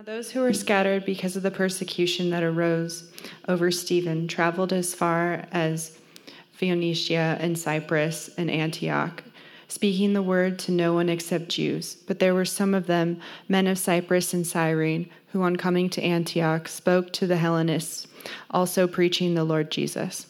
Now, 0.00 0.04
those 0.04 0.30
who 0.30 0.40
were 0.40 0.54
scattered 0.54 1.04
because 1.04 1.36
of 1.36 1.42
the 1.42 1.50
persecution 1.50 2.30
that 2.30 2.42
arose 2.42 3.12
over 3.46 3.70
Stephen 3.70 4.28
traveled 4.28 4.72
as 4.72 4.94
far 4.94 5.44
as 5.52 5.98
Phoenicia 6.52 7.36
and 7.38 7.58
Cyprus 7.58 8.30
and 8.38 8.50
Antioch, 8.50 9.22
speaking 9.68 10.14
the 10.14 10.22
word 10.22 10.58
to 10.60 10.72
no 10.72 10.94
one 10.94 11.10
except 11.10 11.50
Jews. 11.50 11.96
But 11.96 12.18
there 12.18 12.32
were 12.32 12.46
some 12.46 12.72
of 12.72 12.86
them, 12.86 13.20
men 13.46 13.66
of 13.66 13.78
Cyprus 13.78 14.32
and 14.32 14.46
Cyrene, 14.46 15.10
who 15.32 15.42
on 15.42 15.56
coming 15.56 15.90
to 15.90 16.02
Antioch 16.02 16.66
spoke 16.66 17.12
to 17.12 17.26
the 17.26 17.36
Hellenists, 17.36 18.06
also 18.50 18.86
preaching 18.86 19.34
the 19.34 19.44
Lord 19.44 19.70
Jesus. 19.70 20.29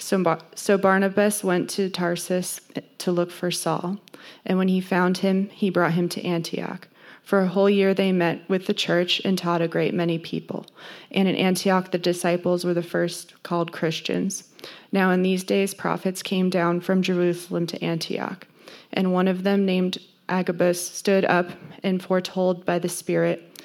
So, 0.00 0.38
so 0.54 0.78
Barnabas 0.78 1.44
went 1.44 1.68
to 1.70 1.90
Tarsus 1.90 2.60
to 2.98 3.12
look 3.12 3.30
for 3.30 3.50
Saul, 3.50 3.98
and 4.46 4.58
when 4.58 4.68
he 4.68 4.80
found 4.80 5.18
him, 5.18 5.50
he 5.50 5.70
brought 5.70 5.92
him 5.92 6.08
to 6.10 6.24
Antioch. 6.24 6.88
For 7.22 7.42
a 7.42 7.48
whole 7.48 7.70
year 7.70 7.94
they 7.94 8.10
met 8.10 8.48
with 8.48 8.66
the 8.66 8.74
church 8.74 9.20
and 9.24 9.38
taught 9.38 9.62
a 9.62 9.68
great 9.68 9.94
many 9.94 10.18
people. 10.18 10.66
And 11.12 11.28
in 11.28 11.36
Antioch 11.36 11.92
the 11.92 11.98
disciples 11.98 12.64
were 12.64 12.74
the 12.74 12.82
first 12.82 13.40
called 13.44 13.72
Christians. 13.72 14.48
Now 14.90 15.10
in 15.12 15.22
these 15.22 15.44
days 15.44 15.74
prophets 15.74 16.22
came 16.22 16.50
down 16.50 16.80
from 16.80 17.02
Jerusalem 17.02 17.66
to 17.68 17.84
Antioch, 17.84 18.48
and 18.92 19.12
one 19.12 19.28
of 19.28 19.44
them 19.44 19.64
named 19.64 19.98
Agabus 20.28 20.84
stood 20.84 21.24
up 21.24 21.50
and 21.82 22.02
foretold 22.02 22.64
by 22.64 22.78
the 22.78 22.88
Spirit 22.88 23.60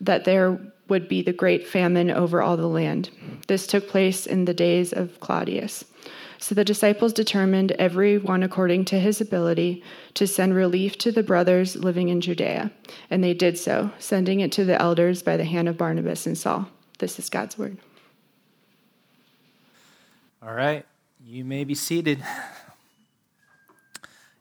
that 0.00 0.24
there 0.24 0.58
would 0.88 1.08
be 1.08 1.22
the 1.22 1.32
great 1.32 1.66
famine 1.66 2.10
over 2.10 2.42
all 2.42 2.56
the 2.56 2.68
land. 2.68 3.10
This 3.48 3.66
took 3.66 3.88
place 3.88 4.26
in 4.26 4.44
the 4.44 4.54
days 4.54 4.92
of 4.92 5.20
Claudius. 5.20 5.84
So 6.38 6.54
the 6.54 6.64
disciples 6.64 7.12
determined, 7.12 7.72
every 7.72 8.18
one 8.18 8.42
according 8.42 8.84
to 8.86 9.00
his 9.00 9.20
ability, 9.20 9.82
to 10.14 10.26
send 10.26 10.54
relief 10.54 10.98
to 10.98 11.10
the 11.10 11.22
brothers 11.22 11.76
living 11.76 12.08
in 12.08 12.20
Judea. 12.20 12.70
And 13.10 13.24
they 13.24 13.34
did 13.34 13.58
so, 13.58 13.90
sending 13.98 14.40
it 14.40 14.52
to 14.52 14.64
the 14.64 14.80
elders 14.80 15.22
by 15.22 15.36
the 15.36 15.44
hand 15.44 15.68
of 15.68 15.78
Barnabas 15.78 16.26
and 16.26 16.36
Saul. 16.36 16.68
This 16.98 17.18
is 17.18 17.30
God's 17.30 17.56
word. 17.58 17.78
All 20.42 20.52
right, 20.52 20.84
you 21.24 21.44
may 21.44 21.64
be 21.64 21.74
seated. 21.74 22.22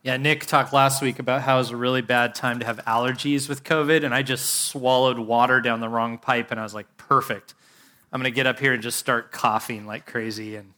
Yeah, 0.05 0.17
Nick 0.17 0.45
talked 0.45 0.71
last 0.71 1.01
week 1.01 1.17
about 1.17 1.41
how 1.41 1.55
it 1.55 1.57
was 1.57 1.71
a 1.71 1.75
really 1.75 2.03
bad 2.03 2.35
time 2.35 2.59
to 2.59 2.65
have 2.67 2.77
allergies 2.85 3.49
with 3.49 3.63
COVID, 3.63 4.03
and 4.03 4.13
I 4.13 4.21
just 4.21 4.67
swallowed 4.67 5.17
water 5.17 5.59
down 5.61 5.79
the 5.79 5.89
wrong 5.89 6.19
pipe, 6.19 6.51
and 6.51 6.59
I 6.59 6.63
was 6.63 6.75
like, 6.75 6.85
perfect. 6.95 7.55
I'm 8.13 8.21
going 8.21 8.31
to 8.31 8.35
get 8.35 8.45
up 8.45 8.59
here 8.59 8.71
and 8.73 8.83
just 8.83 8.99
start 8.99 9.31
coughing 9.31 9.87
like 9.87 10.05
crazy. 10.05 10.57
And 10.57 10.73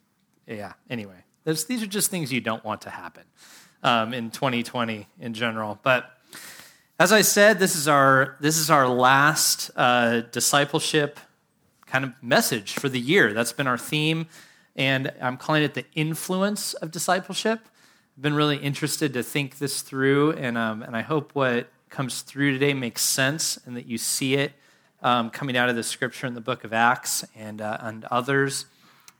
yeah, 0.48 0.72
anyway, 0.89 1.25
these 1.44 1.83
are 1.83 1.88
just 1.88 2.09
things 2.09 2.31
you 2.31 2.39
don't 2.39 2.64
want 2.64 2.80
to 2.83 2.89
happen 2.89 3.23
um, 3.83 4.14
in 4.14 4.31
2020 4.31 5.09
in 5.20 5.33
general. 5.33 5.78
But 5.83 6.09
as 6.98 7.11
I 7.11 7.20
said, 7.20 7.59
this 7.59 7.75
is 7.75 7.89
our, 7.89 8.38
this 8.39 8.58
is 8.58 8.70
our 8.70 8.88
last 8.88 9.72
uh, 9.75 10.22
discipleship 10.22 11.20
kind 11.86 12.05
of 12.05 12.14
message 12.23 12.75
for 12.75 12.88
the 12.88 13.00
year. 13.02 13.33
That's 13.33 13.52
been 13.52 13.67
our 13.67 13.78
theme, 13.78 14.28
and 14.78 15.11
I'm 15.22 15.36
calling 15.36 15.64
it 15.64 15.73
the 15.73 15.83
influence 15.95 16.75
of 16.75 16.92
discipleship 16.92 17.59
been 18.20 18.34
really 18.34 18.58
interested 18.58 19.14
to 19.14 19.23
think 19.23 19.60
this 19.60 19.82
through, 19.82 20.32
and, 20.34 20.58
um, 20.58 20.82
and 20.82 20.96
I 20.96 21.02
hope 21.02 21.32
what 21.34 21.70
comes 21.89 22.22
through 22.22 22.54
today 22.54 22.73
makes 22.73 23.02
sense 23.02 23.60
and 23.66 23.78
that 23.78 23.86
you 23.86 23.98
see 23.98 24.36
it 24.36 24.54
um, 25.04 25.30
coming 25.30 25.55
out 25.55 25.70
of 25.70 25.76
the 25.76 25.83
scripture 25.83 26.26
in 26.26 26.33
the 26.33 26.42
book 26.42 26.64
of 26.64 26.73
Acts 26.73 27.23
and, 27.36 27.61
uh, 27.61 27.78
and 27.82 28.05
others. 28.05 28.66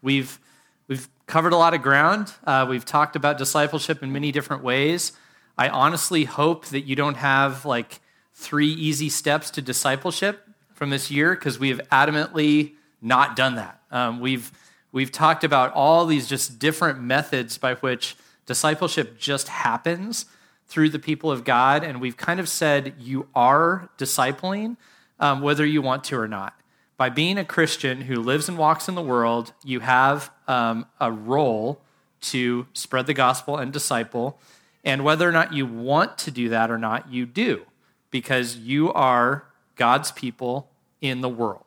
We've, 0.02 0.40
we've 0.88 1.08
covered 1.28 1.53
a 1.53 1.58
lot 1.58 1.75
of 1.75 1.81
ground. 1.84 2.34
Uh, 2.44 2.66
we've 2.68 2.85
talked 2.85 3.16
about 3.16 3.38
discipleship 3.38 4.02
in 4.02 4.12
many 4.12 4.31
different 4.31 4.63
ways. 4.63 5.12
I 5.58 5.69
honestly 5.69 6.25
hope 6.25 6.66
that 6.68 6.81
you 6.81 6.96
don't 6.96 7.18
have 7.18 7.66
like 7.66 8.00
three 8.34 8.72
easy 8.72 9.09
steps 9.09 9.52
to 9.52 9.62
discipleship 9.62 10.47
from 10.74 10.90
this 10.90 11.12
year 11.12 11.35
because 11.35 11.59
we 11.59 11.69
have 11.69 11.81
adamantly 11.90 12.74
not 13.02 13.35
done 13.35 13.56
that. 13.56 13.79
Um, 13.91 14.19
we've, 14.19 14.52
we've 14.91 15.12
talked 15.12 15.44
about 15.44 15.74
all 15.74 16.06
these 16.08 16.28
just 16.28 16.58
different 16.58 17.00
methods 17.00 17.58
by 17.58 17.75
which 17.75 18.16
Discipleship 18.47 19.19
just 19.19 19.50
happens 19.50 20.25
through 20.68 20.90
the 20.90 21.00
people 21.00 21.30
of 21.30 21.44
God, 21.44 21.84
and 21.84 22.02
we've 22.02 22.18
kind 22.18 22.40
of 22.40 22.50
said 22.50 22.96
you 22.97 23.28
are 23.35 23.90
discipling 23.97 24.78
um, 25.19 25.41
whether 25.41 25.66
you 25.66 25.81
want 25.81 26.03
to 26.06 26.18
or 26.18 26.28
not. 26.28 26.59
By 26.97 27.09
being 27.09 27.38
a 27.38 27.46
Christian 27.46 28.02
who 28.02 28.16
lives 28.16 28.50
and 28.50 28.58
walks 28.58 28.90
in 28.90 28.96
the 28.96 29.02
world, 29.02 29.53
you 29.63 29.81
have 29.81 30.31
um, 30.47 30.88
a 31.00 31.12
role 31.12 31.80
to 32.22 32.66
spread 32.74 33.06
the 33.06 33.13
gospel 33.13 33.58
and 33.58 33.72
disciple. 33.72 34.40
And 34.84 35.03
whether 35.03 35.28
or 35.28 35.31
not 35.31 35.53
you 35.53 35.66
want 35.66 36.18
to 36.19 36.31
do 36.31 36.50
that 36.50 36.72
or 36.72 36.78
not, 36.78 37.12
you 37.12 37.25
do, 37.25 37.64
because 38.09 38.58
you 38.58 38.91
are 38.94 39.46
God's 39.75 40.12
people 40.12 40.69
in 41.02 41.22
the 41.22 41.29
world. 41.29 41.64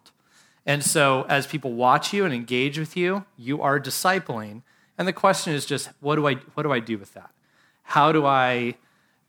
And 0.66 0.84
so, 0.84 1.24
as 1.28 1.46
people 1.46 1.72
watch 1.72 2.12
you 2.12 2.24
and 2.24 2.34
engage 2.34 2.78
with 2.78 2.96
you, 2.96 3.24
you 3.36 3.62
are 3.62 3.80
discipling. 3.80 4.62
And 5.00 5.08
the 5.08 5.14
question 5.14 5.54
is 5.54 5.64
just, 5.64 5.88
what 6.00 6.16
do 6.16 6.28
I, 6.28 6.34
what 6.52 6.64
do, 6.64 6.70
I 6.70 6.78
do 6.78 6.98
with 6.98 7.14
that? 7.14 7.30
How 7.84 8.12
do 8.12 8.26
I, 8.26 8.74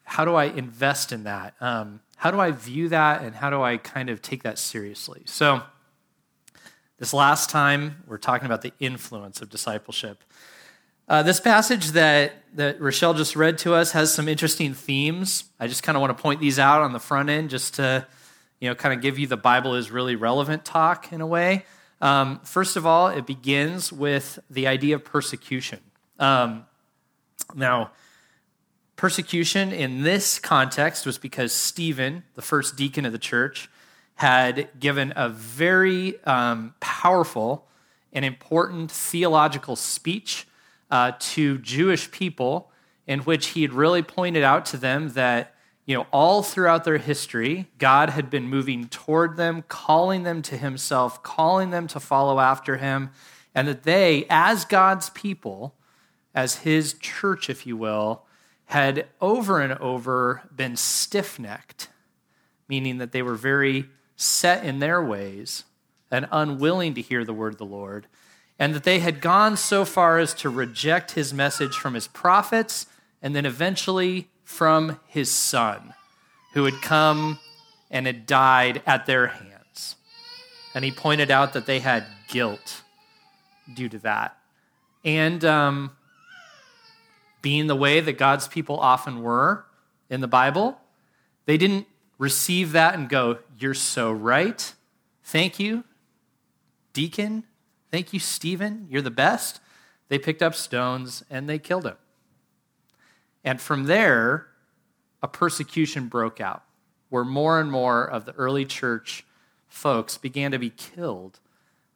how 0.03 0.25
do 0.25 0.35
I 0.35 0.43
invest 0.43 1.13
in 1.13 1.23
that? 1.23 1.53
Um, 1.61 2.01
how 2.17 2.29
do 2.29 2.41
I 2.41 2.51
view 2.51 2.89
that? 2.89 3.21
And 3.21 3.33
how 3.33 3.49
do 3.49 3.61
I 3.61 3.77
kind 3.77 4.09
of 4.09 4.21
take 4.21 4.43
that 4.43 4.59
seriously? 4.59 5.21
So, 5.27 5.61
this 6.97 7.13
last 7.13 7.49
time, 7.49 8.03
we're 8.05 8.17
talking 8.17 8.47
about 8.47 8.63
the 8.63 8.73
influence 8.81 9.41
of 9.41 9.49
discipleship. 9.49 10.25
Uh, 11.07 11.23
this 11.23 11.39
passage 11.39 11.91
that, 11.91 12.33
that 12.55 12.81
Rochelle 12.81 13.13
just 13.13 13.37
read 13.37 13.57
to 13.59 13.73
us 13.73 13.93
has 13.93 14.13
some 14.13 14.27
interesting 14.27 14.73
themes. 14.73 15.45
I 15.57 15.67
just 15.67 15.83
kind 15.83 15.95
of 15.95 16.01
want 16.01 16.17
to 16.17 16.21
point 16.21 16.41
these 16.41 16.59
out 16.59 16.81
on 16.81 16.91
the 16.91 16.99
front 16.99 17.29
end 17.29 17.49
just 17.49 17.75
to, 17.75 18.05
you 18.59 18.67
know, 18.67 18.75
kind 18.75 18.93
of 18.93 19.01
give 19.01 19.17
you 19.17 19.25
the 19.25 19.37
Bible 19.37 19.75
is 19.75 19.89
really 19.89 20.17
relevant 20.17 20.65
talk 20.65 21.13
in 21.13 21.21
a 21.21 21.27
way. 21.27 21.63
Um, 22.01 22.39
first 22.43 22.75
of 22.75 22.85
all, 22.85 23.07
it 23.07 23.25
begins 23.25 23.93
with 23.93 24.39
the 24.49 24.67
idea 24.67 24.95
of 24.95 25.05
persecution. 25.05 25.79
Um, 26.17 26.65
now, 27.53 27.91
persecution 28.95 29.71
in 29.71 30.03
this 30.03 30.39
context 30.39 31.05
was 31.05 31.17
because 31.17 31.53
Stephen, 31.53 32.23
the 32.35 32.41
first 32.41 32.75
deacon 32.75 33.05
of 33.05 33.11
the 33.11 33.19
church, 33.19 33.69
had 34.15 34.69
given 34.79 35.13
a 35.15 35.29
very 35.29 36.23
um, 36.25 36.73
powerful 36.79 37.67
and 38.13 38.25
important 38.25 38.91
theological 38.91 39.75
speech 39.75 40.47
uh, 40.89 41.13
to 41.19 41.57
Jewish 41.59 42.11
people 42.11 42.71
in 43.07 43.19
which 43.21 43.47
he 43.47 43.61
had 43.61 43.73
really 43.73 44.03
pointed 44.03 44.43
out 44.43 44.65
to 44.67 44.77
them 44.77 45.09
that 45.13 45.55
you 45.91 45.97
know, 45.97 46.07
all 46.13 46.41
throughout 46.41 46.85
their 46.85 46.99
history, 46.99 47.67
God 47.77 48.11
had 48.11 48.29
been 48.29 48.47
moving 48.47 48.87
toward 48.87 49.35
them, 49.35 49.65
calling 49.67 50.23
them 50.23 50.41
to 50.43 50.55
himself, 50.55 51.21
calling 51.21 51.69
them 51.69 51.85
to 51.87 51.99
follow 51.99 52.39
after 52.39 52.77
him, 52.77 53.09
and 53.53 53.67
that 53.67 53.83
they, 53.83 54.25
as 54.29 54.63
God's 54.63 55.09
people, 55.09 55.75
as 56.33 56.59
his 56.59 56.93
church, 56.93 57.49
if 57.49 57.67
you 57.67 57.75
will, 57.75 58.23
had 58.67 59.05
over 59.19 59.59
and 59.59 59.73
over 59.79 60.43
been 60.55 60.77
stiff 60.77 61.37
necked, 61.37 61.89
meaning 62.69 62.97
that 62.99 63.11
they 63.11 63.21
were 63.21 63.35
very 63.35 63.89
set 64.15 64.63
in 64.63 64.79
their 64.79 65.03
ways 65.03 65.65
and 66.09 66.25
unwilling 66.31 66.93
to 66.93 67.01
hear 67.01 67.25
the 67.25 67.33
word 67.33 67.51
of 67.51 67.59
the 67.59 67.65
Lord, 67.65 68.07
and 68.57 68.73
that 68.73 68.83
they 68.83 68.99
had 68.99 69.19
gone 69.19 69.57
so 69.57 69.83
far 69.83 70.19
as 70.19 70.33
to 70.35 70.49
reject 70.49 71.11
his 71.11 71.33
message 71.33 71.75
from 71.75 71.95
his 71.95 72.07
prophets 72.07 72.85
and 73.21 73.35
then 73.35 73.45
eventually 73.45 74.29
from 74.51 74.99
his 75.07 75.31
son, 75.31 75.93
who 76.53 76.65
had 76.65 76.81
come 76.81 77.39
and 77.89 78.05
had 78.05 78.25
died 78.25 78.81
at 78.85 79.05
their 79.05 79.27
hands. 79.27 79.95
And 80.75 80.83
he 80.85 80.91
pointed 80.91 81.31
out 81.31 81.53
that 81.53 81.65
they 81.65 81.79
had 81.79 82.05
guilt 82.27 82.83
due 83.73 83.89
to 83.89 83.97
that. 83.99 84.37
And 85.03 85.43
um, 85.45 85.91
being 87.41 87.67
the 87.67 87.75
way 87.75 88.01
that 88.01 88.17
God's 88.17 88.47
people 88.47 88.77
often 88.77 89.23
were 89.23 89.65
in 90.09 90.21
the 90.21 90.27
Bible, 90.27 90.77
they 91.45 91.57
didn't 91.57 91.87
receive 92.17 92.73
that 92.73 92.93
and 92.93 93.09
go, 93.09 93.39
You're 93.57 93.73
so 93.73 94.11
right. 94.11 94.73
Thank 95.23 95.59
you, 95.59 95.85
deacon. 96.93 97.45
Thank 97.89 98.13
you, 98.13 98.19
Stephen. 98.19 98.87
You're 98.89 99.01
the 99.01 99.09
best. 99.09 99.59
They 100.09 100.19
picked 100.19 100.43
up 100.43 100.55
stones 100.55 101.23
and 101.29 101.49
they 101.49 101.57
killed 101.57 101.85
him. 101.85 101.95
And 103.43 103.59
from 103.59 103.85
there, 103.85 104.47
a 105.21 105.27
persecution 105.27 106.07
broke 106.07 106.39
out 106.39 106.63
where 107.09 107.25
more 107.25 107.59
and 107.59 107.71
more 107.71 108.03
of 108.03 108.25
the 108.25 108.33
early 108.33 108.65
church 108.65 109.25
folks 109.67 110.17
began 110.17 110.51
to 110.51 110.59
be 110.59 110.69
killed 110.69 111.39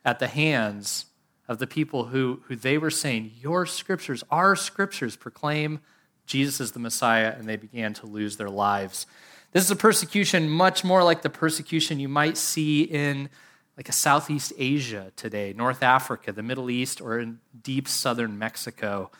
at 0.03 0.19
the 0.19 0.27
hands 0.27 1.05
of 1.47 1.59
the 1.59 1.67
people 1.67 2.05
who, 2.05 2.41
who 2.47 2.55
they 2.55 2.77
were 2.77 2.89
saying, 2.89 3.31
Your 3.39 3.65
scriptures, 3.65 4.23
our 4.29 4.55
scriptures 4.55 5.15
proclaim 5.15 5.79
Jesus 6.25 6.59
is 6.59 6.71
the 6.71 6.79
Messiah, 6.79 7.35
and 7.37 7.47
they 7.47 7.55
began 7.55 7.93
to 7.95 8.07
lose 8.07 8.37
their 8.37 8.49
lives. 8.49 9.05
This 9.51 9.63
is 9.63 9.71
a 9.71 9.75
persecution 9.75 10.49
much 10.49 10.83
more 10.83 11.03
like 11.03 11.21
the 11.21 11.29
persecution 11.29 11.99
you 11.99 12.09
might 12.09 12.35
see 12.35 12.81
in 12.81 13.29
like 13.77 13.89
a 13.89 13.93
Southeast 13.93 14.53
Asia 14.57 15.11
today, 15.15 15.53
North 15.55 15.83
Africa, 15.83 16.31
the 16.31 16.43
Middle 16.43 16.69
East, 16.69 16.99
or 16.99 17.19
in 17.19 17.39
deep 17.61 17.87
southern 17.87 18.39
Mexico. 18.39 19.11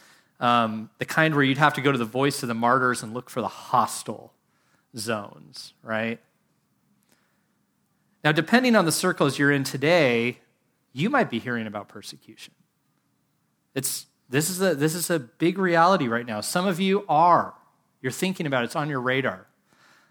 Um, 0.46 0.92
the 1.00 1.06
kind 1.06 1.34
where 1.34 1.44
you'd 1.44 1.58
have 1.58 1.74
to 1.74 1.82
go 1.82 1.92
to 1.92 1.98
the 1.98 2.06
voice 2.06 2.44
of 2.44 2.48
the 2.48 2.54
martyrs 2.54 3.02
and 3.02 3.16
look 3.16 3.32
for 3.32 3.42
the 3.42 3.48
hostile 3.48 4.32
zones, 4.96 5.74
right? 5.82 6.20
Now, 8.24 8.32
depending 8.32 8.76
on 8.76 8.86
the 8.86 8.92
circles 8.92 9.40
you're 9.40 9.52
in 9.52 9.64
today, 9.64 10.38
you 10.94 11.10
might 11.10 11.32
be 11.32 11.40
hearing 11.40 11.66
about 11.66 11.88
persecution. 11.88 12.54
It's, 13.74 14.06
this, 14.30 14.52
is 14.52 14.62
a, 14.62 14.76
this 14.76 14.94
is 14.94 15.10
a 15.10 15.18
big 15.18 15.58
reality 15.58 16.08
right 16.08 16.28
now. 16.28 16.42
Some 16.42 16.68
of 16.68 16.80
you 16.80 17.06
are. 17.10 17.56
You're 18.04 18.12
thinking 18.12 18.46
about 18.46 18.62
it, 18.62 18.66
it's 18.66 18.76
on 18.76 18.88
your 18.88 19.02
radar. 19.02 19.48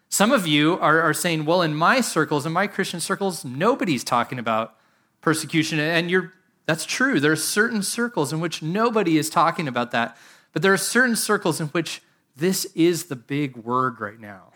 Some 0.09 0.33
of 0.33 0.49
you 0.49 0.81
are, 0.81 1.01
are 1.01 1.15
saying, 1.15 1.45
well, 1.45 1.63
in 1.63 1.77
my 1.77 2.01
circles, 2.01 2.45
in 2.45 2.53
my 2.53 2.67
Christian 2.67 2.99
circles, 2.99 3.45
nobody's 3.45 4.03
talking 4.03 4.41
about 4.41 4.75
persecution. 5.21 5.79
And 5.79 6.11
you're, 6.11 6.33
that's 6.67 6.87
true. 6.87 7.21
There 7.21 7.33
are 7.33 7.37
certain 7.37 7.83
circles 7.83 8.33
in 8.33 8.41
which 8.41 8.63
nobody 8.63 9.19
is 9.19 9.29
talking 9.29 9.69
about 9.69 9.91
that. 9.91 10.17
But 10.53 10.63
there 10.63 10.73
are 10.73 10.79
certain 10.79 11.17
circles 11.17 11.61
in 11.61 11.67
which 11.69 12.01
this 12.37 12.65
is 12.75 13.07
the 13.07 13.17
big 13.17 13.57
word 13.57 14.01
right 14.01 14.19
now. 14.19 14.53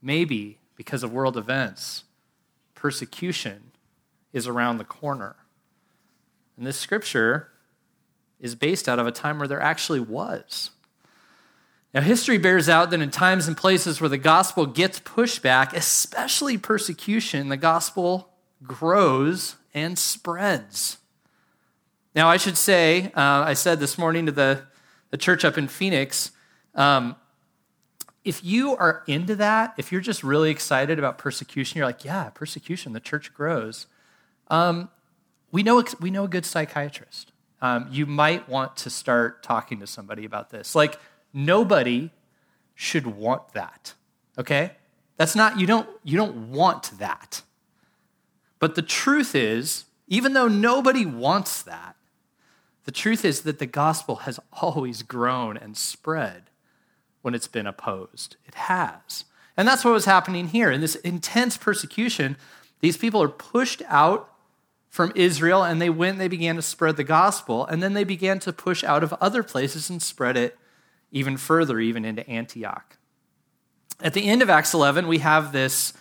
Maybe 0.00 0.58
because 0.76 1.02
of 1.02 1.12
world 1.12 1.36
events, 1.36 2.04
persecution 2.74 3.72
is 4.32 4.46
around 4.46 4.78
the 4.78 4.84
corner. 4.84 5.36
And 6.56 6.66
this 6.66 6.78
scripture 6.78 7.50
is 8.40 8.54
based 8.54 8.88
out 8.88 8.98
of 8.98 9.06
a 9.06 9.12
time 9.12 9.38
where 9.38 9.48
there 9.48 9.60
actually 9.60 10.00
was. 10.00 10.70
Now, 11.92 12.00
history 12.00 12.38
bears 12.38 12.68
out 12.68 12.90
that 12.90 13.00
in 13.00 13.10
times 13.10 13.46
and 13.46 13.56
places 13.56 14.00
where 14.00 14.10
the 14.10 14.18
gospel 14.18 14.66
gets 14.66 14.98
pushed 14.98 15.42
back, 15.42 15.72
especially 15.76 16.58
persecution, 16.58 17.48
the 17.48 17.56
gospel 17.56 18.30
grows 18.64 19.56
and 19.74 19.98
spreads. 19.98 20.98
Now, 22.14 22.30
I 22.30 22.36
should 22.36 22.56
say, 22.56 23.12
uh, 23.16 23.42
I 23.42 23.54
said 23.54 23.80
this 23.80 23.98
morning 23.98 24.26
to 24.26 24.32
the, 24.32 24.62
the 25.10 25.16
church 25.16 25.44
up 25.44 25.58
in 25.58 25.66
Phoenix, 25.66 26.30
um, 26.74 27.16
if 28.24 28.42
you 28.42 28.76
are 28.76 29.02
into 29.06 29.36
that, 29.36 29.74
if 29.76 29.92
you're 29.92 30.00
just 30.00 30.24
really 30.24 30.50
excited 30.50 30.98
about 30.98 31.18
persecution, 31.18 31.78
you're 31.78 31.86
like, 31.86 32.04
yeah, 32.04 32.30
persecution, 32.30 32.92
the 32.92 33.00
church 33.00 33.34
grows. 33.34 33.86
Um, 34.48 34.88
we, 35.50 35.62
know, 35.62 35.84
we 36.00 36.10
know 36.10 36.24
a 36.24 36.28
good 36.28 36.46
psychiatrist. 36.46 37.32
Um, 37.60 37.88
you 37.90 38.06
might 38.06 38.48
want 38.48 38.76
to 38.78 38.90
start 38.90 39.42
talking 39.42 39.80
to 39.80 39.86
somebody 39.86 40.24
about 40.24 40.50
this. 40.50 40.74
Like, 40.74 40.98
nobody 41.32 42.10
should 42.74 43.06
want 43.06 43.52
that, 43.52 43.94
okay? 44.38 44.72
That's 45.16 45.36
not, 45.36 45.58
you 45.58 45.66
don't, 45.66 45.88
you 46.02 46.16
don't 46.16 46.50
want 46.50 46.98
that. 46.98 47.42
But 48.64 48.76
the 48.76 48.80
truth 48.80 49.34
is, 49.34 49.84
even 50.08 50.32
though 50.32 50.48
nobody 50.48 51.04
wants 51.04 51.60
that, 51.64 51.96
the 52.86 52.92
truth 52.92 53.22
is 53.22 53.42
that 53.42 53.58
the 53.58 53.66
gospel 53.66 54.16
has 54.16 54.40
always 54.54 55.02
grown 55.02 55.58
and 55.58 55.76
spread 55.76 56.44
when 57.20 57.34
it's 57.34 57.46
been 57.46 57.66
opposed. 57.66 58.38
It 58.46 58.54
has. 58.54 59.26
And 59.54 59.68
that's 59.68 59.84
what 59.84 59.92
was 59.92 60.06
happening 60.06 60.48
here. 60.48 60.70
In 60.70 60.80
this 60.80 60.94
intense 60.94 61.58
persecution, 61.58 62.38
these 62.80 62.96
people 62.96 63.22
are 63.22 63.28
pushed 63.28 63.82
out 63.86 64.32
from 64.88 65.12
Israel 65.14 65.62
and 65.62 65.78
they 65.78 65.90
went 65.90 66.12
and 66.12 66.20
they 66.22 66.28
began 66.28 66.56
to 66.56 66.62
spread 66.62 66.96
the 66.96 67.04
gospel. 67.04 67.66
And 67.66 67.82
then 67.82 67.92
they 67.92 68.04
began 68.04 68.38
to 68.38 68.52
push 68.54 68.82
out 68.82 69.04
of 69.04 69.12
other 69.20 69.42
places 69.42 69.90
and 69.90 70.00
spread 70.00 70.38
it 70.38 70.56
even 71.12 71.36
further, 71.36 71.80
even 71.80 72.06
into 72.06 72.26
Antioch. 72.26 72.96
At 74.00 74.14
the 74.14 74.26
end 74.26 74.40
of 74.40 74.48
Acts 74.48 74.72
11, 74.72 75.06
we 75.06 75.18
have 75.18 75.52
this, 75.52 75.92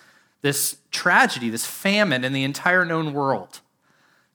this 0.43 0.77
tragedy, 0.91 1.49
this 1.49 1.65
famine 1.65 2.23
in 2.23 2.33
the 2.33 2.43
entire 2.43 2.85
known 2.85 3.13
world. 3.13 3.61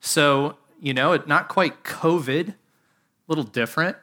So, 0.01 0.57
you 0.81 0.95
know, 0.95 1.13
it, 1.13 1.29
not 1.29 1.49
quite 1.49 1.85
COVID, 1.85 2.49
a 2.49 2.55
little 3.29 3.45
different, 3.45 3.97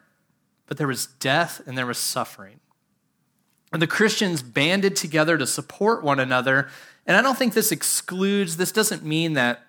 but 0.67 0.77
there 0.77 0.87
was 0.87 1.07
death 1.07 1.61
and 1.65 1.77
there 1.77 1.87
was 1.87 1.97
suffering. 1.97 2.59
And 3.73 3.81
the 3.81 3.87
Christians 3.87 4.43
banded 4.43 4.95
together 4.95 5.37
to 5.37 5.47
support 5.47 6.03
one 6.03 6.19
another. 6.19 6.69
And 7.07 7.17
I 7.17 7.21
don't 7.21 7.37
think 7.37 7.53
this 7.53 7.71
excludes, 7.71 8.57
this 8.57 8.71
doesn't 8.71 9.03
mean 9.03 9.33
that 9.33 9.63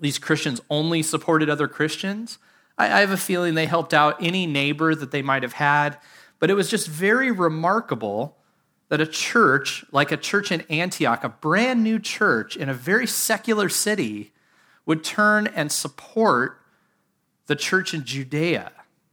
these 0.00 0.18
Christians 0.18 0.60
only 0.70 1.02
supported 1.02 1.50
other 1.50 1.68
Christians. 1.68 2.38
I, 2.78 2.86
I 2.86 3.00
have 3.00 3.10
a 3.10 3.18
feeling 3.18 3.54
they 3.54 3.66
helped 3.66 3.92
out 3.92 4.22
any 4.22 4.46
neighbor 4.46 4.94
that 4.94 5.10
they 5.10 5.22
might 5.22 5.42
have 5.42 5.52
had. 5.52 5.98
But 6.38 6.50
it 6.50 6.54
was 6.54 6.70
just 6.70 6.88
very 6.88 7.30
remarkable 7.30 8.38
that 8.92 9.00
a 9.00 9.06
church, 9.06 9.86
like 9.90 10.12
a 10.12 10.18
church 10.18 10.52
in 10.52 10.60
Antioch, 10.68 11.24
a 11.24 11.30
brand 11.30 11.82
new 11.82 11.98
church 11.98 12.58
in 12.58 12.68
a 12.68 12.74
very 12.74 13.06
secular 13.06 13.70
city, 13.70 14.34
would 14.84 15.02
turn 15.02 15.46
and 15.46 15.72
support 15.72 16.60
the 17.46 17.56
church 17.56 17.94
in 17.94 18.04
Judea. 18.04 18.70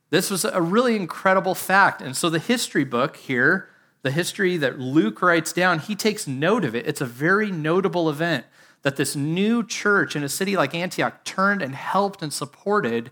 This 0.09 0.29
was 0.29 0.43
a 0.43 0.61
really 0.61 0.97
incredible 0.97 1.55
fact. 1.55 2.01
And 2.01 2.13
so 2.13 2.29
the 2.29 2.39
history 2.39 2.83
book 2.83 3.15
here 3.15 3.69
the 4.01 4.11
history 4.11 4.57
that 4.57 4.79
Luke 4.79 5.21
writes 5.21 5.53
down, 5.53 5.79
he 5.79 5.95
takes 5.95 6.27
note 6.27 6.65
of 6.65 6.75
it. 6.75 6.85
It's 6.85 6.99
a 6.99 7.05
very 7.05 7.49
notable 7.49 8.09
event 8.09 8.45
that 8.81 8.97
this 8.97 9.15
new 9.15 9.65
church 9.65 10.13
in 10.13 10.23
a 10.23 10.29
city 10.29 10.57
like 10.57 10.75
Antioch 10.75 11.23
turned 11.23 11.61
and 11.61 11.73
helped 11.73 12.21
and 12.21 12.33
supported 12.33 13.11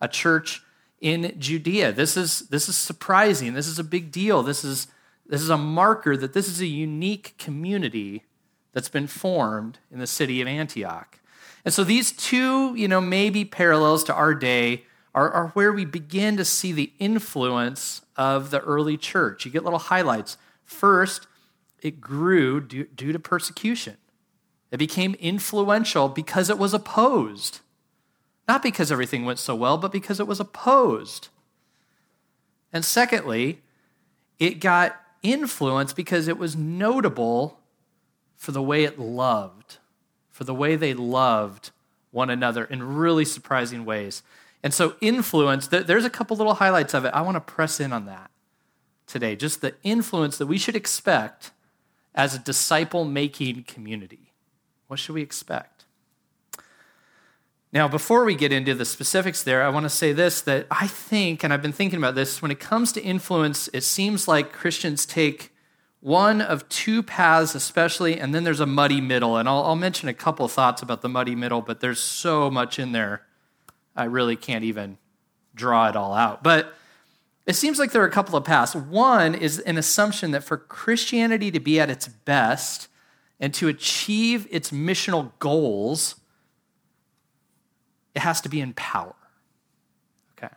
a 0.00 0.08
church 0.08 0.62
in 0.98 1.34
Judea. 1.38 1.92
This 1.92 2.16
is, 2.16 2.40
this 2.48 2.70
is 2.70 2.76
surprising. 2.76 3.52
This 3.52 3.66
is 3.66 3.78
a 3.78 3.84
big 3.84 4.10
deal. 4.10 4.42
This 4.42 4.64
is, 4.64 4.88
this 5.28 5.42
is 5.42 5.50
a 5.50 5.56
marker 5.56 6.16
that 6.16 6.32
this 6.32 6.48
is 6.48 6.60
a 6.60 6.66
unique 6.66 7.34
community 7.38 8.24
that's 8.72 8.88
been 8.88 9.06
formed 9.06 9.78
in 9.90 9.98
the 9.98 10.06
city 10.06 10.40
of 10.40 10.48
Antioch. 10.48 11.18
And 11.64 11.74
so 11.74 11.82
these 11.82 12.12
two, 12.12 12.74
you 12.74 12.86
know, 12.86 13.00
maybe 13.00 13.44
parallels 13.44 14.04
to 14.04 14.14
our 14.14 14.34
day 14.34 14.84
are, 15.14 15.30
are 15.30 15.48
where 15.48 15.72
we 15.72 15.84
begin 15.84 16.36
to 16.36 16.44
see 16.44 16.72
the 16.72 16.92
influence 16.98 18.02
of 18.16 18.50
the 18.50 18.60
early 18.60 18.96
church. 18.96 19.44
You 19.44 19.50
get 19.50 19.64
little 19.64 19.78
highlights. 19.78 20.36
First, 20.64 21.26
it 21.82 22.00
grew 22.00 22.60
due, 22.60 22.84
due 22.84 23.12
to 23.12 23.18
persecution. 23.18 23.96
It 24.70 24.76
became 24.76 25.14
influential 25.14 26.08
because 26.08 26.50
it 26.50 26.58
was 26.58 26.74
opposed. 26.74 27.60
Not 28.46 28.62
because 28.62 28.92
everything 28.92 29.24
went 29.24 29.38
so 29.38 29.54
well, 29.54 29.78
but 29.78 29.90
because 29.90 30.20
it 30.20 30.26
was 30.26 30.38
opposed. 30.38 31.28
And 32.72 32.84
secondly, 32.84 33.62
it 34.38 34.60
got 34.60 35.00
influence 35.32 35.92
because 35.92 36.28
it 36.28 36.38
was 36.38 36.56
notable 36.56 37.60
for 38.36 38.52
the 38.52 38.62
way 38.62 38.84
it 38.84 38.98
loved, 38.98 39.78
for 40.30 40.44
the 40.44 40.54
way 40.54 40.76
they 40.76 40.94
loved 40.94 41.70
one 42.10 42.30
another 42.30 42.64
in 42.64 42.82
really 42.82 43.24
surprising 43.24 43.84
ways. 43.84 44.22
And 44.62 44.72
so, 44.74 44.96
influence, 45.00 45.68
there's 45.68 46.04
a 46.04 46.10
couple 46.10 46.36
little 46.36 46.54
highlights 46.54 46.94
of 46.94 47.04
it. 47.04 47.14
I 47.14 47.20
want 47.22 47.36
to 47.36 47.40
press 47.40 47.78
in 47.78 47.92
on 47.92 48.06
that 48.06 48.30
today. 49.06 49.36
Just 49.36 49.60
the 49.60 49.74
influence 49.82 50.38
that 50.38 50.46
we 50.46 50.58
should 50.58 50.76
expect 50.76 51.52
as 52.14 52.34
a 52.34 52.38
disciple 52.38 53.04
making 53.04 53.64
community. 53.64 54.32
What 54.86 54.98
should 54.98 55.14
we 55.14 55.22
expect? 55.22 55.75
Now, 57.76 57.88
before 57.88 58.24
we 58.24 58.34
get 58.34 58.52
into 58.52 58.74
the 58.74 58.86
specifics 58.86 59.42
there, 59.42 59.62
I 59.62 59.68
want 59.68 59.84
to 59.84 59.90
say 59.90 60.14
this 60.14 60.40
that 60.40 60.66
I 60.70 60.86
think, 60.86 61.44
and 61.44 61.52
I've 61.52 61.60
been 61.60 61.74
thinking 61.74 61.98
about 61.98 62.14
this, 62.14 62.40
when 62.40 62.50
it 62.50 62.58
comes 62.58 62.90
to 62.92 63.02
influence, 63.02 63.68
it 63.74 63.82
seems 63.82 64.26
like 64.26 64.50
Christians 64.50 65.04
take 65.04 65.52
one 66.00 66.40
of 66.40 66.66
two 66.70 67.02
paths, 67.02 67.54
especially, 67.54 68.18
and 68.18 68.34
then 68.34 68.44
there's 68.44 68.60
a 68.60 68.66
muddy 68.66 69.02
middle. 69.02 69.36
And 69.36 69.46
I'll, 69.46 69.62
I'll 69.62 69.76
mention 69.76 70.08
a 70.08 70.14
couple 70.14 70.48
thoughts 70.48 70.80
about 70.80 71.02
the 71.02 71.10
muddy 71.10 71.34
middle, 71.34 71.60
but 71.60 71.80
there's 71.80 72.00
so 72.00 72.50
much 72.50 72.78
in 72.78 72.92
there 72.92 73.26
I 73.94 74.04
really 74.04 74.36
can't 74.36 74.64
even 74.64 74.96
draw 75.54 75.86
it 75.90 75.96
all 75.96 76.14
out. 76.14 76.42
But 76.42 76.72
it 77.44 77.56
seems 77.56 77.78
like 77.78 77.92
there 77.92 78.00
are 78.00 78.08
a 78.08 78.10
couple 78.10 78.36
of 78.36 78.44
paths. 78.44 78.74
One 78.74 79.34
is 79.34 79.58
an 79.58 79.76
assumption 79.76 80.30
that 80.30 80.44
for 80.44 80.56
Christianity 80.56 81.50
to 81.50 81.60
be 81.60 81.78
at 81.78 81.90
its 81.90 82.08
best 82.08 82.88
and 83.38 83.52
to 83.52 83.68
achieve 83.68 84.48
its 84.50 84.70
missional 84.70 85.32
goals, 85.40 86.14
it 88.16 88.20
has 88.20 88.40
to 88.40 88.48
be 88.48 88.60
in 88.60 88.72
power. 88.72 89.14
Okay. 90.36 90.52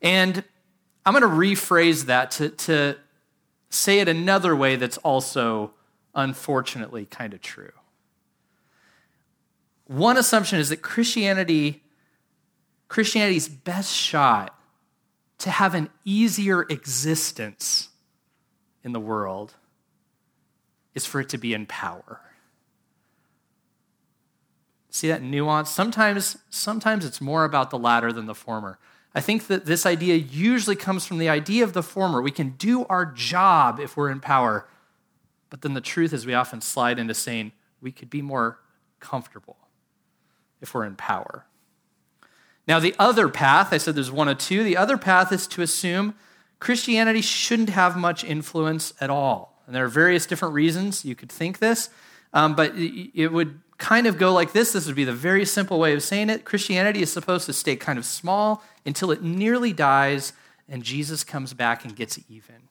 And 0.00 0.42
I'm 1.04 1.12
going 1.12 1.22
to 1.22 1.28
rephrase 1.28 2.06
that 2.06 2.30
to, 2.32 2.48
to 2.48 2.96
say 3.68 4.00
it 4.00 4.08
another 4.08 4.56
way 4.56 4.76
that's 4.76 4.96
also 4.98 5.74
unfortunately 6.14 7.04
kind 7.04 7.34
of 7.34 7.42
true. 7.42 7.72
One 9.86 10.16
assumption 10.16 10.58
is 10.58 10.70
that 10.70 10.82
Christianity 10.82 11.82
Christianity's 12.88 13.48
best 13.48 13.94
shot 13.94 14.58
to 15.38 15.50
have 15.50 15.76
an 15.76 15.90
easier 16.04 16.62
existence 16.62 17.88
in 18.82 18.92
the 18.92 18.98
world 18.98 19.54
is 20.96 21.06
for 21.06 21.20
it 21.20 21.28
to 21.28 21.38
be 21.38 21.54
in 21.54 21.66
power. 21.66 22.20
See 24.90 25.08
that 25.08 25.22
nuance? 25.22 25.70
Sometimes, 25.70 26.36
sometimes 26.50 27.04
it's 27.04 27.20
more 27.20 27.44
about 27.44 27.70
the 27.70 27.78
latter 27.78 28.12
than 28.12 28.26
the 28.26 28.34
former. 28.34 28.78
I 29.14 29.20
think 29.20 29.46
that 29.46 29.64
this 29.64 29.86
idea 29.86 30.16
usually 30.16 30.76
comes 30.76 31.06
from 31.06 31.18
the 31.18 31.28
idea 31.28 31.64
of 31.64 31.72
the 31.72 31.82
former. 31.82 32.20
We 32.20 32.30
can 32.30 32.50
do 32.50 32.84
our 32.86 33.06
job 33.06 33.80
if 33.80 33.96
we're 33.96 34.10
in 34.10 34.20
power. 34.20 34.68
But 35.48 35.62
then 35.62 35.74
the 35.74 35.80
truth 35.80 36.12
is, 36.12 36.26
we 36.26 36.34
often 36.34 36.60
slide 36.60 36.98
into 36.98 37.14
saying 37.14 37.52
we 37.80 37.92
could 37.92 38.10
be 38.10 38.22
more 38.22 38.58
comfortable 39.00 39.56
if 40.60 40.74
we're 40.74 40.84
in 40.84 40.96
power. 40.96 41.46
Now, 42.68 42.78
the 42.78 42.94
other 42.98 43.28
path, 43.28 43.72
I 43.72 43.78
said 43.78 43.94
there's 43.94 44.12
one 44.12 44.28
of 44.28 44.38
two, 44.38 44.62
the 44.62 44.76
other 44.76 44.96
path 44.96 45.32
is 45.32 45.46
to 45.48 45.62
assume 45.62 46.14
Christianity 46.60 47.20
shouldn't 47.20 47.70
have 47.70 47.96
much 47.96 48.22
influence 48.22 48.92
at 49.00 49.10
all. 49.10 49.60
And 49.66 49.74
there 49.74 49.84
are 49.84 49.88
various 49.88 50.26
different 50.26 50.54
reasons 50.54 51.04
you 51.04 51.16
could 51.16 51.32
think 51.32 51.58
this, 51.58 51.90
um, 52.32 52.54
but 52.54 52.72
it 52.76 53.32
would 53.32 53.60
kind 53.78 54.06
of 54.06 54.18
go 54.18 54.32
like 54.32 54.52
this. 54.52 54.72
This 54.72 54.86
would 54.86 54.96
be 54.96 55.04
the 55.04 55.12
very 55.12 55.44
simple 55.44 55.78
way 55.78 55.94
of 55.94 56.02
saying 56.02 56.30
it. 56.30 56.44
Christianity 56.44 57.02
is 57.02 57.12
supposed 57.12 57.46
to 57.46 57.52
stay 57.52 57.76
kind 57.76 57.98
of 57.98 58.04
small 58.04 58.62
until 58.84 59.10
it 59.10 59.22
nearly 59.22 59.72
dies 59.72 60.32
and 60.70 60.84
Jesus 60.84 61.24
comes 61.24 61.52
back 61.52 61.84
and 61.84 61.96
gets 61.96 62.18
even. 62.28 62.68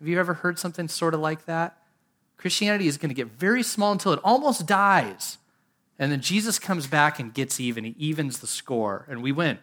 Have 0.00 0.08
you 0.08 0.18
ever 0.18 0.34
heard 0.34 0.58
something 0.58 0.88
sort 0.88 1.14
of 1.14 1.20
like 1.20 1.46
that? 1.46 1.78
Christianity 2.36 2.88
is 2.88 2.98
going 2.98 3.08
to 3.08 3.14
get 3.14 3.28
very 3.28 3.62
small 3.62 3.92
until 3.92 4.12
it 4.12 4.20
almost 4.24 4.66
dies. 4.66 5.38
And 5.98 6.12
then 6.12 6.20
Jesus 6.20 6.58
comes 6.58 6.86
back 6.86 7.18
and 7.18 7.32
gets 7.32 7.60
even. 7.60 7.84
He 7.84 7.94
evens 7.96 8.40
the 8.40 8.46
score, 8.46 9.06
and 9.08 9.22
we 9.22 9.32
win. 9.32 9.58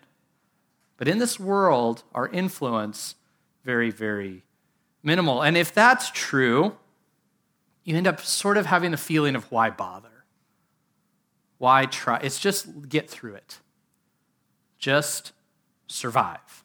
But 0.98 1.08
in 1.08 1.20
this 1.20 1.39
world, 1.39 2.03
our 2.15 2.27
influence 2.30 3.15
very, 3.63 3.92
very 3.92 4.44
minimal. 5.03 5.44
And 5.44 5.56
if 5.56 5.74
that's 5.74 6.10
true, 6.10 6.77
you 7.84 7.98
end 7.98 8.08
up 8.08 8.22
sort 8.22 8.58
of 8.58 8.66
having 8.66 8.94
a 8.94 8.98
feeling 8.98 9.36
of 9.36 9.52
why 9.52 9.70
bother? 9.70 10.25
Why 11.58 11.86
try? 11.86 12.20
It's 12.22 12.40
just 12.40 12.90
get 12.90 13.10
through 13.10 13.36
it. 13.36 13.60
Just 14.78 15.32
survive. 15.88 16.63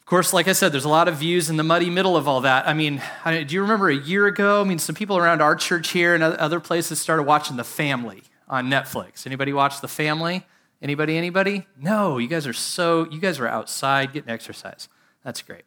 Of 0.00 0.06
course, 0.06 0.32
like 0.32 0.46
I 0.46 0.52
said, 0.52 0.72
there's 0.72 0.84
a 0.84 0.90
lot 0.90 1.08
of 1.08 1.16
views 1.16 1.48
in 1.48 1.56
the 1.56 1.62
muddy 1.62 1.88
middle 1.88 2.16
of 2.16 2.28
all 2.28 2.42
that. 2.42 2.68
I 2.68 2.74
mean, 2.74 3.00
do 3.24 3.46
you 3.48 3.62
remember 3.62 3.88
a 3.88 3.96
year 3.96 4.26
ago? 4.26 4.60
I 4.60 4.64
mean, 4.64 4.78
some 4.78 4.94
people 4.94 5.16
around 5.16 5.40
our 5.40 5.56
church 5.56 5.90
here 5.90 6.14
and 6.14 6.22
other 6.22 6.60
places 6.60 7.00
started 7.00 7.22
watching 7.22 7.56
The 7.56 7.64
Family 7.64 8.22
on 8.48 8.68
Netflix. 8.68 9.26
Anybody 9.26 9.52
watch 9.52 9.80
The 9.80 9.88
Family? 9.88 10.44
Anybody, 10.82 11.16
anybody? 11.16 11.66
No, 11.80 12.18
you 12.18 12.26
guys 12.26 12.46
are 12.46 12.52
so, 12.52 13.08
you 13.10 13.20
guys 13.20 13.38
are 13.38 13.46
outside 13.46 14.12
getting 14.12 14.30
exercise. 14.30 14.88
That's 15.24 15.40
great. 15.40 15.62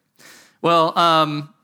Well, 0.60 0.96
um, 0.98 1.54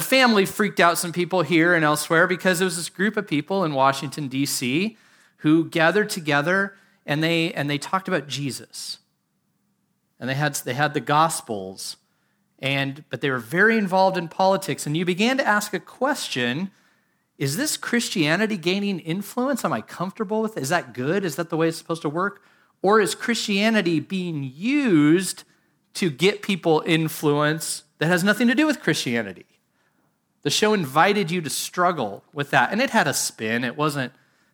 the 0.00 0.06
family 0.06 0.46
freaked 0.46 0.80
out 0.80 0.96
some 0.96 1.12
people 1.12 1.42
here 1.42 1.74
and 1.74 1.84
elsewhere 1.84 2.26
because 2.26 2.58
there 2.58 2.64
was 2.64 2.76
this 2.76 2.88
group 2.88 3.18
of 3.18 3.28
people 3.28 3.64
in 3.64 3.74
Washington, 3.74 4.28
D.C., 4.28 4.96
who 5.38 5.68
gathered 5.68 6.08
together 6.08 6.74
and 7.04 7.22
they, 7.22 7.52
and 7.52 7.68
they 7.68 7.76
talked 7.76 8.08
about 8.08 8.26
Jesus. 8.26 9.00
And 10.18 10.26
they 10.26 10.34
had, 10.34 10.54
they 10.54 10.72
had 10.72 10.94
the 10.94 11.00
Gospels, 11.00 11.98
and, 12.60 13.04
but 13.10 13.20
they 13.20 13.28
were 13.28 13.38
very 13.38 13.76
involved 13.76 14.16
in 14.16 14.28
politics. 14.28 14.86
And 14.86 14.96
you 14.96 15.04
began 15.04 15.36
to 15.36 15.46
ask 15.46 15.74
a 15.74 15.80
question 15.80 16.70
Is 17.36 17.58
this 17.58 17.76
Christianity 17.76 18.56
gaining 18.56 19.00
influence? 19.00 19.66
Am 19.66 19.72
I 19.74 19.82
comfortable 19.82 20.40
with 20.40 20.56
it? 20.56 20.62
Is 20.62 20.70
that 20.70 20.94
good? 20.94 21.26
Is 21.26 21.36
that 21.36 21.50
the 21.50 21.58
way 21.58 21.68
it's 21.68 21.76
supposed 21.76 22.02
to 22.02 22.08
work? 22.08 22.42
Or 22.80 23.02
is 23.02 23.14
Christianity 23.14 24.00
being 24.00 24.50
used 24.54 25.44
to 25.94 26.08
get 26.08 26.40
people 26.40 26.82
influence 26.86 27.82
that 27.98 28.06
has 28.06 28.24
nothing 28.24 28.48
to 28.48 28.54
do 28.54 28.66
with 28.66 28.80
Christianity? 28.80 29.44
The 30.42 30.50
show 30.50 30.72
invited 30.72 31.30
you 31.30 31.40
to 31.42 31.50
struggle 31.50 32.24
with 32.32 32.50
that, 32.50 32.72
and 32.72 32.80
it 32.80 32.90
had 32.90 33.06
a 33.06 33.14
spin. 33.14 33.62
It 33.62 33.76
wasn't, 33.76 34.12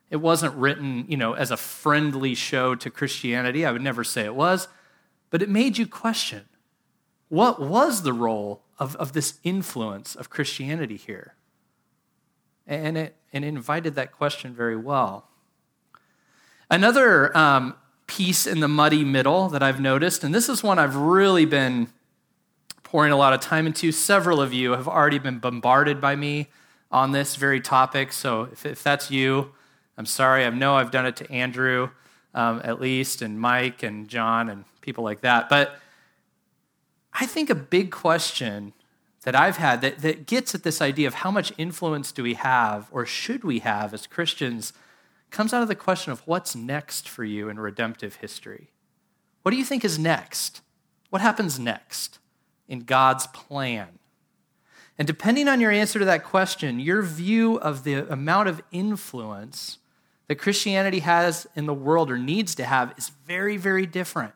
it 0.09 0.17
wasn't 0.17 0.55
written, 0.55 1.05
you 1.07 1.17
know, 1.17 1.33
as 1.33 1.51
a 1.51 1.57
friendly 1.57 2.35
show 2.35 2.75
to 2.75 2.89
Christianity. 2.89 3.65
I 3.65 3.71
would 3.71 3.81
never 3.81 4.03
say 4.03 4.25
it 4.25 4.35
was, 4.35 4.67
but 5.29 5.41
it 5.41 5.49
made 5.49 5.77
you 5.77 5.87
question 5.87 6.45
what 7.29 7.61
was 7.61 8.03
the 8.03 8.13
role 8.13 8.61
of, 8.79 8.95
of 8.95 9.13
this 9.13 9.39
influence 9.43 10.15
of 10.15 10.29
Christianity 10.29 10.95
here? 10.95 11.35
And 12.65 12.97
it, 12.97 13.15
and 13.33 13.43
it 13.43 13.49
invited 13.49 13.95
that 13.95 14.11
question 14.11 14.53
very 14.53 14.77
well. 14.77 15.27
Another 16.69 17.35
um, 17.35 17.75
piece 18.07 18.45
in 18.47 18.59
the 18.59 18.67
muddy 18.67 19.03
middle 19.03 19.49
that 19.49 19.63
I've 19.63 19.79
noticed, 19.79 20.23
and 20.23 20.33
this 20.33 20.49
is 20.49 20.63
one 20.63 20.79
I've 20.79 20.95
really 20.95 21.45
been 21.45 21.87
pouring 22.87 23.11
a 23.11 23.17
lot 23.17 23.33
of 23.33 23.41
time 23.41 23.67
into. 23.67 23.91
Several 23.91 24.39
of 24.39 24.53
you 24.53 24.71
have 24.71 24.87
already 24.87 25.19
been 25.19 25.39
bombarded 25.39 25.99
by 25.99 26.15
me 26.15 26.47
on 26.89 27.11
this 27.11 27.35
very 27.35 27.59
topic. 27.59 28.13
So 28.13 28.43
if, 28.53 28.65
if 28.65 28.81
that's 28.81 29.11
you, 29.11 29.51
I'm 29.97 30.05
sorry. 30.05 30.45
I 30.45 30.49
know 30.51 30.75
I've 30.75 30.89
done 30.89 31.05
it 31.05 31.17
to 31.17 31.29
Andrew, 31.29 31.89
um, 32.33 32.61
at 32.63 32.79
least, 32.79 33.21
and 33.21 33.41
Mike 33.41 33.83
and 33.83 34.07
John 34.07 34.47
and 34.47 34.63
people 34.79 35.03
like 35.03 35.19
that. 35.19 35.49
But 35.49 35.77
I 37.11 37.25
think 37.25 37.49
a 37.49 37.55
big 37.55 37.91
question 37.91 38.71
that 39.23 39.35
I've 39.35 39.57
had 39.57 39.81
that, 39.81 39.99
that 39.99 40.25
gets 40.25 40.55
at 40.55 40.63
this 40.63 40.81
idea 40.81 41.07
of 41.07 41.15
how 41.15 41.29
much 41.29 41.51
influence 41.57 42.13
do 42.13 42.23
we 42.23 42.35
have 42.35 42.87
or 42.93 43.05
should 43.05 43.43
we 43.43 43.59
have 43.59 43.93
as 43.93 44.07
Christians 44.07 44.71
comes 45.29 45.51
out 45.51 45.61
of 45.61 45.67
the 45.67 45.75
question 45.75 46.13
of 46.13 46.25
what's 46.25 46.55
next 46.55 47.09
for 47.09 47.25
you 47.25 47.49
in 47.49 47.59
redemptive 47.59 48.15
history. 48.15 48.69
What 49.41 49.51
do 49.51 49.57
you 49.57 49.65
think 49.65 49.83
is 49.83 49.99
next? 49.99 50.61
What 51.09 51.21
happens 51.21 51.59
next? 51.59 52.19
In 52.67 52.81
God's 52.81 53.27
plan? 53.27 53.87
And 54.97 55.05
depending 55.05 55.47
on 55.47 55.61
your 55.61 55.71
answer 55.71 55.99
to 55.99 56.05
that 56.05 56.23
question, 56.23 56.79
your 56.79 57.01
view 57.01 57.57
of 57.57 57.83
the 57.83 58.11
amount 58.11 58.49
of 58.49 58.61
influence 58.71 59.77
that 60.27 60.35
Christianity 60.35 60.99
has 60.99 61.47
in 61.55 61.65
the 61.65 61.73
world 61.73 62.09
or 62.09 62.17
needs 62.17 62.55
to 62.55 62.65
have 62.65 62.93
is 62.97 63.09
very, 63.25 63.57
very 63.57 63.85
different. 63.85 64.33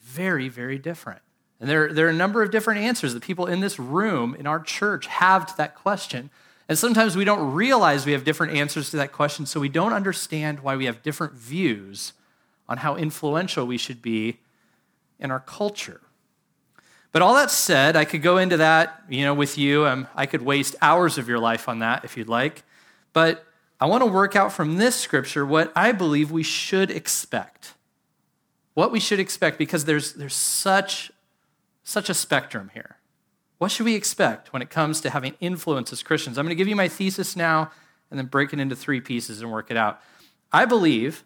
Very, 0.00 0.48
very 0.48 0.78
different. 0.78 1.22
And 1.60 1.70
there, 1.70 1.92
there 1.92 2.06
are 2.06 2.10
a 2.10 2.14
number 2.14 2.42
of 2.42 2.50
different 2.50 2.80
answers 2.80 3.14
that 3.14 3.22
people 3.22 3.46
in 3.46 3.60
this 3.60 3.78
room, 3.78 4.34
in 4.34 4.46
our 4.46 4.60
church, 4.60 5.06
have 5.06 5.46
to 5.46 5.56
that 5.56 5.74
question. 5.74 6.30
And 6.68 6.76
sometimes 6.76 7.16
we 7.16 7.24
don't 7.24 7.54
realize 7.54 8.04
we 8.04 8.12
have 8.12 8.24
different 8.24 8.54
answers 8.54 8.90
to 8.90 8.96
that 8.98 9.12
question, 9.12 9.46
so 9.46 9.60
we 9.60 9.68
don't 9.68 9.92
understand 9.92 10.60
why 10.60 10.76
we 10.76 10.86
have 10.86 11.02
different 11.02 11.34
views 11.34 12.12
on 12.68 12.78
how 12.78 12.96
influential 12.96 13.66
we 13.66 13.78
should 13.78 14.02
be 14.02 14.38
in 15.18 15.30
our 15.30 15.40
culture. 15.40 16.00
But 17.16 17.22
all 17.22 17.32
that 17.36 17.50
said, 17.50 17.96
I 17.96 18.04
could 18.04 18.20
go 18.20 18.36
into 18.36 18.58
that, 18.58 19.02
you 19.08 19.24
know, 19.24 19.32
with 19.32 19.56
you. 19.56 19.86
Um, 19.86 20.06
I 20.14 20.26
could 20.26 20.42
waste 20.42 20.76
hours 20.82 21.16
of 21.16 21.30
your 21.30 21.38
life 21.38 21.66
on 21.66 21.78
that 21.78 22.04
if 22.04 22.14
you'd 22.14 22.28
like. 22.28 22.62
But 23.14 23.42
I 23.80 23.86
want 23.86 24.02
to 24.02 24.06
work 24.06 24.36
out 24.36 24.52
from 24.52 24.76
this 24.76 24.96
scripture 24.96 25.46
what 25.46 25.72
I 25.74 25.92
believe 25.92 26.30
we 26.30 26.42
should 26.42 26.90
expect. 26.90 27.72
What 28.74 28.92
we 28.92 29.00
should 29.00 29.18
expect, 29.18 29.56
because 29.56 29.86
there's, 29.86 30.12
there's 30.12 30.34
such, 30.34 31.10
such 31.82 32.10
a 32.10 32.12
spectrum 32.12 32.70
here. 32.74 32.98
What 33.56 33.70
should 33.70 33.86
we 33.86 33.94
expect 33.94 34.52
when 34.52 34.60
it 34.60 34.68
comes 34.68 35.00
to 35.00 35.08
having 35.08 35.36
influence 35.40 35.94
as 35.94 36.02
Christians? 36.02 36.36
I'm 36.36 36.44
going 36.44 36.54
to 36.54 36.54
give 36.54 36.68
you 36.68 36.76
my 36.76 36.88
thesis 36.88 37.34
now 37.34 37.70
and 38.10 38.18
then 38.18 38.26
break 38.26 38.52
it 38.52 38.60
into 38.60 38.76
three 38.76 39.00
pieces 39.00 39.40
and 39.40 39.50
work 39.50 39.70
it 39.70 39.78
out. 39.78 40.02
I 40.52 40.66
believe 40.66 41.24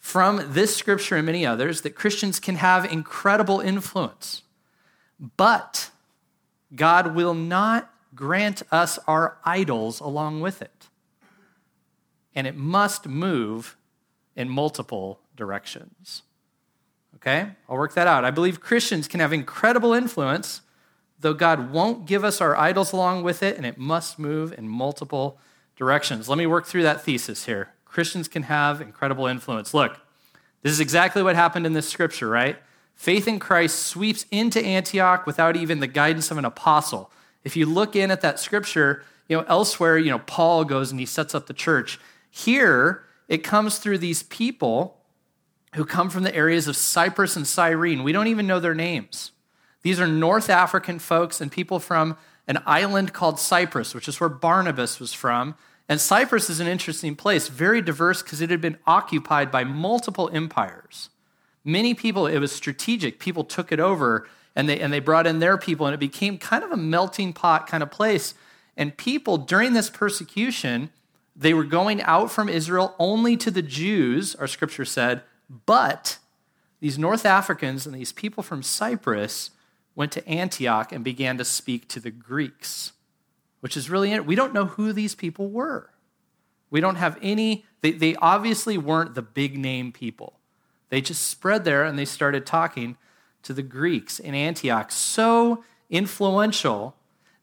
from 0.00 0.52
this 0.52 0.74
scripture 0.74 1.14
and 1.14 1.26
many 1.26 1.46
others 1.46 1.82
that 1.82 1.94
Christians 1.94 2.40
can 2.40 2.56
have 2.56 2.84
incredible 2.84 3.60
influence. 3.60 4.42
But 5.36 5.90
God 6.74 7.14
will 7.14 7.34
not 7.34 7.90
grant 8.14 8.62
us 8.70 8.98
our 9.06 9.38
idols 9.44 10.00
along 10.00 10.40
with 10.40 10.60
it. 10.60 10.88
And 12.34 12.46
it 12.46 12.56
must 12.56 13.06
move 13.06 13.76
in 14.34 14.48
multiple 14.48 15.20
directions. 15.36 16.22
Okay? 17.16 17.50
I'll 17.68 17.76
work 17.76 17.94
that 17.94 18.06
out. 18.06 18.24
I 18.24 18.30
believe 18.30 18.60
Christians 18.60 19.06
can 19.06 19.20
have 19.20 19.32
incredible 19.32 19.92
influence, 19.92 20.62
though 21.20 21.34
God 21.34 21.70
won't 21.70 22.06
give 22.06 22.24
us 22.24 22.40
our 22.40 22.56
idols 22.56 22.92
along 22.92 23.22
with 23.22 23.42
it, 23.42 23.56
and 23.56 23.64
it 23.64 23.78
must 23.78 24.18
move 24.18 24.52
in 24.58 24.68
multiple 24.68 25.38
directions. 25.76 26.28
Let 26.28 26.38
me 26.38 26.46
work 26.46 26.66
through 26.66 26.82
that 26.82 27.02
thesis 27.02 27.44
here. 27.44 27.74
Christians 27.84 28.26
can 28.26 28.44
have 28.44 28.80
incredible 28.80 29.26
influence. 29.26 29.72
Look, 29.72 29.98
this 30.62 30.72
is 30.72 30.80
exactly 30.80 31.22
what 31.22 31.36
happened 31.36 31.66
in 31.66 31.74
this 31.74 31.88
scripture, 31.88 32.28
right? 32.28 32.56
Faith 33.02 33.26
in 33.26 33.40
Christ 33.40 33.80
sweeps 33.80 34.26
into 34.30 34.64
Antioch 34.64 35.26
without 35.26 35.56
even 35.56 35.80
the 35.80 35.88
guidance 35.88 36.30
of 36.30 36.38
an 36.38 36.44
apostle. 36.44 37.10
If 37.42 37.56
you 37.56 37.66
look 37.66 37.96
in 37.96 38.12
at 38.12 38.20
that 38.20 38.38
scripture, 38.38 39.02
you 39.28 39.36
know, 39.36 39.44
elsewhere, 39.48 39.98
you 39.98 40.08
know, 40.08 40.20
Paul 40.20 40.64
goes 40.64 40.92
and 40.92 41.00
he 41.00 41.06
sets 41.06 41.34
up 41.34 41.48
the 41.48 41.52
church. 41.52 41.98
Here, 42.30 43.02
it 43.26 43.38
comes 43.38 43.78
through 43.78 43.98
these 43.98 44.22
people 44.22 45.00
who 45.74 45.84
come 45.84 46.10
from 46.10 46.22
the 46.22 46.32
areas 46.32 46.68
of 46.68 46.76
Cyprus 46.76 47.34
and 47.34 47.44
Cyrene. 47.44 48.04
We 48.04 48.12
don't 48.12 48.28
even 48.28 48.46
know 48.46 48.60
their 48.60 48.72
names. 48.72 49.32
These 49.82 49.98
are 49.98 50.06
North 50.06 50.48
African 50.48 51.00
folks 51.00 51.40
and 51.40 51.50
people 51.50 51.80
from 51.80 52.16
an 52.46 52.62
island 52.66 53.12
called 53.12 53.40
Cyprus, 53.40 53.96
which 53.96 54.06
is 54.06 54.20
where 54.20 54.28
Barnabas 54.28 55.00
was 55.00 55.12
from. 55.12 55.56
And 55.88 56.00
Cyprus 56.00 56.48
is 56.48 56.60
an 56.60 56.68
interesting 56.68 57.16
place, 57.16 57.48
very 57.48 57.82
diverse 57.82 58.22
because 58.22 58.40
it 58.40 58.50
had 58.50 58.60
been 58.60 58.78
occupied 58.86 59.50
by 59.50 59.64
multiple 59.64 60.30
empires. 60.32 61.08
Many 61.64 61.94
people, 61.94 62.26
it 62.26 62.38
was 62.38 62.52
strategic. 62.52 63.18
People 63.18 63.44
took 63.44 63.72
it 63.72 63.80
over 63.80 64.28
and 64.54 64.68
they, 64.68 64.80
and 64.80 64.92
they 64.92 65.00
brought 65.00 65.26
in 65.26 65.38
their 65.38 65.56
people, 65.56 65.86
and 65.86 65.94
it 65.94 66.00
became 66.00 66.36
kind 66.36 66.62
of 66.62 66.70
a 66.72 66.76
melting 66.76 67.32
pot 67.32 67.66
kind 67.66 67.82
of 67.82 67.90
place. 67.90 68.34
And 68.76 68.96
people 68.96 69.38
during 69.38 69.72
this 69.72 69.88
persecution, 69.88 70.90
they 71.34 71.54
were 71.54 71.64
going 71.64 72.02
out 72.02 72.30
from 72.30 72.48
Israel 72.48 72.94
only 72.98 73.36
to 73.38 73.50
the 73.50 73.62
Jews, 73.62 74.34
our 74.34 74.46
scripture 74.46 74.84
said, 74.84 75.22
but 75.66 76.18
these 76.80 76.98
North 76.98 77.24
Africans 77.24 77.86
and 77.86 77.94
these 77.94 78.12
people 78.12 78.42
from 78.42 78.62
Cyprus 78.62 79.50
went 79.94 80.12
to 80.12 80.28
Antioch 80.28 80.92
and 80.92 81.04
began 81.04 81.38
to 81.38 81.44
speak 81.44 81.88
to 81.88 82.00
the 82.00 82.10
Greeks, 82.10 82.92
which 83.60 83.76
is 83.76 83.88
really, 83.88 84.18
we 84.20 84.34
don't 84.34 84.54
know 84.54 84.66
who 84.66 84.92
these 84.92 85.14
people 85.14 85.48
were. 85.48 85.90
We 86.70 86.80
don't 86.80 86.96
have 86.96 87.18
any, 87.22 87.64
they, 87.82 87.92
they 87.92 88.16
obviously 88.16 88.76
weren't 88.78 89.14
the 89.14 89.22
big 89.22 89.58
name 89.58 89.92
people. 89.92 90.40
They 90.92 91.00
just 91.00 91.26
spread 91.26 91.64
there 91.64 91.84
and 91.84 91.98
they 91.98 92.04
started 92.04 92.44
talking 92.44 92.98
to 93.44 93.54
the 93.54 93.62
Greeks 93.62 94.18
in 94.18 94.34
Antioch. 94.34 94.92
So 94.92 95.64
influential 95.88 96.94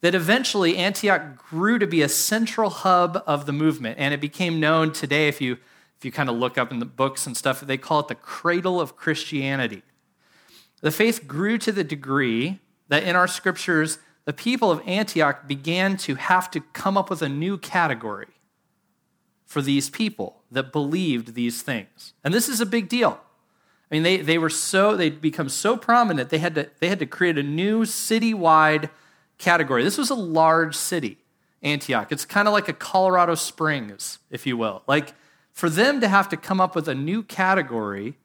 that 0.02 0.14
eventually 0.14 0.78
Antioch 0.78 1.36
grew 1.50 1.80
to 1.80 1.88
be 1.88 2.04
a 2.04 2.10
central 2.10 2.70
hub 2.70 3.24
of 3.26 3.48
the 3.48 3.52
movement. 3.52 3.98
And 3.98 4.14
it 4.14 4.22
became 4.22 4.60
known 4.60 4.94
today, 4.94 5.28
if 5.28 5.42
you, 5.42 5.54
if 5.98 6.06
you 6.06 6.12
kind 6.12 6.30
of 6.30 6.36
look 6.36 6.60
up 6.60 6.72
in 6.72 6.78
the 6.78 6.86
books 6.86 7.26
and 7.26 7.36
stuff, 7.36 7.62
they 7.62 7.76
call 7.76 8.02
it 8.02 8.08
the 8.08 8.14
cradle 8.14 8.80
of 8.80 8.96
Christianity. 8.96 9.82
The 10.82 10.92
faith 10.92 11.28
grew 11.28 11.58
to 11.58 11.72
the 11.72 11.84
degree 11.84 12.60
that 12.90 13.02
in 13.02 13.16
our 13.16 13.28
scriptures, 13.28 13.98
the 14.26 14.32
people 14.32 14.70
of 14.70 14.80
Antioch 14.88 15.48
began 15.48 15.98
to 15.98 16.14
have 16.14 16.52
to 16.52 16.62
come 16.62 17.00
up 17.00 17.10
with 17.10 17.24
a 17.24 17.30
new 17.30 17.58
category 17.58 18.28
for 19.48 19.64
these 19.64 19.90
people 19.90 20.44
that 20.52 20.72
believed 20.72 21.34
these 21.34 21.64
things. 21.64 22.14
And 22.24 22.32
this 22.32 22.48
is 22.48 22.62
a 22.62 22.66
big 22.68 22.88
deal. 22.88 23.20
I 23.90 23.96
mean, 23.96 24.04
they, 24.04 24.18
they 24.18 24.38
were 24.38 24.50
so, 24.50 24.96
they'd 24.96 25.20
become 25.20 25.50
so 25.50 25.76
prominent, 25.76 26.30
they 26.30 26.38
had, 26.38 26.56
to, 26.56 26.70
they 26.80 26.90
had 26.90 27.00
to 27.00 27.06
create 27.06 27.38
a 27.38 27.44
new 27.44 27.82
citywide 27.82 28.90
category. 29.38 29.84
This 29.84 29.98
was 29.98 30.10
a 30.10 30.16
large 30.16 30.76
city, 30.76 31.18
Antioch. 31.64 32.12
It's 32.12 32.26
kind 32.26 32.48
of 32.48 32.54
like 32.54 32.70
a 32.70 32.74
Colorado 32.74 33.36
Springs, 33.36 34.20
if 34.30 34.46
you 34.46 34.58
will. 34.58 34.84
Like, 34.88 35.14
for 35.52 35.70
them 35.70 36.00
to 36.02 36.08
have 36.08 36.30
to 36.30 36.38
come 36.38 36.62
up 36.62 36.76
with 36.76 36.88
a 36.88 36.96
new 36.96 37.24
category 37.24 38.18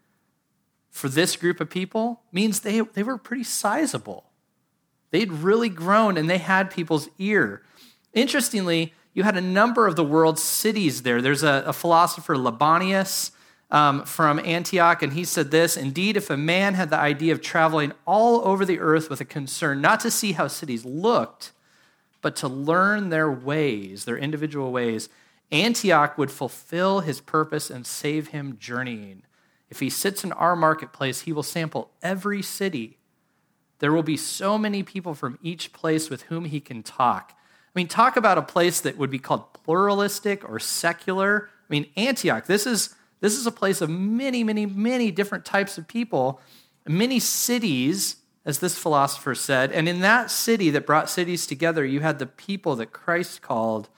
for 0.90 1.09
this 1.09 1.35
group 1.35 1.61
of 1.61 1.68
people 1.68 2.21
means 2.30 2.61
they, 2.61 2.80
they 2.80 3.02
were 3.02 3.18
pretty 3.18 3.42
sizable. 3.42 4.25
They'd 5.11 5.33
really 5.33 5.68
grown 5.68 6.16
and 6.16 6.30
they 6.30 6.38
had 6.38 6.71
people's 6.71 7.09
ear. 7.18 7.62
Interestingly, 8.12 8.92
you 9.12 9.23
had 9.23 9.37
a 9.37 9.40
number 9.40 9.87
of 9.87 9.97
the 9.97 10.04
world's 10.04 10.42
cities 10.42 11.02
there. 11.02 11.23
There's 11.23 11.42
a, 11.42 11.64
a 11.66 11.73
philosopher, 11.73 12.37
Libanius, 12.37 13.33
um, 13.71 14.04
from 14.04 14.38
Antioch, 14.40 15.02
and 15.02 15.12
he 15.12 15.25
said 15.25 15.50
this 15.50 15.76
Indeed, 15.76 16.16
if 16.16 16.30
a 16.30 16.37
man 16.37 16.75
had 16.75 16.90
the 16.90 16.99
idea 16.99 17.33
of 17.33 17.40
traveling 17.40 17.92
all 18.06 18.47
over 18.47 18.64
the 18.64 18.80
earth 18.80 19.11
with 19.11 19.21
a 19.21 19.25
concern 19.25 19.80
not 19.80 20.00
to 20.00 20.11
see 20.11 20.33
how 20.33 20.49
cities 20.49 20.85
looked, 20.85 21.52
but 22.21 22.37
to 22.37 22.49
learn 22.49 23.11
their 23.11 23.30
ways, 23.30 24.04
their 24.04 24.16
individual 24.16 24.73
ways, 24.73 25.09
Antioch 25.52 26.16
would 26.16 26.30
fulfill 26.30 27.00
his 27.00 27.21
purpose 27.21 27.71
and 27.71 27.87
save 27.87 28.28
him 28.28 28.56
journeying. 28.59 29.23
If 29.68 29.80
he 29.80 29.90
sits 29.90 30.25
in 30.25 30.33
our 30.33 30.56
marketplace, 30.56 31.23
he 31.23 31.33
will 31.33 31.42
sample 31.42 31.90
every 32.02 32.42
city. 32.42 32.99
There 33.80 33.92
will 33.92 34.02
be 34.02 34.16
so 34.16 34.56
many 34.56 34.83
people 34.83 35.14
from 35.14 35.38
each 35.42 35.73
place 35.73 36.09
with 36.09 36.23
whom 36.23 36.47
he 36.47 36.61
can 36.61 36.83
talk. 36.83 37.33
I 37.37 37.78
mean, 37.78 37.88
talk 37.88 38.16
about 38.16 38.38
a 38.38 38.42
place 38.42 38.80
that 38.80 38.97
would 38.97 39.11
be 39.11 39.18
called 39.18 39.52
pluralistic 39.52 40.49
or 40.49 40.59
secular. 40.61 41.50
I 41.68 41.73
mean, 41.73 41.87
Antioch, 41.97 42.47
this 42.47 42.66
is, 42.66 42.94
this 43.21 43.35
is 43.35 43.47
a 43.47 43.52
place 43.52 43.80
of 43.80 43.88
many, 43.90 44.44
many, 44.44 44.66
many 44.66 45.11
different 45.11 45.44
types 45.44 45.78
of 45.78 45.88
people, 45.88 46.40
many 46.87 47.18
cities, 47.18 48.16
as 48.44 48.59
this 48.59 48.76
philosopher 48.76 49.35
said. 49.35 49.73
And 49.73 49.88
in 49.88 50.00
that 50.00 50.30
city 50.30 50.71
that 50.71 50.87
brought 50.87 51.09
cities 51.09 51.47
together, 51.47 51.85
you 51.85 52.00
had 52.00 52.18
the 52.18 52.26
people 52.26 52.76
that 52.76 52.92
Christ 52.92 53.40
called 53.40 53.88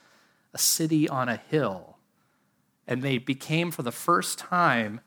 a 0.53 0.57
city 0.57 1.09
on 1.09 1.27
a 1.27 1.41
hill. 1.49 1.97
And 2.87 3.01
they 3.01 3.17
became, 3.17 3.71
for 3.71 3.83
the 3.83 3.91
first 3.91 4.39
time, 4.39 5.01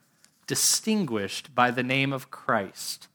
distinguished 0.47 1.55
by 1.55 1.71
the 1.71 1.83
name 1.83 2.13
of 2.13 2.31
Christ 2.31 3.09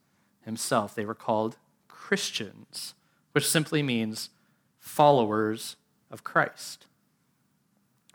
himself. 0.44 0.94
They 0.94 1.04
were 1.04 1.14
called 1.14 1.58
Christians, 1.86 2.94
which 3.32 3.48
simply 3.48 3.82
means 3.82 4.30
followers 4.78 5.76
of 6.10 6.24
Christ. 6.24 6.86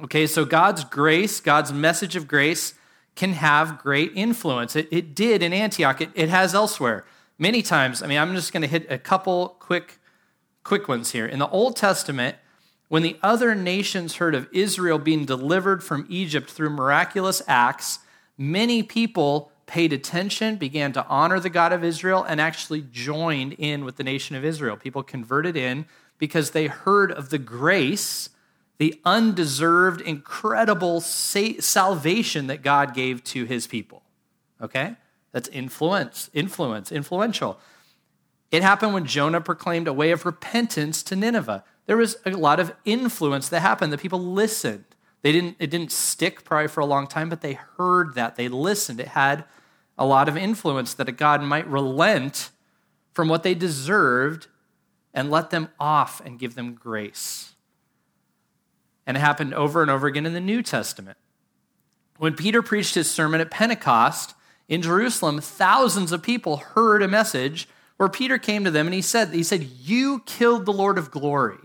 Okay, 0.03 0.25
so 0.25 0.45
God's 0.45 0.83
grace, 0.83 1.39
God's 1.39 1.71
message 1.71 2.15
of 2.15 2.27
grace, 2.27 2.73
can 3.15 3.33
have 3.33 3.77
great 3.77 4.11
influence. 4.15 4.75
It, 4.75 4.87
it 4.89 5.13
did 5.13 5.43
in 5.43 5.53
Antioch, 5.53 6.01
it, 6.01 6.09
it 6.15 6.29
has 6.29 6.55
elsewhere. 6.55 7.05
Many 7.37 7.61
times, 7.61 8.01
I 8.01 8.07
mean, 8.07 8.17
I'm 8.17 8.33
just 8.33 8.51
going 8.51 8.61
to 8.61 8.67
hit 8.67 8.87
a 8.89 8.97
couple 8.97 9.57
quick, 9.59 9.99
quick 10.63 10.87
ones 10.87 11.11
here. 11.11 11.27
In 11.27 11.37
the 11.37 11.49
Old 11.49 11.75
Testament, 11.75 12.37
when 12.87 13.03
the 13.03 13.17
other 13.21 13.53
nations 13.53 14.15
heard 14.15 14.33
of 14.33 14.47
Israel 14.51 14.97
being 14.97 15.25
delivered 15.25 15.83
from 15.83 16.07
Egypt 16.09 16.49
through 16.49 16.71
miraculous 16.71 17.43
acts, 17.47 17.99
many 18.39 18.81
people 18.81 19.51
paid 19.67 19.93
attention, 19.93 20.55
began 20.55 20.91
to 20.93 21.05
honor 21.05 21.39
the 21.39 21.49
God 21.49 21.71
of 21.73 21.83
Israel, 21.83 22.23
and 22.23 22.41
actually 22.41 22.81
joined 22.91 23.53
in 23.53 23.85
with 23.85 23.97
the 23.97 24.03
nation 24.03 24.35
of 24.35 24.43
Israel. 24.43 24.77
People 24.77 25.03
converted 25.03 25.55
in 25.55 25.85
because 26.17 26.51
they 26.51 26.65
heard 26.65 27.11
of 27.11 27.29
the 27.29 27.37
grace, 27.37 28.29
the 28.81 28.99
undeserved, 29.05 30.01
incredible 30.01 31.01
salvation 31.01 32.47
that 32.47 32.63
God 32.63 32.95
gave 32.95 33.23
to 33.25 33.45
his 33.45 33.67
people. 33.67 34.01
Okay? 34.59 34.95
That's 35.31 35.47
influence, 35.49 36.31
influence, 36.33 36.91
influential. 36.91 37.59
It 38.49 38.63
happened 38.63 38.95
when 38.95 39.05
Jonah 39.05 39.39
proclaimed 39.39 39.87
a 39.87 39.93
way 39.93 40.09
of 40.09 40.25
repentance 40.25 41.03
to 41.03 41.15
Nineveh. 41.15 41.63
There 41.85 41.95
was 41.95 42.17
a 42.25 42.31
lot 42.31 42.59
of 42.59 42.73
influence 42.83 43.49
that 43.49 43.59
happened. 43.59 43.93
The 43.93 43.99
people 43.99 44.17
listened. 44.17 44.85
They 45.21 45.31
didn't, 45.31 45.57
it 45.59 45.69
didn't 45.69 45.91
stick 45.91 46.43
probably 46.43 46.67
for 46.67 46.79
a 46.79 46.85
long 46.87 47.05
time, 47.05 47.29
but 47.29 47.41
they 47.41 47.59
heard 47.77 48.15
that. 48.15 48.35
They 48.35 48.47
listened. 48.47 48.99
It 48.99 49.09
had 49.09 49.43
a 49.95 50.07
lot 50.07 50.27
of 50.27 50.35
influence 50.35 50.95
that 50.95 51.07
a 51.07 51.11
God 51.11 51.43
might 51.43 51.67
relent 51.67 52.49
from 53.13 53.29
what 53.29 53.43
they 53.43 53.53
deserved 53.53 54.47
and 55.13 55.29
let 55.29 55.51
them 55.51 55.69
off 55.79 56.19
and 56.25 56.39
give 56.39 56.55
them 56.55 56.73
grace. 56.73 57.50
And 59.11 59.17
it 59.17 59.19
happened 59.19 59.53
over 59.53 59.81
and 59.81 59.91
over 59.91 60.07
again 60.07 60.25
in 60.25 60.31
the 60.31 60.39
New 60.39 60.63
Testament. 60.63 61.17
When 62.17 62.33
Peter 62.33 62.61
preached 62.61 62.95
his 62.95 63.11
sermon 63.11 63.41
at 63.41 63.51
Pentecost 63.51 64.35
in 64.69 64.81
Jerusalem, 64.81 65.41
thousands 65.41 66.13
of 66.13 66.23
people 66.23 66.55
heard 66.55 67.03
a 67.03 67.09
message 67.09 67.67
where 67.97 68.07
Peter 68.07 68.37
came 68.37 68.63
to 68.63 68.71
them 68.71 68.87
and 68.87 68.93
he 68.93 69.01
said, 69.01 69.33
he 69.33 69.43
said, 69.43 69.63
You 69.63 70.21
killed 70.25 70.65
the 70.65 70.71
Lord 70.71 70.97
of 70.97 71.11
glory. 71.11 71.57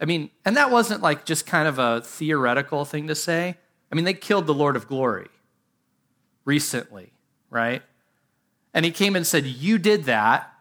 I 0.00 0.04
mean, 0.04 0.30
and 0.44 0.56
that 0.56 0.72
wasn't 0.72 1.00
like 1.00 1.24
just 1.24 1.46
kind 1.46 1.68
of 1.68 1.78
a 1.78 2.00
theoretical 2.00 2.84
thing 2.84 3.06
to 3.06 3.14
say. 3.14 3.56
I 3.92 3.94
mean, 3.94 4.04
they 4.04 4.14
killed 4.14 4.48
the 4.48 4.54
Lord 4.54 4.74
of 4.74 4.88
glory 4.88 5.28
recently, 6.44 7.12
right? 7.50 7.82
And 8.74 8.84
he 8.84 8.90
came 8.90 9.14
and 9.14 9.24
said, 9.24 9.46
You 9.46 9.78
did 9.78 10.06
that, 10.06 10.52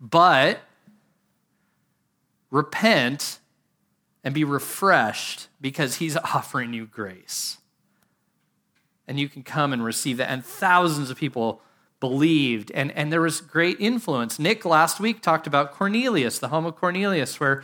but 0.00 0.62
repent 2.50 3.40
and 4.24 4.34
be 4.34 4.42
refreshed 4.42 5.48
because 5.60 5.96
he's 5.96 6.16
offering 6.34 6.72
you 6.72 6.86
grace. 6.86 7.58
And 9.06 9.20
you 9.20 9.28
can 9.28 9.42
come 9.42 9.72
and 9.72 9.84
receive 9.84 10.16
that. 10.16 10.30
And 10.30 10.44
thousands 10.44 11.10
of 11.10 11.18
people 11.18 11.60
believed, 12.00 12.70
and, 12.72 12.90
and 12.92 13.12
there 13.12 13.20
was 13.20 13.40
great 13.40 13.78
influence. 13.78 14.38
Nick 14.38 14.64
last 14.64 14.98
week 14.98 15.20
talked 15.20 15.46
about 15.46 15.72
Cornelius, 15.72 16.38
the 16.38 16.48
home 16.48 16.66
of 16.66 16.74
Cornelius, 16.74 17.38
where 17.38 17.62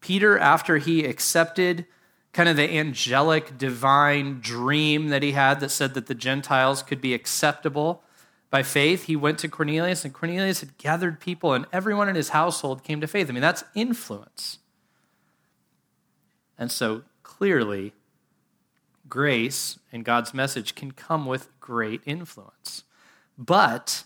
Peter, 0.00 0.38
after 0.38 0.78
he 0.78 1.04
accepted 1.04 1.86
kind 2.32 2.48
of 2.48 2.56
the 2.56 2.70
angelic 2.70 3.56
divine 3.58 4.40
dream 4.40 5.08
that 5.08 5.22
he 5.22 5.32
had 5.32 5.60
that 5.60 5.70
said 5.70 5.94
that 5.94 6.06
the 6.06 6.14
Gentiles 6.14 6.82
could 6.82 7.00
be 7.00 7.14
acceptable 7.14 8.02
by 8.50 8.62
faith, 8.62 9.04
he 9.04 9.16
went 9.16 9.38
to 9.38 9.48
Cornelius, 9.48 10.04
and 10.04 10.12
Cornelius 10.12 10.60
had 10.60 10.76
gathered 10.78 11.20
people, 11.20 11.52
and 11.52 11.66
everyone 11.72 12.08
in 12.08 12.14
his 12.14 12.30
household 12.30 12.84
came 12.84 13.00
to 13.00 13.06
faith. 13.06 13.28
I 13.28 13.32
mean, 13.32 13.40
that's 13.40 13.64
influence. 13.74 14.58
And 16.58 16.70
so 16.70 17.02
clearly, 17.22 17.92
grace 19.08 19.78
and 19.92 20.04
God's 20.04 20.32
message 20.32 20.74
can 20.74 20.92
come 20.92 21.26
with 21.26 21.48
great 21.60 22.00
influence. 22.06 22.84
But, 23.36 24.04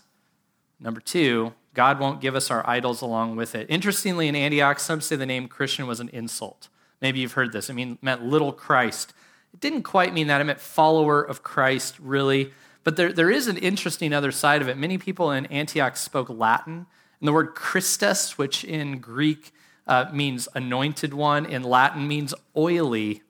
number 0.79 0.99
two, 0.99 1.53
God 1.73 1.99
won't 1.99 2.21
give 2.21 2.35
us 2.35 2.49
our 2.49 2.67
idols 2.67 3.01
along 3.01 3.35
with 3.35 3.53
it. 3.53 3.67
Interestingly, 3.69 4.27
in 4.27 4.35
Antioch, 4.35 4.79
some 4.79 4.99
say 4.99 5.15
the 5.15 5.25
name 5.25 5.47
Christian 5.47 5.85
was 5.85 5.99
an 5.99 6.09
insult. 6.09 6.69
Maybe 7.01 7.19
you've 7.19 7.33
heard 7.33 7.51
this. 7.51 7.69
I 7.69 7.73
mean, 7.73 7.99
meant 8.01 8.23
little 8.23 8.51
Christ. 8.51 9.13
It 9.53 9.59
didn't 9.59 9.83
quite 9.83 10.13
mean 10.13 10.27
that. 10.27 10.41
It 10.41 10.45
meant 10.45 10.59
follower 10.59 11.21
of 11.21 11.43
Christ, 11.43 11.99
really. 11.99 12.51
But 12.83 12.95
there, 12.95 13.13
there 13.13 13.29
is 13.29 13.47
an 13.47 13.57
interesting 13.57 14.13
other 14.13 14.31
side 14.31 14.61
of 14.61 14.67
it. 14.67 14.77
Many 14.77 14.97
people 14.97 15.31
in 15.31 15.45
Antioch 15.47 15.97
spoke 15.97 16.29
Latin. 16.29 16.87
And 17.19 17.27
the 17.27 17.33
word 17.33 17.53
Christus, 17.53 18.37
which 18.37 18.63
in 18.63 18.99
Greek 18.99 19.51
uh, 19.87 20.05
means 20.11 20.47
anointed 20.53 21.13
one, 21.13 21.45
in 21.45 21.63
Latin 21.63 22.07
means 22.07 22.33
oily. 22.55 23.23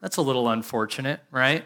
That's 0.00 0.16
a 0.16 0.22
little 0.22 0.48
unfortunate, 0.48 1.20
right? 1.30 1.64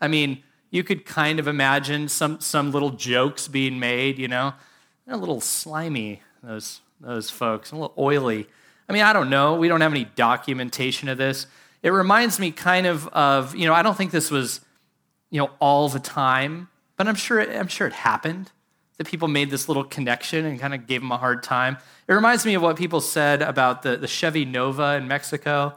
I 0.00 0.08
mean, 0.08 0.42
you 0.70 0.84
could 0.84 1.06
kind 1.06 1.40
of 1.40 1.48
imagine 1.48 2.08
some, 2.08 2.40
some 2.40 2.70
little 2.72 2.90
jokes 2.90 3.48
being 3.48 3.78
made, 3.78 4.18
you 4.18 4.28
know? 4.28 4.54
They're 5.06 5.14
a 5.14 5.18
little 5.18 5.40
slimy, 5.40 6.22
those, 6.42 6.80
those 7.00 7.30
folks, 7.30 7.72
a 7.72 7.76
little 7.76 7.94
oily. 7.96 8.46
I 8.88 8.92
mean, 8.92 9.02
I 9.02 9.12
don't 9.12 9.30
know. 9.30 9.54
We 9.54 9.68
don't 9.68 9.80
have 9.80 9.92
any 9.92 10.04
documentation 10.04 11.08
of 11.08 11.18
this. 11.18 11.46
it 11.82 11.90
reminds 11.90 12.38
me 12.38 12.50
kind 12.50 12.86
of 12.86 13.06
of, 13.08 13.54
you 13.54 13.66
know, 13.66 13.74
I 13.74 13.82
don't 13.82 13.96
think 13.96 14.10
this 14.10 14.30
was, 14.30 14.60
you 15.30 15.40
know, 15.40 15.50
all 15.60 15.88
the 15.88 16.00
time, 16.00 16.68
but 16.96 17.08
I'm 17.08 17.14
sure 17.14 17.40
it, 17.40 17.54
I'm 17.56 17.68
sure 17.68 17.86
it 17.86 17.92
happened 17.92 18.50
that 18.98 19.06
people 19.06 19.28
made 19.28 19.50
this 19.50 19.68
little 19.68 19.84
connection 19.84 20.44
and 20.44 20.60
kind 20.60 20.74
of 20.74 20.86
gave 20.86 21.00
them 21.00 21.12
a 21.12 21.16
hard 21.16 21.42
time. 21.42 21.78
It 22.06 22.12
reminds 22.12 22.44
me 22.44 22.54
of 22.54 22.62
what 22.62 22.76
people 22.76 23.00
said 23.00 23.42
about 23.42 23.82
the, 23.82 23.96
the 23.96 24.08
Chevy 24.08 24.44
Nova 24.44 24.96
in 24.96 25.08
Mexico. 25.08 25.74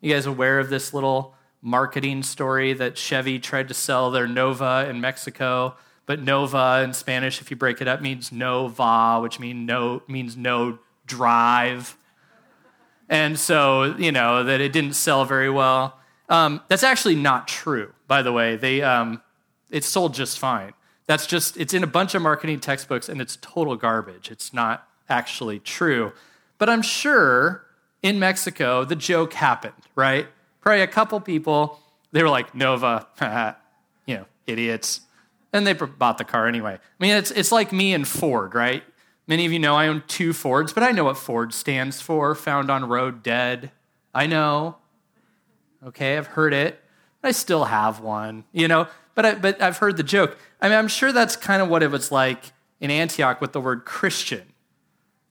You 0.00 0.12
guys 0.12 0.26
aware 0.26 0.58
of 0.58 0.68
this 0.68 0.92
little 0.92 1.34
marketing 1.62 2.22
story 2.22 2.74
that 2.74 2.98
Chevy 2.98 3.38
tried 3.38 3.68
to 3.68 3.74
sell 3.74 4.10
their 4.10 4.26
Nova 4.26 4.86
in 4.90 5.00
Mexico? 5.00 5.76
But 6.06 6.20
Nova 6.20 6.82
in 6.84 6.92
Spanish, 6.92 7.40
if 7.40 7.50
you 7.50 7.56
break 7.56 7.80
it 7.80 7.88
up, 7.88 8.02
means 8.02 8.30
no 8.30 8.68
va, 8.68 9.20
which 9.22 9.40
mean 9.40 9.64
no, 9.64 10.02
means 10.06 10.36
no 10.36 10.78
drive. 11.06 11.96
And 13.08 13.38
so, 13.38 13.96
you 13.96 14.12
know, 14.12 14.44
that 14.44 14.60
it 14.60 14.72
didn't 14.72 14.94
sell 14.94 15.24
very 15.24 15.48
well. 15.48 15.98
Um, 16.28 16.60
that's 16.68 16.82
actually 16.82 17.14
not 17.14 17.46
true, 17.46 17.92
by 18.08 18.22
the 18.22 18.32
way. 18.32 18.56
They, 18.56 18.82
um, 18.82 19.22
it 19.70 19.84
sold 19.84 20.14
just 20.14 20.38
fine. 20.38 20.72
That's 21.06 21.26
just, 21.26 21.56
it's 21.56 21.74
in 21.74 21.82
a 21.82 21.86
bunch 21.86 22.14
of 22.14 22.22
marketing 22.22 22.60
textbooks 22.60 23.08
and 23.08 23.20
it's 23.20 23.36
total 23.36 23.76
garbage. 23.76 24.30
It's 24.30 24.52
not 24.52 24.88
actually 25.08 25.58
true. 25.58 26.12
But 26.58 26.70
I'm 26.70 26.82
sure 26.82 27.64
in 28.02 28.18
Mexico, 28.18 28.84
the 28.84 28.96
joke 28.96 29.34
happened, 29.34 29.74
right? 29.94 30.28
Probably 30.60 30.80
a 30.80 30.86
couple 30.86 31.20
people, 31.20 31.78
they 32.12 32.22
were 32.22 32.30
like, 32.30 32.54
Nova, 32.54 33.06
you 34.06 34.16
know, 34.16 34.26
idiots. 34.46 35.00
And 35.52 35.66
they 35.66 35.72
bought 35.72 36.18
the 36.18 36.24
car 36.24 36.48
anyway. 36.48 36.74
I 36.74 37.02
mean, 37.02 37.16
it's, 37.16 37.30
it's 37.30 37.52
like 37.52 37.72
me 37.72 37.94
and 37.94 38.08
Ford, 38.08 38.54
right? 38.54 38.82
Many 39.26 39.46
of 39.46 39.52
you 39.52 39.58
know 39.58 39.74
I 39.74 39.88
own 39.88 40.02
two 40.06 40.32
Fords, 40.32 40.72
but 40.72 40.82
I 40.82 40.90
know 40.90 41.04
what 41.04 41.16
Ford 41.16 41.54
stands 41.54 42.00
for 42.00 42.34
found 42.34 42.70
on 42.70 42.88
road 42.88 43.22
dead. 43.22 43.70
I 44.14 44.26
know. 44.26 44.76
Okay, 45.86 46.16
I've 46.16 46.28
heard 46.28 46.52
it. 46.52 46.80
I 47.22 47.30
still 47.30 47.64
have 47.64 48.00
one, 48.00 48.44
you 48.52 48.68
know, 48.68 48.86
but, 49.14 49.26
I, 49.26 49.34
but 49.34 49.60
I've 49.60 49.78
heard 49.78 49.96
the 49.96 50.02
joke. 50.02 50.38
I 50.60 50.68
mean, 50.68 50.78
I'm 50.78 50.88
sure 50.88 51.12
that's 51.12 51.36
kind 51.36 51.62
of 51.62 51.68
what 51.68 51.82
it 51.82 51.90
was 51.90 52.10
like 52.10 52.52
in 52.80 52.90
Antioch 52.90 53.40
with 53.40 53.52
the 53.52 53.60
word 53.60 53.84
Christian. 53.84 54.42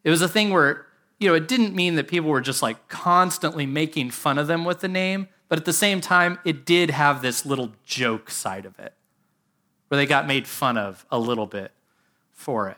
It 0.04 0.10
was 0.10 0.22
a 0.22 0.28
thing 0.28 0.52
where, 0.52 0.86
you 1.20 1.30
know, 1.30 1.36
it 1.36 1.48
didn't 1.48 1.76
mean 1.76 1.96
that 1.96 2.08
people 2.08 2.30
were 2.30 2.42
just 2.42 2.62
like 2.62 2.88
constantly 2.88 3.66
making 3.66 4.12
fun 4.12 4.38
of 4.38 4.48
them 4.48 4.66
with 4.66 4.80
the 4.80 4.88
name, 4.88 5.28
but 5.50 5.60
at 5.60 5.66
the 5.66 5.74
same 5.74 6.02
time, 6.02 6.40
it 6.46 6.66
did 6.66 6.90
have 6.90 7.22
this 7.22 7.46
little 7.46 7.72
joke 7.86 8.30
side 8.30 8.66
of 8.66 8.78
it 8.80 8.94
where 9.88 9.98
they 9.98 10.06
got 10.06 10.26
made 10.26 10.48
fun 10.48 10.78
of 10.78 11.06
a 11.12 11.20
little 11.20 11.46
bit 11.46 11.72
for 12.32 12.70
it. 12.70 12.78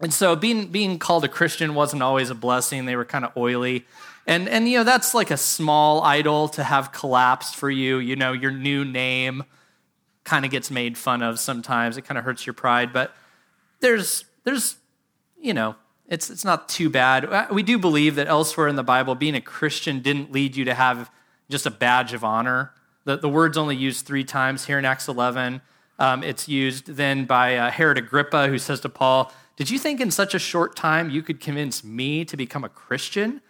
And 0.00 0.12
so 0.12 0.36
being, 0.36 0.68
being 0.68 0.98
called 0.98 1.24
a 1.24 1.28
Christian 1.28 1.74
wasn't 1.74 2.02
always 2.02 2.30
a 2.30 2.34
blessing. 2.34 2.84
They 2.84 2.96
were 2.96 3.04
kind 3.04 3.24
of 3.24 3.36
oily. 3.36 3.86
And, 4.26 4.48
and, 4.48 4.68
you 4.68 4.78
know, 4.78 4.84
that's 4.84 5.14
like 5.14 5.30
a 5.30 5.36
small 5.36 6.02
idol 6.02 6.48
to 6.50 6.62
have 6.62 6.92
collapsed 6.92 7.56
for 7.56 7.70
you. 7.70 7.98
You 7.98 8.14
know, 8.14 8.32
your 8.32 8.50
new 8.50 8.84
name 8.84 9.44
kind 10.26 10.44
of 10.44 10.50
gets 10.50 10.70
made 10.70 10.98
fun 10.98 11.22
of 11.22 11.38
sometimes. 11.38 11.96
It 11.96 12.02
kind 12.02 12.18
of 12.18 12.24
hurts 12.24 12.44
your 12.44 12.52
pride. 12.52 12.92
But 12.92 13.14
there's, 13.80 14.24
there's, 14.44 14.76
you 15.40 15.54
know, 15.54 15.76
it's, 16.08 16.28
it's 16.28 16.44
not 16.44 16.68
too 16.68 16.90
bad. 16.90 17.24
Uh, 17.24 17.46
we 17.50 17.62
do 17.62 17.78
believe 17.78 18.16
that 18.16 18.26
elsewhere 18.26 18.68
in 18.68 18.76
the 18.76 18.82
Bible, 18.82 19.14
being 19.14 19.34
a 19.34 19.40
Christian 19.40 20.00
didn't 20.00 20.32
lead 20.32 20.56
you 20.56 20.64
to 20.66 20.74
have 20.74 21.10
just 21.48 21.64
a 21.64 21.70
badge 21.70 22.12
of 22.12 22.24
honor. 22.24 22.72
The, 23.04 23.16
the 23.16 23.28
word's 23.28 23.56
only 23.56 23.76
used 23.76 24.04
three 24.04 24.24
times 24.24 24.66
here 24.66 24.78
in 24.78 24.84
Acts 24.84 25.08
11. 25.08 25.62
Um, 25.98 26.22
it's 26.22 26.48
used 26.48 26.88
then 26.88 27.24
by 27.24 27.56
uh, 27.56 27.70
Herod 27.70 27.96
Agrippa, 27.96 28.48
who 28.48 28.58
says 28.58 28.80
to 28.80 28.88
Paul, 28.88 29.32
did 29.56 29.70
you 29.70 29.78
think 29.78 30.00
in 30.00 30.10
such 30.10 30.34
a 30.34 30.38
short 30.38 30.76
time 30.76 31.08
you 31.08 31.22
could 31.22 31.40
convince 31.40 31.82
me 31.82 32.24
to 32.26 32.36
become 32.36 32.64
a 32.64 32.68
Christian? 32.68 33.40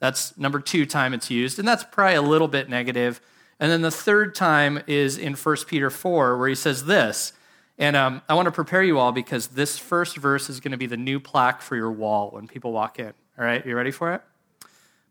That's 0.00 0.36
number 0.36 0.58
two 0.58 0.84
time 0.84 1.14
it's 1.14 1.30
used, 1.30 1.60
and 1.60 1.68
that's 1.68 1.84
probably 1.84 2.16
a 2.16 2.22
little 2.22 2.48
bit 2.48 2.68
negative. 2.68 3.20
And 3.60 3.70
then 3.70 3.82
the 3.82 3.90
third 3.90 4.34
time 4.34 4.82
is 4.86 5.18
in 5.18 5.34
1 5.34 5.56
Peter 5.66 5.90
4, 5.90 6.36
where 6.36 6.48
he 6.48 6.54
says 6.54 6.86
this. 6.86 7.32
And 7.78 7.96
um, 7.96 8.22
I 8.28 8.34
want 8.34 8.46
to 8.46 8.52
prepare 8.52 8.82
you 8.82 8.98
all 8.98 9.12
because 9.12 9.48
this 9.48 9.78
first 9.78 10.16
verse 10.16 10.50
is 10.50 10.60
going 10.60 10.72
to 10.72 10.78
be 10.78 10.86
the 10.86 10.96
new 10.96 11.20
plaque 11.20 11.62
for 11.62 11.76
your 11.76 11.90
wall 11.90 12.30
when 12.30 12.46
people 12.46 12.72
walk 12.72 12.98
in. 12.98 13.12
All 13.38 13.44
right, 13.44 13.64
you 13.64 13.74
ready 13.74 13.90
for 13.90 14.12
it? 14.14 14.22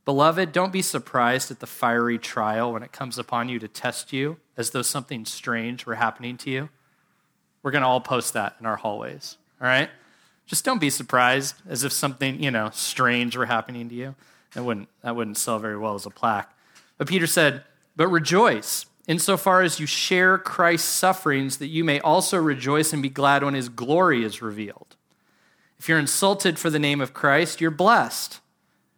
Beloved, 0.05 0.51
don't 0.51 0.73
be 0.73 0.81
surprised 0.81 1.51
at 1.51 1.59
the 1.59 1.67
fiery 1.67 2.17
trial 2.17 2.73
when 2.73 2.83
it 2.83 2.91
comes 2.91 3.17
upon 3.17 3.49
you 3.49 3.59
to 3.59 3.67
test 3.67 4.11
you 4.11 4.37
as 4.57 4.71
though 4.71 4.81
something 4.81 5.25
strange 5.25 5.85
were 5.85 5.95
happening 5.95 6.37
to 6.37 6.49
you. 6.49 6.69
We're 7.63 7.71
going 7.71 7.83
to 7.83 7.87
all 7.87 8.01
post 8.01 8.33
that 8.33 8.55
in 8.59 8.65
our 8.65 8.77
hallways. 8.77 9.37
All 9.61 9.67
right? 9.67 9.89
just 10.51 10.65
don't 10.65 10.81
be 10.81 10.89
surprised 10.89 11.55
as 11.69 11.85
if 11.85 11.93
something, 11.93 12.43
you 12.43 12.51
know, 12.51 12.69
strange 12.73 13.37
were 13.37 13.45
happening 13.45 13.87
to 13.87 13.95
you. 13.95 14.15
That 14.53 14.63
wouldn't, 14.63 14.89
that 15.01 15.15
wouldn't 15.15 15.37
sell 15.37 15.59
very 15.59 15.77
well 15.77 15.95
as 15.95 16.05
a 16.05 16.09
plaque. 16.09 16.53
But 16.97 17.07
Peter 17.07 17.25
said, 17.25 17.63
But 18.01 18.07
rejoice 18.07 18.87
insofar 19.05 19.61
as 19.61 19.79
you 19.79 19.85
share 19.85 20.39
Christ's 20.39 20.89
sufferings, 20.89 21.57
that 21.57 21.67
you 21.67 21.83
may 21.83 21.99
also 21.99 22.39
rejoice 22.39 22.93
and 22.93 23.03
be 23.03 23.09
glad 23.09 23.43
when 23.43 23.53
his 23.53 23.69
glory 23.69 24.23
is 24.23 24.41
revealed. 24.41 24.95
If 25.77 25.87
you're 25.87 25.99
insulted 25.99 26.57
for 26.57 26.71
the 26.71 26.79
name 26.79 26.99
of 26.99 27.13
Christ, 27.13 27.61
you're 27.61 27.69
blessed, 27.69 28.39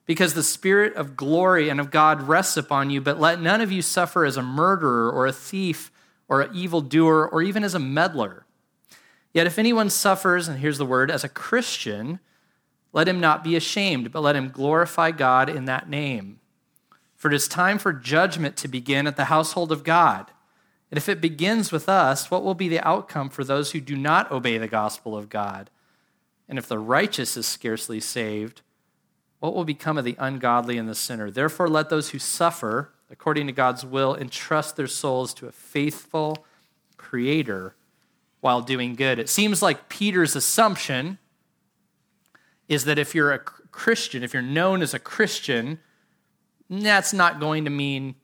because 0.06 0.36
the 0.36 0.42
Spirit 0.42 0.96
of 0.96 1.18
glory 1.18 1.68
and 1.68 1.82
of 1.82 1.92
God 1.92 2.30
rests 2.30 2.56
upon 2.56 2.92
you. 2.92 3.02
But 3.02 3.20
let 3.20 3.42
none 3.42 3.60
of 3.60 3.74
you 3.74 3.82
suffer 3.82 4.24
as 4.24 4.38
a 4.38 4.42
murderer 4.42 5.12
or 5.12 5.28
a 5.28 5.34
thief 5.34 5.92
or 6.30 6.40
an 6.40 6.56
evildoer 6.56 7.28
or 7.28 7.42
even 7.42 7.66
as 7.66 7.76
a 7.76 7.80
meddler. 7.80 8.46
Yet 9.34 9.48
if 9.48 9.60
anyone 9.60 9.90
suffers, 9.90 10.48
and 10.48 10.60
here's 10.60 10.78
the 10.78 10.86
word, 10.86 11.12
as 11.12 11.26
a 11.26 11.30
Christian, 11.30 12.22
let 12.94 13.10
him 13.10 13.20
not 13.20 13.44
be 13.44 13.58
ashamed, 13.58 14.14
but 14.14 14.24
let 14.24 14.38
him 14.38 14.48
glorify 14.48 15.12
God 15.12 15.50
in 15.50 15.66
that 15.66 15.90
name. 15.90 16.40
For 17.24 17.32
it 17.32 17.36
is 17.36 17.48
time 17.48 17.80
for 17.80 17.94
judgment 17.94 18.58
to 18.58 18.68
begin 18.68 19.08
at 19.08 19.16
the 19.16 19.24
household 19.32 19.72
of 19.72 19.86
God. 19.86 20.30
And 20.92 20.98
if 20.98 21.08
it 21.08 21.22
begins 21.22 21.72
with 21.72 21.88
us, 21.88 22.30
what 22.30 22.44
will 22.44 22.54
be 22.54 22.68
the 22.68 22.86
outcome 22.86 23.30
for 23.30 23.46
those 23.46 23.72
who 23.72 23.80
do 23.80 23.96
not 23.96 24.30
obey 24.30 24.58
the 24.58 24.68
gospel 24.68 25.16
of 25.16 25.30
God? 25.30 25.70
And 26.50 26.60
if 26.60 26.68
the 26.68 26.78
righteous 26.78 27.38
is 27.38 27.48
scarcely 27.48 28.02
saved, 28.02 28.62
what 29.40 29.56
will 29.56 29.64
become 29.64 29.98
of 29.98 30.04
the 30.04 30.18
ungodly 30.20 30.78
and 30.78 30.90
the 30.90 30.94
sinner? 30.94 31.32
Therefore, 31.32 31.70
let 31.70 31.90
those 31.90 32.10
who 32.10 32.20
suffer 32.20 32.92
according 33.10 33.48
to 33.48 33.54
God's 33.54 33.86
will 33.86 34.14
entrust 34.14 34.76
their 34.76 34.86
souls 34.86 35.34
to 35.36 35.48
a 35.48 35.54
faithful 35.54 36.46
Creator 36.98 37.74
while 38.42 38.60
doing 38.60 38.96
good. 38.96 39.18
It 39.18 39.30
seems 39.30 39.62
like 39.62 39.88
Peter's 39.88 40.36
assumption 40.36 41.20
is 42.68 42.84
that 42.84 43.00
if 43.00 43.16
you're 43.16 43.32
a 43.32 43.40
Christian, 43.40 44.24
if 44.24 44.34
you're 44.34 44.44
known 44.44 44.82
as 44.82 44.94
a 44.94 45.00
Christian, 45.00 45.80
that's 46.70 47.14
not 47.14 47.40
going 47.40 47.66
to 47.66 47.70
mean 47.70 48.16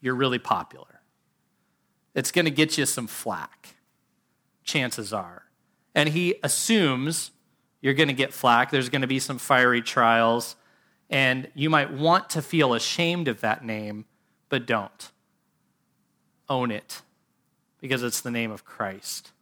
you're 0.00 0.14
really 0.14 0.38
popular. 0.38 1.00
It's 2.14 2.30
going 2.30 2.44
to 2.44 2.50
get 2.50 2.78
you 2.78 2.86
some 2.86 3.06
flack, 3.06 3.76
chances 4.64 5.12
are. 5.12 5.44
And 5.94 6.08
he 6.10 6.36
assumes 6.42 7.30
you're 7.80 7.94
going 7.94 8.08
to 8.08 8.14
get 8.14 8.32
flack. 8.32 8.70
There's 8.70 8.88
going 8.88 9.02
to 9.02 9.08
be 9.08 9.18
some 9.18 9.38
fiery 9.38 9.82
trials, 9.82 10.56
and 11.08 11.48
you 11.54 11.70
might 11.70 11.92
want 11.92 12.30
to 12.30 12.42
feel 12.42 12.74
ashamed 12.74 13.28
of 13.28 13.40
that 13.40 13.64
name, 13.64 14.04
but 14.48 14.66
don't. 14.66 15.10
Own 16.48 16.70
it 16.70 17.02
because 17.80 18.02
it's 18.02 18.20
the 18.20 18.30
name 18.30 18.50
of 18.50 18.64
Christ. 18.64 19.32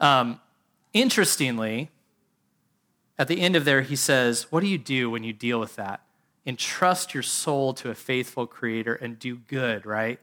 Um, 0.00 0.40
interestingly, 0.92 1.90
at 3.18 3.28
the 3.28 3.40
end 3.40 3.56
of 3.56 3.64
there, 3.64 3.82
he 3.82 3.96
says, 3.96 4.50
What 4.50 4.60
do 4.60 4.66
you 4.66 4.78
do 4.78 5.10
when 5.10 5.24
you 5.24 5.32
deal 5.32 5.58
with 5.58 5.76
that? 5.76 6.02
Entrust 6.44 7.14
your 7.14 7.22
soul 7.22 7.72
to 7.74 7.90
a 7.90 7.94
faithful 7.94 8.46
creator 8.46 8.94
and 8.94 9.18
do 9.18 9.36
good, 9.36 9.86
right? 9.86 10.18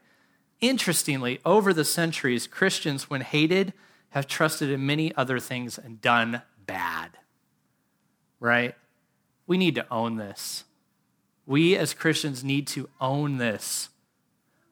Interestingly, 0.59 1.39
over 1.45 1.73
the 1.73 1.85
centuries, 1.85 2.47
Christians, 2.47 3.09
when 3.09 3.21
hated, 3.21 3.73
have 4.09 4.27
trusted 4.27 4.69
in 4.69 4.85
many 4.85 5.15
other 5.15 5.39
things 5.39 5.77
and 5.77 6.01
done 6.01 6.41
bad, 6.65 7.11
right? 8.39 8.75
We 9.47 9.57
need 9.57 9.75
to 9.75 9.85
own 9.89 10.17
this. 10.17 10.65
We 11.45 11.75
as 11.75 11.93
Christians 11.93 12.43
need 12.43 12.67
to 12.67 12.89
own 12.99 13.37
this. 13.37 13.89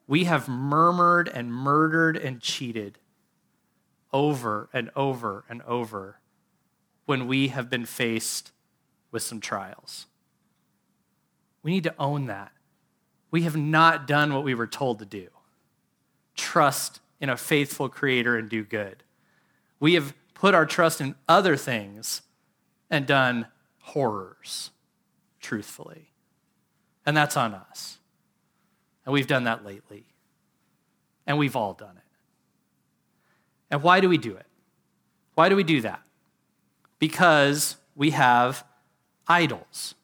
We 0.07 0.25
have 0.25 0.47
murmured 0.47 1.29
and 1.29 1.53
murdered 1.53 2.17
and 2.17 2.41
cheated 2.41 2.99
over 4.13 4.69
and 4.73 4.89
over 4.95 5.43
and 5.49 5.61
over 5.63 6.19
when 7.05 7.27
we 7.27 7.49
have 7.49 7.69
been 7.69 7.85
faced 7.85 8.51
with 9.11 9.23
some 9.23 9.39
trials. 9.39 10.07
We 11.67 11.73
need 11.73 11.83
to 11.83 11.95
own 11.99 12.27
that. 12.27 12.53
We 13.29 13.41
have 13.41 13.57
not 13.57 14.07
done 14.07 14.33
what 14.33 14.45
we 14.45 14.55
were 14.55 14.67
told 14.67 14.99
to 14.99 15.05
do 15.05 15.27
trust 16.33 17.01
in 17.19 17.27
a 17.27 17.35
faithful 17.35 17.89
creator 17.89 18.37
and 18.37 18.47
do 18.47 18.63
good. 18.63 19.03
We 19.81 19.95
have 19.95 20.13
put 20.33 20.55
our 20.55 20.65
trust 20.65 21.01
in 21.01 21.15
other 21.27 21.57
things 21.57 22.21
and 22.89 23.05
done 23.05 23.47
horrors, 23.81 24.71
truthfully. 25.41 26.13
And 27.05 27.17
that's 27.17 27.35
on 27.35 27.53
us. 27.53 27.97
And 29.05 29.11
we've 29.11 29.27
done 29.27 29.43
that 29.43 29.65
lately. 29.65 30.05
And 31.25 31.37
we've 31.37 31.57
all 31.57 31.73
done 31.73 31.97
it. 31.97 32.03
And 33.71 33.83
why 33.83 33.99
do 33.99 34.07
we 34.07 34.17
do 34.17 34.37
it? 34.37 34.47
Why 35.35 35.49
do 35.49 35.57
we 35.57 35.65
do 35.65 35.81
that? 35.81 36.01
Because 36.97 37.75
we 37.93 38.11
have 38.11 38.63
idols. 39.27 39.95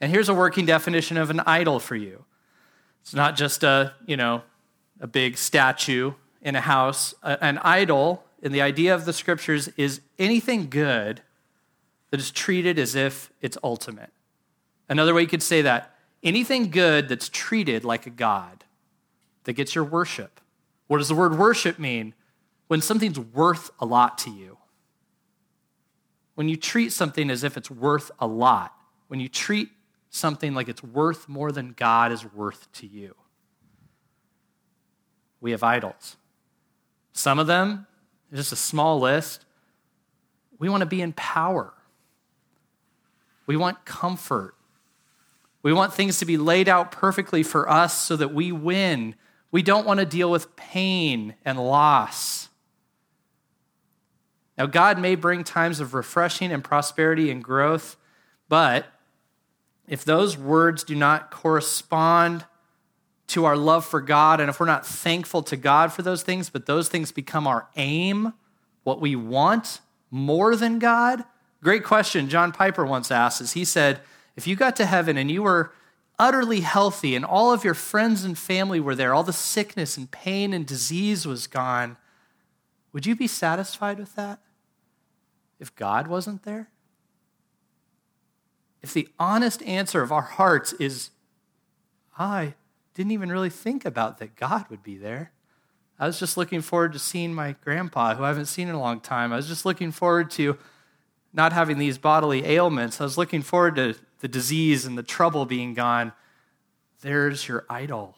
And 0.00 0.12
here's 0.12 0.28
a 0.28 0.34
working 0.34 0.66
definition 0.66 1.16
of 1.16 1.30
an 1.30 1.40
idol 1.40 1.80
for 1.80 1.96
you 1.96 2.24
It's 3.02 3.14
not 3.14 3.36
just 3.36 3.64
a, 3.64 3.94
you 4.06 4.16
know, 4.16 4.42
a 5.00 5.06
big 5.06 5.36
statue 5.36 6.12
in 6.42 6.56
a 6.56 6.60
house. 6.60 7.14
An 7.22 7.58
idol, 7.58 8.24
in 8.42 8.52
the 8.52 8.62
idea 8.62 8.94
of 8.94 9.04
the 9.04 9.12
scriptures, 9.12 9.68
is 9.76 10.00
anything 10.18 10.68
good 10.68 11.22
that 12.10 12.20
is 12.20 12.30
treated 12.30 12.78
as 12.78 12.94
if 12.94 13.30
it's 13.40 13.58
ultimate. 13.62 14.10
Another 14.88 15.12
way 15.14 15.22
you 15.22 15.28
could 15.28 15.42
say 15.42 15.62
that 15.62 15.94
anything 16.22 16.70
good 16.70 17.08
that's 17.08 17.28
treated 17.28 17.84
like 17.84 18.06
a 18.06 18.10
god 18.10 18.64
that 19.44 19.52
gets 19.54 19.74
your 19.74 19.84
worship. 19.84 20.40
What 20.86 20.98
does 20.98 21.08
the 21.08 21.14
word 21.14 21.38
worship 21.38 21.78
mean? 21.78 22.14
When 22.68 22.80
something's 22.80 23.18
worth 23.18 23.70
a 23.80 23.86
lot 23.86 24.18
to 24.18 24.30
you. 24.30 24.58
When 26.34 26.48
you 26.48 26.56
treat 26.56 26.92
something 26.92 27.30
as 27.30 27.44
if 27.44 27.56
it's 27.56 27.70
worth 27.70 28.10
a 28.18 28.26
lot. 28.26 28.74
When 29.08 29.20
you 29.20 29.28
treat 29.28 29.70
something 30.10 30.54
like 30.54 30.68
it's 30.68 30.82
worth 30.82 31.28
more 31.28 31.52
than 31.52 31.72
God 31.72 32.12
is 32.12 32.24
worth 32.24 32.70
to 32.72 32.86
you. 32.86 33.14
We 35.40 35.52
have 35.52 35.62
idols. 35.62 36.16
Some 37.12 37.38
of 37.38 37.46
them, 37.46 37.86
just 38.32 38.52
a 38.52 38.56
small 38.56 39.00
list, 39.00 39.44
we 40.58 40.68
want 40.68 40.80
to 40.80 40.86
be 40.86 41.00
in 41.00 41.12
power. 41.12 41.72
We 43.46 43.56
want 43.56 43.84
comfort. 43.84 44.54
We 45.62 45.72
want 45.72 45.92
things 45.92 46.18
to 46.18 46.26
be 46.26 46.36
laid 46.36 46.68
out 46.68 46.92
perfectly 46.92 47.42
for 47.42 47.68
us 47.68 48.06
so 48.06 48.16
that 48.16 48.32
we 48.32 48.52
win. 48.52 49.14
We 49.50 49.62
don't 49.62 49.86
want 49.86 50.00
to 50.00 50.06
deal 50.06 50.30
with 50.30 50.54
pain 50.56 51.34
and 51.44 51.58
loss. 51.58 52.48
Now, 54.56 54.66
God 54.66 54.98
may 54.98 55.14
bring 55.14 55.44
times 55.44 55.78
of 55.78 55.94
refreshing 55.94 56.52
and 56.52 56.64
prosperity 56.64 57.30
and 57.30 57.42
growth, 57.42 57.96
but 58.48 58.86
if 59.88 60.04
those 60.04 60.36
words 60.36 60.84
do 60.84 60.94
not 60.94 61.30
correspond 61.30 62.44
to 63.28 63.44
our 63.44 63.56
love 63.56 63.84
for 63.84 64.00
God, 64.00 64.40
and 64.40 64.48
if 64.48 64.58
we're 64.58 64.66
not 64.66 64.86
thankful 64.86 65.42
to 65.44 65.56
God 65.56 65.92
for 65.92 66.02
those 66.02 66.22
things, 66.22 66.50
but 66.50 66.66
those 66.66 66.88
things 66.88 67.12
become 67.12 67.46
our 67.46 67.68
aim, 67.76 68.32
what 68.84 69.00
we 69.00 69.16
want 69.16 69.80
more 70.10 70.56
than 70.56 70.78
God, 70.78 71.24
Great 71.62 71.82
question. 71.82 72.28
John 72.28 72.52
Piper 72.52 72.86
once 72.86 73.10
asked 73.10 73.40
is 73.40 73.52
he 73.52 73.64
said, 73.64 74.00
if 74.36 74.46
you 74.46 74.54
got 74.54 74.76
to 74.76 74.86
heaven 74.86 75.16
and 75.16 75.30
you 75.30 75.42
were 75.42 75.72
utterly 76.18 76.60
healthy 76.60 77.16
and 77.16 77.24
all 77.24 77.52
of 77.52 77.64
your 77.64 77.74
friends 77.74 78.24
and 78.24 78.38
family 78.38 78.78
were 78.78 78.94
there, 78.94 79.12
all 79.12 79.24
the 79.24 79.32
sickness 79.32 79.96
and 79.96 80.10
pain 80.10 80.52
and 80.52 80.66
disease 80.66 81.26
was 81.26 81.46
gone, 81.46 81.96
would 82.92 83.06
you 83.06 83.16
be 83.16 83.26
satisfied 83.26 83.98
with 83.98 84.14
that 84.14 84.38
if 85.58 85.74
God 85.74 86.06
wasn't 86.06 86.44
there? 86.44 86.70
If 88.82 88.92
the 88.92 89.08
honest 89.18 89.62
answer 89.62 90.02
of 90.02 90.12
our 90.12 90.22
hearts 90.22 90.72
is, 90.74 91.10
I 92.18 92.54
didn't 92.94 93.12
even 93.12 93.30
really 93.30 93.50
think 93.50 93.84
about 93.84 94.18
that 94.18 94.36
God 94.36 94.66
would 94.70 94.82
be 94.82 94.96
there. 94.96 95.32
I 95.98 96.06
was 96.06 96.18
just 96.18 96.36
looking 96.36 96.60
forward 96.60 96.92
to 96.92 96.98
seeing 96.98 97.34
my 97.34 97.56
grandpa, 97.64 98.14
who 98.14 98.24
I 98.24 98.28
haven't 98.28 98.46
seen 98.46 98.68
in 98.68 98.74
a 98.74 98.80
long 98.80 99.00
time. 99.00 99.32
I 99.32 99.36
was 99.36 99.48
just 99.48 99.64
looking 99.64 99.90
forward 99.90 100.30
to 100.32 100.56
not 101.32 101.52
having 101.52 101.78
these 101.78 101.98
bodily 101.98 102.44
ailments. 102.44 103.00
I 103.00 103.04
was 103.04 103.18
looking 103.18 103.42
forward 103.42 103.76
to 103.76 103.94
the 104.20 104.28
disease 104.28 104.84
and 104.84 104.96
the 104.96 105.02
trouble 105.02 105.44
being 105.44 105.74
gone. 105.74 106.12
There's 107.00 107.46
your 107.46 107.64
idol. 107.70 108.16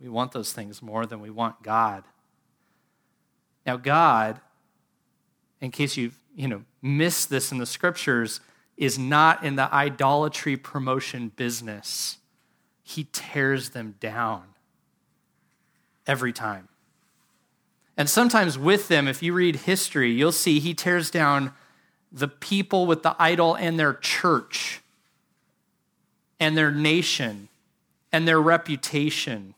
We 0.00 0.08
want 0.08 0.32
those 0.32 0.52
things 0.52 0.82
more 0.82 1.06
than 1.06 1.20
we 1.20 1.30
want 1.30 1.62
God. 1.62 2.04
Now, 3.66 3.76
God, 3.76 4.40
in 5.60 5.70
case 5.70 5.96
you've 5.96 6.18
you 6.40 6.48
know 6.48 6.62
miss 6.80 7.26
this 7.26 7.52
in 7.52 7.58
the 7.58 7.66
scriptures, 7.66 8.40
is 8.76 8.98
not 8.98 9.44
in 9.44 9.56
the 9.56 9.72
idolatry 9.74 10.56
promotion 10.56 11.30
business. 11.36 12.16
He 12.82 13.06
tears 13.12 13.70
them 13.70 13.96
down 14.00 14.42
every 16.06 16.32
time. 16.32 16.68
And 17.96 18.08
sometimes 18.08 18.58
with 18.58 18.88
them, 18.88 19.06
if 19.06 19.22
you 19.22 19.34
read 19.34 19.56
history, 19.56 20.10
you'll 20.10 20.32
see 20.32 20.58
he 20.58 20.72
tears 20.72 21.10
down 21.10 21.52
the 22.10 22.28
people 22.28 22.86
with 22.86 23.02
the 23.02 23.14
idol 23.18 23.54
and 23.54 23.78
their 23.78 23.92
church 23.92 24.80
and 26.40 26.56
their 26.56 26.72
nation 26.72 27.48
and 28.10 28.26
their 28.26 28.40
reputation. 28.40 29.54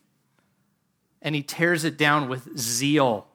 And 1.21 1.33
he 1.33 1.41
tears 1.41 1.85
it 1.85 1.97
down 1.97 2.27
with 2.27 2.57
zeal. 2.57 3.27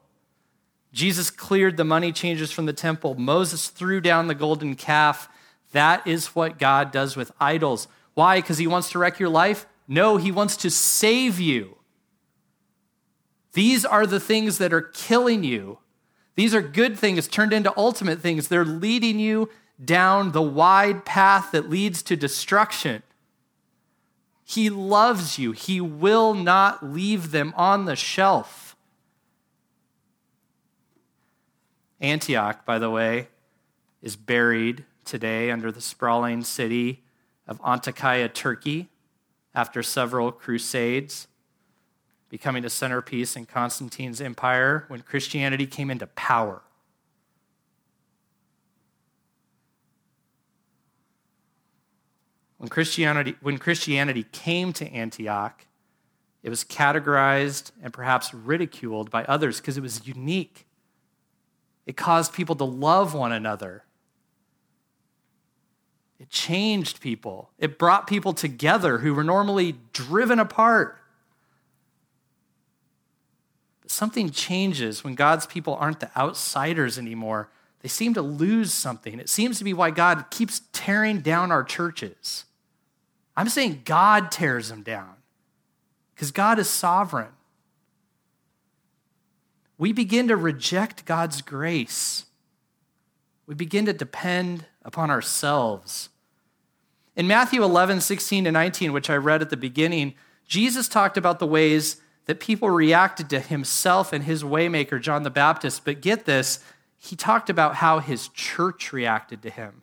Jesus 0.91 1.29
cleared 1.29 1.77
the 1.77 1.83
money 1.83 2.11
changers 2.11 2.51
from 2.51 2.65
the 2.65 2.73
temple. 2.73 3.15
Moses 3.15 3.69
threw 3.69 4.01
down 4.01 4.27
the 4.27 4.35
golden 4.35 4.75
calf. 4.75 5.29
That 5.71 6.05
is 6.07 6.27
what 6.27 6.57
God 6.57 6.91
does 6.91 7.15
with 7.15 7.31
idols. 7.39 7.87
Why? 8.15 8.39
Because 8.39 8.57
he 8.57 8.67
wants 8.67 8.89
to 8.91 8.99
wreck 8.99 9.19
your 9.19 9.29
life? 9.29 9.65
No, 9.87 10.17
he 10.17 10.31
wants 10.31 10.57
to 10.57 10.69
save 10.69 11.39
you. 11.39 11.77
These 13.53 13.85
are 13.85 14.05
the 14.05 14.19
things 14.19 14.57
that 14.57 14.73
are 14.73 14.81
killing 14.81 15.43
you. 15.43 15.79
These 16.35 16.55
are 16.55 16.61
good 16.61 16.97
things 16.97 17.27
turned 17.27 17.53
into 17.53 17.73
ultimate 17.77 18.19
things. 18.19 18.47
They're 18.47 18.65
leading 18.65 19.19
you 19.19 19.49
down 19.83 20.31
the 20.31 20.41
wide 20.41 21.05
path 21.05 21.51
that 21.51 21.69
leads 21.69 22.01
to 22.03 22.15
destruction. 22.15 23.03
He 24.43 24.69
loves 24.69 25.37
you. 25.37 25.51
He 25.51 25.79
will 25.79 26.33
not 26.33 26.83
leave 26.83 27.31
them 27.31 27.53
on 27.55 27.85
the 27.85 27.95
shelf. 27.95 28.68
Antioch, 32.01 32.65
by 32.65 32.79
the 32.79 32.89
way, 32.89 33.27
is 34.01 34.15
buried 34.15 34.85
today 35.03 35.51
under 35.51 35.71
the 35.71 35.81
sprawling 35.81 36.43
city 36.43 37.03
of 37.47 37.61
Antakya, 37.61 38.33
Turkey, 38.33 38.89
after 39.53 39.83
several 39.83 40.31
crusades 40.31 41.27
becoming 42.29 42.63
a 42.63 42.69
centerpiece 42.69 43.35
in 43.35 43.45
Constantine's 43.45 44.21
empire 44.21 44.85
when 44.87 45.01
Christianity 45.01 45.65
came 45.65 45.89
into 45.89 46.07
power. 46.07 46.61
When 52.57 52.69
Christianity, 52.69 53.35
when 53.41 53.57
Christianity 53.57 54.25
came 54.31 54.73
to 54.73 54.87
Antioch, 54.91 55.65
it 56.43 56.49
was 56.49 56.63
categorized 56.63 57.71
and 57.81 57.91
perhaps 57.91 58.33
ridiculed 58.33 59.09
by 59.09 59.23
others 59.25 59.59
because 59.59 59.77
it 59.77 59.81
was 59.81 60.07
unique. 60.07 60.67
It 61.89 61.97
caused 61.97 62.33
people 62.33 62.53
to 62.57 62.65
love 62.65 63.15
one 63.15 63.31
another. 63.31 63.83
It 66.19 66.29
changed 66.29 67.01
people. 67.01 67.49
It 67.57 67.79
brought 67.79 68.05
people 68.05 68.31
together 68.31 68.99
who 68.99 69.15
were 69.15 69.23
normally 69.23 69.73
driven 69.91 70.37
apart. 70.37 70.99
But 73.81 73.89
something 73.89 74.29
changes 74.29 75.03
when 75.03 75.15
God's 75.15 75.47
people 75.47 75.77
aren't 75.79 75.99
the 75.99 76.15
outsiders 76.15 76.99
anymore. 76.99 77.49
They 77.81 77.89
seem 77.89 78.13
to 78.13 78.21
lose 78.21 78.71
something. 78.71 79.19
It 79.19 79.27
seems 79.27 79.57
to 79.57 79.63
be 79.63 79.73
why 79.73 79.89
God 79.89 80.25
keeps 80.29 80.61
tearing 80.71 81.21
down 81.21 81.51
our 81.51 81.63
churches. 81.63 82.45
I'm 83.35 83.49
saying 83.49 83.81
God 83.85 84.31
tears 84.31 84.69
them 84.69 84.83
down 84.83 85.15
because 86.13 86.29
God 86.29 86.59
is 86.59 86.69
sovereign. 86.69 87.31
We 89.79 89.93
begin 89.93 90.27
to 90.27 90.35
reject 90.35 91.05
God's 91.05 91.41
grace. 91.41 92.25
We 93.47 93.55
begin 93.55 93.85
to 93.85 93.93
depend 93.93 94.65
upon 94.83 95.09
ourselves. 95.09 96.09
In 97.15 97.27
Matthew 97.27 97.63
11, 97.63 98.01
16 98.01 98.43
to 98.43 98.51
19, 98.51 98.91
which 98.91 99.09
I 99.09 99.15
read 99.15 99.41
at 99.41 99.49
the 99.49 99.57
beginning, 99.57 100.15
Jesus 100.45 100.89
talked 100.89 101.17
about 101.17 101.39
the 101.39 101.47
ways 101.47 102.01
that 102.25 102.41
people 102.41 102.69
reacted 102.69 103.29
to 103.29 103.39
himself 103.39 104.11
and 104.11 104.25
his 104.25 104.43
waymaker, 104.43 105.01
John 105.01 105.23
the 105.23 105.29
Baptist. 105.29 105.85
But 105.85 106.01
get 106.01 106.25
this, 106.25 106.59
he 106.97 107.15
talked 107.15 107.49
about 107.49 107.75
how 107.75 107.99
his 107.99 108.27
church 108.27 108.91
reacted 108.91 109.41
to 109.43 109.49
him, 109.49 109.81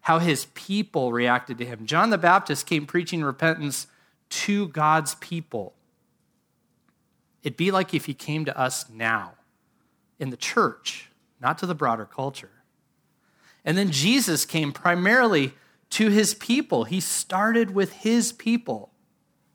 how 0.00 0.18
his 0.18 0.46
people 0.54 1.12
reacted 1.12 1.58
to 1.58 1.66
him. 1.66 1.84
John 1.84 2.08
the 2.08 2.18
Baptist 2.18 2.66
came 2.66 2.86
preaching 2.86 3.22
repentance 3.22 3.86
to 4.30 4.68
God's 4.68 5.14
people. 5.16 5.74
It'd 7.44 7.56
be 7.56 7.70
like 7.70 7.94
if 7.94 8.06
he 8.06 8.14
came 8.14 8.46
to 8.46 8.58
us 8.58 8.88
now 8.88 9.34
in 10.18 10.30
the 10.30 10.36
church, 10.36 11.10
not 11.40 11.58
to 11.58 11.66
the 11.66 11.74
broader 11.74 12.06
culture. 12.06 12.50
And 13.64 13.78
then 13.78 13.90
Jesus 13.90 14.44
came 14.44 14.72
primarily 14.72 15.54
to 15.90 16.08
his 16.08 16.34
people. 16.34 16.84
He 16.84 17.00
started 17.00 17.74
with 17.74 17.92
his 17.92 18.32
people, 18.32 18.90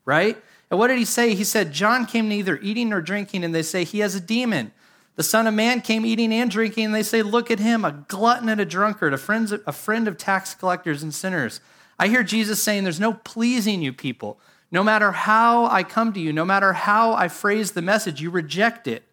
right? 0.06 0.38
And 0.70 0.80
what 0.80 0.88
did 0.88 0.98
he 0.98 1.06
say? 1.06 1.34
He 1.34 1.44
said, 1.44 1.74
John 1.74 2.06
came 2.06 2.30
neither 2.30 2.60
eating 2.62 2.90
nor 2.90 3.02
drinking, 3.02 3.44
and 3.44 3.54
they 3.54 3.64
say, 3.64 3.84
He 3.84 4.00
has 4.00 4.16
a 4.16 4.22
demon. 4.22 4.72
The 5.16 5.24
Son 5.24 5.48
of 5.48 5.54
Man 5.54 5.82
came 5.82 6.06
eating 6.06 6.32
and 6.32 6.50
drinking, 6.50 6.86
and 6.86 6.96
they 6.96 7.04
say, 7.04 7.24
Look 7.24 7.52
at 7.52 7.60
him, 7.60 7.84
a 7.84 7.92
glutton 8.08 8.50
and 8.50 8.62
a 8.62 8.66
drunkard, 8.66 9.14
a 9.14 9.18
friend, 9.18 10.08
of 10.08 10.18
tax 10.18 10.54
collectors 10.54 11.04
and 11.04 11.14
sinners. 11.14 11.60
I 11.98 12.08
hear 12.08 12.24
Jesus 12.24 12.62
saying, 12.62 12.84
There's 12.84 13.00
no 13.00 13.14
pleasing 13.14 13.82
you 13.82 13.94
people. 13.94 14.40
No 14.72 14.84
matter 14.84 15.12
how 15.12 15.66
I 15.66 15.84
come 15.84 16.14
to 16.14 16.20
you, 16.20 16.32
no 16.32 16.46
matter 16.46 16.74
how 16.74 17.14
I 17.14 17.28
phrase 17.28 17.72
the 17.72 17.82
message, 17.82 18.22
you 18.22 18.30
reject 18.30 18.88
it. 18.88 19.04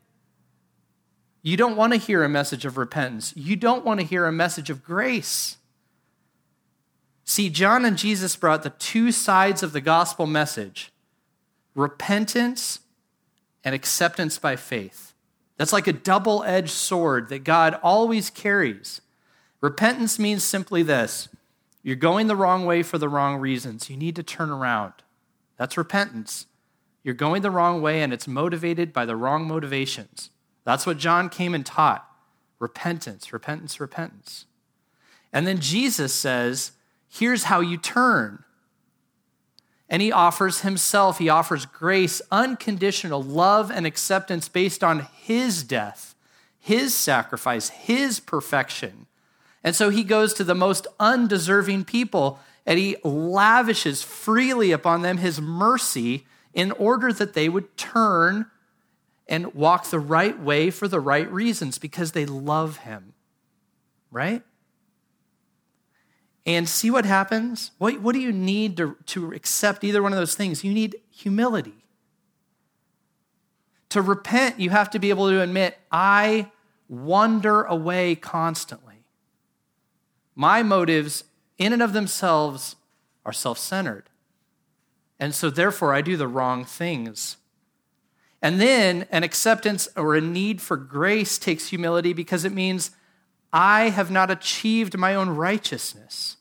You 1.43 1.57
don't 1.57 1.77
want 1.77 1.93
to 1.93 1.99
hear 1.99 2.25
a 2.25 2.29
message 2.29 2.65
of 2.65 2.77
repentance. 2.77 3.33
You 3.37 3.57
don't 3.57 3.85
want 3.85 4.01
to 4.01 4.07
hear 4.07 4.27
a 4.27 4.33
message 4.33 4.69
of 4.69 4.85
grace. 4.85 5.57
See, 7.25 7.51
John 7.51 7.85
and 7.85 7.97
Jesus 7.97 8.37
brought 8.37 8.63
the 8.63 8.71
two 8.71 9.13
sides 9.13 9.63
of 9.63 9.73
the 9.73 9.81
gospel 9.81 10.27
message 10.27 10.93
repentance 11.75 12.81
and 13.63 13.75
acceptance 13.75 14.39
by 14.39 14.57
faith. 14.57 15.13
That's 15.57 15.73
like 15.73 15.87
a 15.87 15.93
double 15.93 16.43
edged 16.45 16.71
sword 16.71 17.29
that 17.29 17.45
God 17.45 17.79
always 17.83 18.31
carries. 18.31 19.01
Repentance 19.61 20.19
means 20.19 20.45
simply 20.45 20.83
this 20.83 21.29
you're 21.83 21.97
going 21.97 22.27
the 22.27 22.37
wrong 22.37 22.67
way 22.67 22.83
for 22.83 22.99
the 22.99 23.09
wrong 23.09 23.37
reasons. 23.37 23.89
You 23.89 23.97
need 23.97 24.17
to 24.17 24.23
turn 24.23 24.51
around. 24.51 24.93
That's 25.57 25.77
repentance. 25.77 26.47
You're 27.03 27.15
going 27.15 27.43
the 27.43 27.51
wrong 27.51 27.81
way 27.83 28.03
and 28.03 28.13
it's 28.13 28.27
motivated 28.27 28.93
by 28.93 29.07
the 29.07 29.17
wrong 29.17 29.47
motivations. 29.47 30.31
That's 30.65 30.87
what 30.87 30.99
John 30.99 31.29
came 31.29 31.55
and 31.55 31.65
taught 31.65 32.05
repentance, 32.59 33.33
repentance, 33.33 33.79
repentance. 33.79 34.47
And 35.33 35.47
then 35.47 35.61
Jesus 35.61 36.13
says, 36.15 36.73
here's 37.09 37.45
how 37.45 37.61
you 37.61 37.77
turn. 37.77 38.43
And 39.89 40.03
he 40.03 40.11
offers 40.11 40.63
himself, 40.63 41.19
he 41.19 41.29
offers 41.29 41.65
grace, 41.67 42.21
unconditional 42.33 43.23
love 43.23 43.71
and 43.71 43.87
acceptance 43.87 44.49
based 44.49 44.83
on 44.83 45.07
his 45.15 45.63
death, 45.63 46.15
his 46.59 46.95
sacrifice, 46.95 47.69
his 47.69 48.19
perfection. 48.19 49.07
And 49.63 49.77
so 49.77 49.91
he 49.91 50.03
goes 50.03 50.33
to 50.35 50.45
the 50.45 50.55
most 50.55 50.87
undeserving 50.99 51.85
people 51.85 52.41
and 52.67 52.79
he 52.79 52.97
lavishes 53.05 54.03
freely 54.03 54.73
upon 54.73 55.03
them 55.03 55.19
his 55.19 55.41
mercy 55.41 56.27
in 56.53 56.73
order 56.73 57.13
that 57.13 57.35
they 57.35 57.49
would 57.49 57.77
turn 57.77 58.47
and 59.29 59.55
walk 59.55 59.91
the 59.91 60.01
right 60.01 60.39
way 60.39 60.71
for 60.71 60.89
the 60.89 61.01
right 61.01 61.31
reasons 61.31 61.79
because 61.79 62.13
they 62.13 62.27
love 62.27 62.79
him. 62.79 63.15
Right? 64.11 64.43
And 66.45 66.69
see 66.69 66.91
what 66.91 67.05
happens? 67.05 67.73
What, 67.79 68.01
what 68.01 68.15
do 68.15 68.21
you 68.21 68.33
need 68.33 68.77
to, 68.77 68.97
to 69.07 69.33
accept 69.33 69.83
either 69.85 70.03
one 70.03 70.13
of 70.13 70.19
those 70.19 70.37
things? 70.37 70.63
You 70.63 70.73
need 70.73 70.97
humility. 71.11 71.85
To 73.91 74.03
repent, 74.03 74.61
you 74.61 74.71
have 74.71 74.91
to 74.91 74.99
be 74.99 75.11
able 75.11 75.29
to 75.29 75.41
admit, 75.41 75.77
I 75.91 76.51
wander 76.89 77.63
away 77.63 78.15
constantly. 78.15 79.05
My 80.35 80.63
motives, 80.63 81.25
in 81.59 81.73
and 81.73 81.83
of 81.83 81.93
themselves, 81.93 82.77
are 83.25 83.33
self 83.33 83.59
centered. 83.59 84.05
And 85.19 85.35
so, 85.35 85.51
therefore, 85.51 85.95
I 85.95 86.03
do 86.03 86.17
the 86.17 86.29
wrong 86.29 86.65
things. 86.65 87.37
And 88.43 88.61
then 88.61 89.07
an 89.11 89.25
acceptance 89.25 89.89
or 89.97 90.15
a 90.15 90.21
need 90.21 90.61
for 90.61 90.77
grace 90.77 91.39
takes 91.39 91.69
humility 91.69 92.13
because 92.13 92.45
it 92.45 92.53
means 92.53 92.91
I 93.53 93.89
have 93.89 94.11
not 94.11 94.31
achieved 94.31 94.99
my 94.99 95.15
own 95.15 95.31
righteousness. 95.31 96.37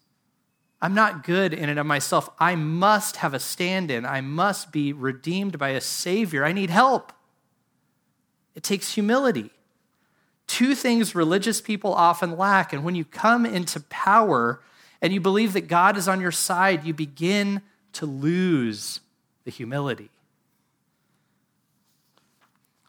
I'm 0.82 0.94
not 0.94 1.24
good 1.24 1.54
in 1.54 1.70
and 1.70 1.80
of 1.80 1.86
myself. 1.86 2.30
I 2.38 2.56
must 2.56 3.18
have 3.18 3.34
a 3.34 3.40
stand 3.40 3.90
in. 3.90 4.06
I 4.06 4.22
must 4.22 4.72
be 4.72 4.92
redeemed 4.92 5.58
by 5.58 5.70
a 5.70 5.82
Savior. 5.82 6.44
I 6.44 6.52
need 6.52 6.70
help. 6.70 7.14
It 8.54 8.64
takes 8.64 8.94
humility. 8.94 9.52
Two 10.48 10.76
things 10.76 11.16
religious 11.16 11.62
people 11.62 11.94
often 11.94 12.38
lack. 12.38 12.72
And 12.74 12.84
when 12.84 12.94
you 12.94 13.06
come 13.06 13.46
into 13.46 13.80
power 13.80 14.62
and 15.02 15.14
you 15.14 15.20
believe 15.20 15.54
that 15.54 15.68
God 15.68 15.98
is 15.98 16.08
on 16.08 16.22
your 16.22 16.32
side, 16.32 16.86
you 16.86 16.94
begin 16.94 17.62
to 17.94 18.06
lose 18.06 19.00
the 19.44 19.52
humility. 19.52 20.10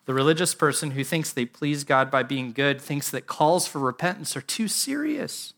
The 0.06 0.14
religious 0.14 0.54
person 0.54 0.92
who 0.92 1.02
thinks 1.02 1.32
they 1.32 1.46
please 1.46 1.82
God 1.82 2.10
by 2.10 2.22
being 2.22 2.52
good 2.52 2.80
thinks 2.80 3.10
that 3.10 3.26
calls 3.26 3.66
for 3.66 3.80
repentance 3.80 4.36
are 4.36 4.40
too 4.40 4.68
serious, 4.68 5.52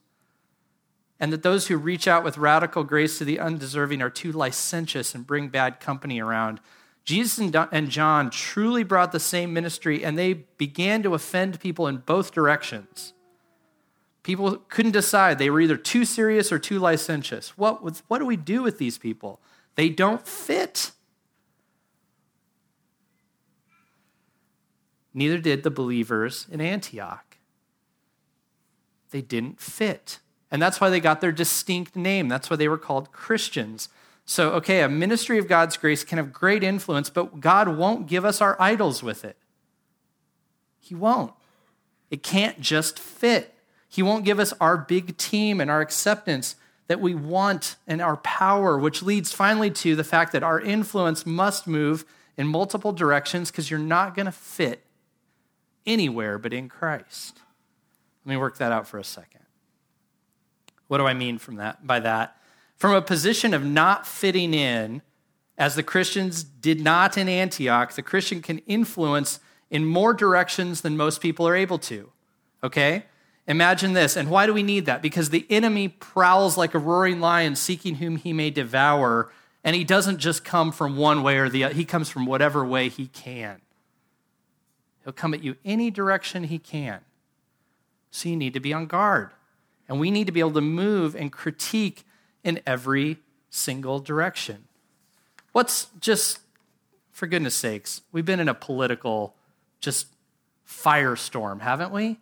and 1.20 1.32
that 1.32 1.42
those 1.42 1.66
who 1.66 1.76
reach 1.76 2.08
out 2.08 2.24
with 2.24 2.38
radical 2.38 2.82
grace 2.82 3.18
to 3.18 3.24
the 3.24 3.38
undeserving 3.38 4.00
are 4.00 4.08
too 4.08 4.32
licentious 4.32 5.14
and 5.14 5.26
bring 5.26 5.48
bad 5.48 5.80
company 5.80 6.20
around. 6.20 6.60
Jesus 7.04 7.38
and 7.38 7.90
John 7.90 8.30
truly 8.30 8.84
brought 8.84 9.12
the 9.12 9.20
same 9.20 9.52
ministry, 9.52 10.04
and 10.04 10.18
they 10.18 10.32
began 10.32 11.02
to 11.02 11.14
offend 11.14 11.60
people 11.60 11.86
in 11.86 11.98
both 11.98 12.32
directions. 12.32 13.12
People 14.28 14.58
couldn't 14.68 14.92
decide. 14.92 15.38
They 15.38 15.48
were 15.48 15.58
either 15.58 15.78
too 15.78 16.04
serious 16.04 16.52
or 16.52 16.58
too 16.58 16.78
licentious. 16.78 17.56
What, 17.56 18.02
what 18.08 18.18
do 18.18 18.26
we 18.26 18.36
do 18.36 18.62
with 18.62 18.76
these 18.76 18.98
people? 18.98 19.40
They 19.74 19.88
don't 19.88 20.28
fit. 20.28 20.90
Neither 25.14 25.38
did 25.38 25.62
the 25.62 25.70
believers 25.70 26.46
in 26.50 26.60
Antioch. 26.60 27.38
They 29.12 29.22
didn't 29.22 29.62
fit. 29.62 30.18
And 30.50 30.60
that's 30.60 30.78
why 30.78 30.90
they 30.90 31.00
got 31.00 31.22
their 31.22 31.32
distinct 31.32 31.96
name. 31.96 32.28
That's 32.28 32.50
why 32.50 32.56
they 32.56 32.68
were 32.68 32.76
called 32.76 33.10
Christians. 33.12 33.88
So, 34.26 34.50
okay, 34.50 34.82
a 34.82 34.90
ministry 34.90 35.38
of 35.38 35.48
God's 35.48 35.78
grace 35.78 36.04
can 36.04 36.18
have 36.18 36.34
great 36.34 36.62
influence, 36.62 37.08
but 37.08 37.40
God 37.40 37.78
won't 37.78 38.06
give 38.06 38.26
us 38.26 38.42
our 38.42 38.60
idols 38.60 39.02
with 39.02 39.24
it. 39.24 39.38
He 40.80 40.94
won't. 40.94 41.32
It 42.10 42.22
can't 42.22 42.60
just 42.60 42.98
fit. 42.98 43.54
He 43.88 44.02
won't 44.02 44.24
give 44.24 44.38
us 44.38 44.52
our 44.60 44.76
big 44.76 45.16
team 45.16 45.60
and 45.60 45.70
our 45.70 45.80
acceptance 45.80 46.56
that 46.88 47.00
we 47.00 47.14
want 47.14 47.76
and 47.86 48.00
our 48.00 48.16
power, 48.18 48.78
which 48.78 49.02
leads 49.02 49.32
finally 49.32 49.70
to 49.70 49.96
the 49.96 50.04
fact 50.04 50.32
that 50.32 50.42
our 50.42 50.60
influence 50.60 51.26
must 51.26 51.66
move 51.66 52.04
in 52.36 52.46
multiple 52.46 52.92
directions 52.92 53.50
because 53.50 53.70
you're 53.70 53.80
not 53.80 54.14
going 54.14 54.26
to 54.26 54.32
fit 54.32 54.84
anywhere 55.86 56.38
but 56.38 56.52
in 56.52 56.68
Christ. 56.68 57.40
Let 58.24 58.30
me 58.30 58.36
work 58.36 58.58
that 58.58 58.72
out 58.72 58.86
for 58.86 58.98
a 58.98 59.04
second. 59.04 59.40
What 60.86 60.98
do 60.98 61.06
I 61.06 61.14
mean 61.14 61.38
from 61.38 61.56
that 61.56 61.86
by 61.86 62.00
that? 62.00 62.36
From 62.76 62.94
a 62.94 63.02
position 63.02 63.54
of 63.54 63.64
not 63.64 64.06
fitting 64.06 64.54
in, 64.54 65.02
as 65.58 65.74
the 65.74 65.82
Christians 65.82 66.44
did 66.44 66.80
not 66.80 67.18
in 67.18 67.28
Antioch, 67.28 67.94
the 67.94 68.02
Christian 68.02 68.40
can 68.40 68.58
influence 68.60 69.40
in 69.70 69.84
more 69.84 70.14
directions 70.14 70.82
than 70.82 70.96
most 70.96 71.20
people 71.20 71.46
are 71.48 71.56
able 71.56 71.78
to. 71.78 72.10
Okay? 72.62 73.04
Imagine 73.48 73.94
this. 73.94 74.14
And 74.14 74.30
why 74.30 74.44
do 74.46 74.52
we 74.52 74.62
need 74.62 74.86
that? 74.86 75.00
Because 75.00 75.30
the 75.30 75.46
enemy 75.48 75.88
prowls 75.88 76.58
like 76.58 76.74
a 76.74 76.78
roaring 76.78 77.18
lion 77.18 77.56
seeking 77.56 77.96
whom 77.96 78.16
he 78.16 78.34
may 78.34 78.50
devour. 78.50 79.32
And 79.64 79.74
he 79.74 79.84
doesn't 79.84 80.18
just 80.18 80.44
come 80.44 80.70
from 80.70 80.96
one 80.96 81.22
way 81.22 81.38
or 81.38 81.48
the 81.48 81.64
other, 81.64 81.74
he 81.74 81.86
comes 81.86 82.10
from 82.10 82.26
whatever 82.26 82.64
way 82.64 82.90
he 82.90 83.06
can. 83.06 83.62
He'll 85.02 85.14
come 85.14 85.32
at 85.32 85.42
you 85.42 85.56
any 85.64 85.90
direction 85.90 86.44
he 86.44 86.58
can. 86.58 87.00
So 88.10 88.28
you 88.28 88.36
need 88.36 88.52
to 88.52 88.60
be 88.60 88.74
on 88.74 88.86
guard. 88.86 89.30
And 89.88 89.98
we 89.98 90.10
need 90.10 90.26
to 90.26 90.32
be 90.32 90.40
able 90.40 90.52
to 90.52 90.60
move 90.60 91.16
and 91.16 91.32
critique 91.32 92.04
in 92.44 92.60
every 92.66 93.18
single 93.48 93.98
direction. 93.98 94.64
What's 95.52 95.86
just, 95.98 96.40
for 97.10 97.26
goodness 97.26 97.54
sakes, 97.54 98.02
we've 98.12 98.26
been 98.26 98.40
in 98.40 98.48
a 98.48 98.54
political 98.54 99.34
just 99.80 100.08
firestorm, 100.68 101.62
haven't 101.62 101.92
we? 101.92 102.18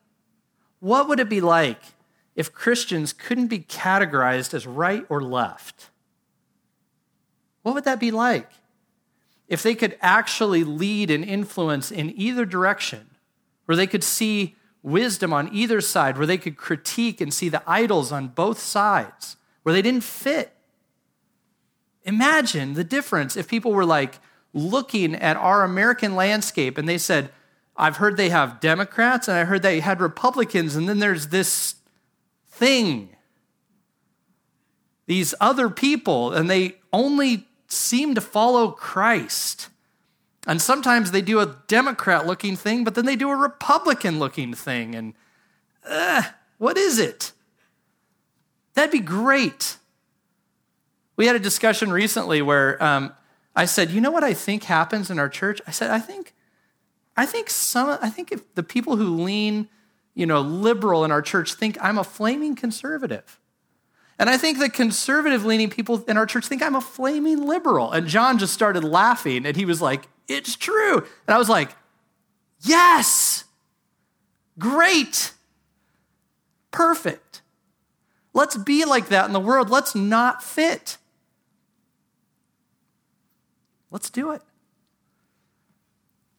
What 0.87 1.09
would 1.09 1.19
it 1.19 1.29
be 1.29 1.41
like 1.41 1.83
if 2.37 2.53
Christians 2.53 3.13
couldn't 3.13 3.49
be 3.49 3.59
categorized 3.59 4.55
as 4.55 4.69
right 4.69 5.05
or 5.09 5.21
left? 5.21 5.91
What 7.63 7.75
would 7.75 7.83
that 7.83 7.99
be 7.99 8.13
like? 8.13 8.49
If 9.49 9.65
they 9.65 9.75
could 9.75 9.99
actually 10.01 10.63
lead 10.63 11.11
and 11.11 11.25
influence 11.25 11.91
in 11.91 12.17
either 12.17 12.45
direction, 12.45 13.17
where 13.65 13.75
they 13.75 13.89
could 13.89 14.05
see 14.05 14.55
wisdom 14.81 15.33
on 15.33 15.53
either 15.53 15.81
side, 15.81 16.19
where 16.19 16.27
they 16.27 16.39
could 16.39 16.57
critique 16.57 17.21
and 17.21 17.35
see 17.35 17.49
the 17.49 17.65
idols 17.67 18.13
on 18.13 18.29
both 18.29 18.61
sides, 18.61 19.37
where 19.65 19.73
they 19.73 19.83
didn't 19.83 20.05
fit. 20.05 20.53
Imagine 22.05 22.75
the 22.75 22.85
difference 22.85 23.37
if 23.37 23.49
people 23.49 23.73
were 23.73 23.85
like 23.85 24.21
looking 24.55 25.17
at 25.17 25.37
our 25.37 25.65
American 25.65 26.15
landscape 26.15 26.79
and 26.79 26.89
they 26.89 26.97
said, 26.97 27.33
I've 27.77 27.99
heard 27.99 28.17
they 28.17 28.31
have 28.31 28.61
Democrats 28.61 29.29
and 29.29 29.37
I 29.37 29.45
heard 29.45 29.63
they 29.63 29.81
had 29.81 30.01
Republicans, 30.01 30.77
and 30.77 30.89
then 30.89 30.99
there's 30.99 31.29
this 31.29 31.77
thing. 32.49 33.11
These 35.07 35.35
other 35.41 35.69
people, 35.69 36.33
and 36.33 36.51
they 36.51 36.77
only 36.93 37.47
seem 37.69 38.15
to 38.15 38.21
follow 38.21 38.71
Christ. 38.71 39.69
And 40.47 40.63
sometimes 40.63 41.11
they 41.11 41.23
do 41.23 41.41
a 41.41 41.57
Democrat 41.67 42.27
looking 42.27 42.57
thing, 42.57 42.85
but 42.85 42.95
then 42.95 43.05
they 43.05 43.17
do 43.17 43.31
a 43.31 43.37
Republican 43.37 44.19
looking 44.19 44.55
thing. 44.55 44.95
And 44.95 45.15
uh, 45.85 46.23
what 46.59 46.79
is 46.79 46.99
it? 46.99 47.33
That'd 48.75 48.93
be 48.93 49.01
great. 49.01 49.77
We 51.17 51.27
had 51.27 51.35
a 51.35 51.41
discussion 51.41 51.91
recently 51.91 52.43
where 52.43 52.83
um, 52.83 53.13
I 53.55 53.65
said, 53.65 53.91
You 53.91 54.01
know 54.01 54.11
what 54.11 54.23
I 54.23 54.35
think 54.35 54.65
happens 54.65 55.11
in 55.11 55.19
our 55.19 55.29
church? 55.29 55.61
I 55.67 55.71
said, 55.71 55.91
I 55.91 55.99
think 55.99 56.35
I 57.17 57.27
think 57.27 57.51
some 57.51 57.99
I 58.01 58.11
think 58.11 58.33
if 58.33 58.55
the 58.55 58.63
people 58.63 58.97
who 58.97 59.23
lean, 59.23 59.69
you 60.15 60.27
know, 60.27 60.41
liberal 60.41 61.05
in 61.05 61.11
our 61.11 61.23
church 61.23 61.55
think 61.55 61.79
I'm 61.81 61.99
a 61.99 62.05
flaming 62.05 62.55
conservative. 62.55 63.41
And 64.19 64.31
I 64.31 64.39
think 64.39 64.59
the 64.59 64.71
conservative 64.71 65.45
leaning 65.45 65.69
people 65.69 66.03
in 66.09 66.17
our 66.17 66.27
church 66.27 66.47
think 66.47 66.63
I'm 66.63 66.75
a 66.75 66.81
flaming 66.81 67.47
liberal. 67.47 67.93
And 67.93 68.07
John 68.07 68.39
just 68.39 68.55
started 68.55 68.83
laughing 68.83 69.45
and 69.47 69.57
he 69.57 69.65
was 69.65 69.81
like, 69.81 70.09
It's 70.29 70.57
true. 70.57 70.99
And 70.99 71.35
I 71.35 71.39
was 71.39 71.49
like, 71.49 71.71
Yes, 72.61 73.45
great, 74.59 75.33
perfect. 76.71 77.43
Let's 78.33 78.57
be 78.57 78.85
like 78.85 79.09
that 79.09 79.27
in 79.27 79.33
the 79.33 79.41
world. 79.41 79.71
Let's 79.71 79.95
not 79.95 80.43
fit. 80.43 80.99
Let's 83.91 84.11
do 84.11 84.33
it. 84.33 84.43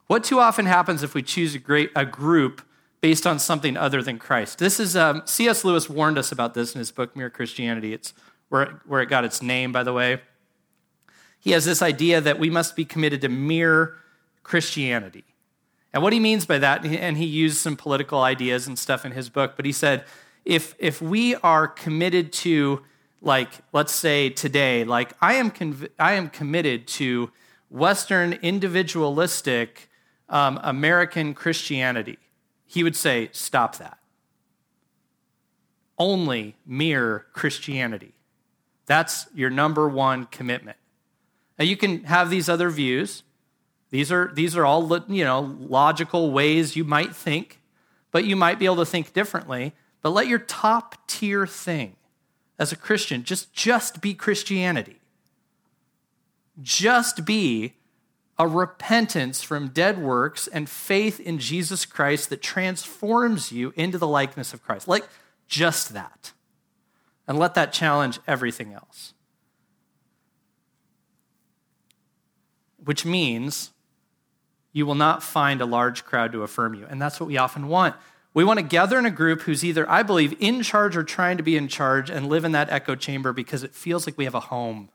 What 0.08 0.24
too 0.24 0.40
often 0.40 0.66
happens 0.66 1.04
if 1.04 1.14
we 1.14 1.22
choose 1.22 1.54
a, 1.54 1.60
great, 1.60 1.92
a 1.96 2.06
group 2.06 2.62
based 3.02 3.28
on 3.28 3.40
something 3.40 3.76
other 3.76 4.02
than 4.02 4.18
Christ? 4.18 4.58
This 4.58 4.80
is, 4.80 4.96
um, 4.96 5.22
C.S. 5.26 5.66
Lewis 5.66 5.90
warned 5.90 6.18
us 6.18 6.32
about 6.32 6.54
this 6.54 6.74
in 6.74 6.80
his 6.80 6.92
book, 6.92 7.16
Mere 7.16 7.30
Christianity. 7.30 7.94
It's 7.94 8.14
where 8.50 8.64
it, 8.64 8.70
where 8.86 9.02
it 9.02 9.10
got 9.10 9.26
its 9.26 9.42
name, 9.42 9.74
by 9.74 9.84
the 9.84 9.94
way. 9.94 10.22
He 11.40 11.52
has 11.52 11.66
this 11.66 11.82
idea 11.82 12.22
that 12.22 12.40
we 12.40 12.50
must 12.50 12.76
be 12.76 12.86
committed 12.86 13.22
to 13.22 13.30
mere 13.30 13.96
Christianity. 14.44 15.26
And 15.94 16.02
what 16.02 16.14
he 16.14 16.20
means 16.20 16.46
by 16.46 16.58
that, 16.60 16.86
and 16.86 17.18
he 17.18 17.26
used 17.26 17.58
some 17.58 17.76
political 17.76 18.22
ideas 18.22 18.68
and 18.68 18.80
stuff 18.80 19.06
in 19.06 19.12
his 19.12 19.30
book, 19.30 19.54
but 19.56 19.66
he 19.66 19.72
said, 19.72 20.06
if, 20.46 20.74
if 20.80 21.02
we 21.02 21.36
are 21.36 21.68
committed 21.68 22.32
to, 22.34 22.84
like, 23.22 23.50
let's 23.74 23.94
say 23.94 24.30
today, 24.30 24.86
like, 24.86 25.14
I 25.22 25.34
am, 25.34 25.52
conv- 25.52 25.90
I 26.00 26.14
am 26.14 26.30
committed 26.30 26.88
to 26.88 27.32
Western 27.70 28.34
individualistic 28.34 29.87
um, 30.30 30.60
American 30.64 31.34
Christianity, 31.34 32.18
he 32.66 32.84
would 32.84 32.96
say, 32.96 33.30
stop 33.32 33.78
that. 33.78 33.98
Only 35.98 36.56
mere 36.66 37.26
Christianity. 37.34 38.14
That's 38.86 39.28
your 39.34 39.50
number 39.50 39.88
one 39.88 40.26
commitment. 40.26 40.78
Now, 41.58 41.66
you 41.66 41.76
can 41.76 42.04
have 42.04 42.30
these 42.30 42.50
other 42.50 42.70
views. 42.70 43.24
These 43.90 44.12
are, 44.12 44.32
these 44.34 44.56
are 44.56 44.66
all 44.66 45.04
you 45.08 45.24
know, 45.24 45.56
logical 45.60 46.32
ways 46.32 46.76
you 46.76 46.84
might 46.84 47.16
think, 47.16 47.62
but 48.12 48.26
you 48.26 48.36
might 48.36 48.60
be 48.60 48.66
able 48.66 48.78
to 48.78 48.86
think 48.86 49.14
differently. 49.14 49.74
But 50.02 50.12
let 50.12 50.28
your 50.28 50.40
top 50.40 51.08
tier 51.08 51.48
thing 51.48 51.96
as 52.60 52.72
a 52.72 52.76
Christian 52.76 53.24
just, 53.24 53.54
just 53.54 54.02
be 54.02 54.14
Christianity. 54.14 55.00
Just 56.62 57.26
be 57.26 57.74
a 58.40 58.48
repentance 58.48 59.42
from 59.42 59.70
dead 59.70 59.98
works 59.98 60.48
and 60.48 60.70
faith 60.70 61.20
in 61.20 61.40
Jesus 61.40 61.86
Christ 61.86 62.30
that 62.30 62.42
transforms 62.42 63.52
you 63.52 63.74
into 63.76 63.98
the 63.98 64.08
likeness 64.08 64.54
of 64.54 64.64
Christ. 64.64 64.88
Like 64.88 65.08
just 65.48 65.94
that. 65.94 66.34
And 67.28 67.40
let 67.40 67.56
that 67.56 67.74
challenge 67.74 68.20
everything 68.28 68.74
else. 68.74 69.14
Which 72.84 73.06
means 73.06 73.72
you 74.72 74.86
will 74.86 74.96
not 74.96 75.24
find 75.24 75.60
a 75.60 75.66
large 75.66 76.06
crowd 76.06 76.32
to 76.32 76.44
affirm 76.44 76.76
you. 76.76 76.86
And 76.88 77.02
that's 77.02 77.20
what 77.20 77.28
we 77.28 77.38
often 77.38 77.68
want. 77.68 77.96
We 78.34 78.44
want 78.44 78.60
to 78.60 78.66
gather 78.66 79.00
in 79.00 79.06
a 79.08 79.12
group 79.12 79.42
who's 79.42 79.66
either, 79.66 79.90
I 79.90 80.04
believe, 80.04 80.36
in 80.40 80.62
charge 80.62 80.96
or 80.96 81.04
trying 81.04 81.38
to 81.38 81.44
be 81.44 81.58
in 81.58 81.68
charge 81.68 82.12
and 82.12 82.30
live 82.30 82.46
in 82.46 82.52
that 82.52 82.70
echo 82.70 82.94
chamber 82.94 83.34
because 83.34 83.64
it 83.64 83.74
feels 83.74 84.06
like 84.06 84.18
we 84.18 84.26
have 84.26 84.36
a 84.36 84.40
home 84.40 84.90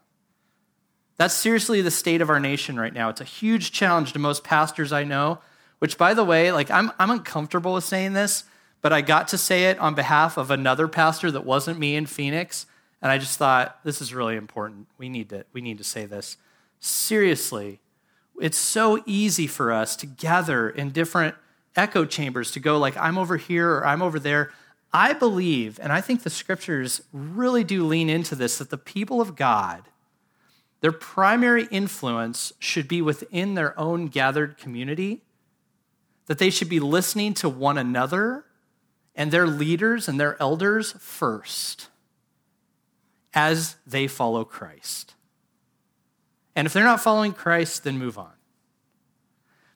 that's 1.16 1.34
seriously 1.34 1.82
the 1.82 1.90
state 1.90 2.20
of 2.20 2.30
our 2.30 2.40
nation 2.40 2.78
right 2.78 2.92
now. 2.92 3.08
It's 3.08 3.20
a 3.20 3.24
huge 3.24 3.72
challenge 3.72 4.12
to 4.12 4.18
most 4.18 4.44
pastors 4.44 4.92
I 4.92 5.04
know, 5.04 5.38
which, 5.78 5.98
by 5.98 6.14
the 6.14 6.24
way, 6.24 6.52
like 6.52 6.70
I'm, 6.70 6.90
I'm 6.98 7.10
uncomfortable 7.10 7.74
with 7.74 7.84
saying 7.84 8.14
this, 8.14 8.44
but 8.80 8.92
I 8.92 9.00
got 9.00 9.28
to 9.28 9.38
say 9.38 9.64
it 9.64 9.78
on 9.78 9.94
behalf 9.94 10.36
of 10.36 10.50
another 10.50 10.88
pastor 10.88 11.30
that 11.30 11.44
wasn't 11.44 11.78
me 11.78 11.94
in 11.94 12.06
Phoenix. 12.06 12.66
And 13.00 13.10
I 13.10 13.18
just 13.18 13.38
thought, 13.38 13.78
this 13.84 14.00
is 14.00 14.14
really 14.14 14.36
important. 14.36 14.86
We 14.96 15.08
need 15.08 15.28
to, 15.30 15.44
we 15.52 15.60
need 15.60 15.78
to 15.78 15.84
say 15.84 16.06
this. 16.06 16.36
Seriously, 16.80 17.80
it's 18.40 18.58
so 18.58 19.02
easy 19.06 19.46
for 19.46 19.72
us 19.72 19.96
to 19.96 20.06
gather 20.06 20.70
in 20.70 20.90
different 20.90 21.34
echo 21.76 22.04
chambers 22.04 22.50
to 22.52 22.60
go 22.60 22.78
like, 22.78 22.96
I'm 22.96 23.18
over 23.18 23.36
here 23.36 23.70
or 23.70 23.86
I'm 23.86 24.02
over 24.02 24.18
there. 24.18 24.50
I 24.92 25.14
believe, 25.14 25.80
and 25.80 25.92
I 25.92 26.00
think 26.00 26.22
the 26.22 26.30
scriptures 26.30 27.02
really 27.12 27.64
do 27.64 27.86
lean 27.86 28.10
into 28.10 28.34
this, 28.34 28.58
that 28.58 28.70
the 28.70 28.78
people 28.78 29.20
of 29.20 29.36
God 29.36 29.84
their 30.82 30.92
primary 30.92 31.68
influence 31.70 32.52
should 32.58 32.88
be 32.88 33.00
within 33.00 33.54
their 33.54 33.78
own 33.78 34.08
gathered 34.08 34.58
community, 34.58 35.22
that 36.26 36.38
they 36.38 36.50
should 36.50 36.68
be 36.68 36.80
listening 36.80 37.34
to 37.34 37.48
one 37.48 37.78
another 37.78 38.44
and 39.14 39.30
their 39.30 39.46
leaders 39.46 40.08
and 40.08 40.18
their 40.18 40.40
elders 40.42 40.92
first 40.98 41.88
as 43.32 43.76
they 43.86 44.08
follow 44.08 44.44
Christ. 44.44 45.14
And 46.56 46.66
if 46.66 46.72
they're 46.72 46.82
not 46.82 47.00
following 47.00 47.32
Christ, 47.32 47.84
then 47.84 47.96
move 47.96 48.18
on. 48.18 48.32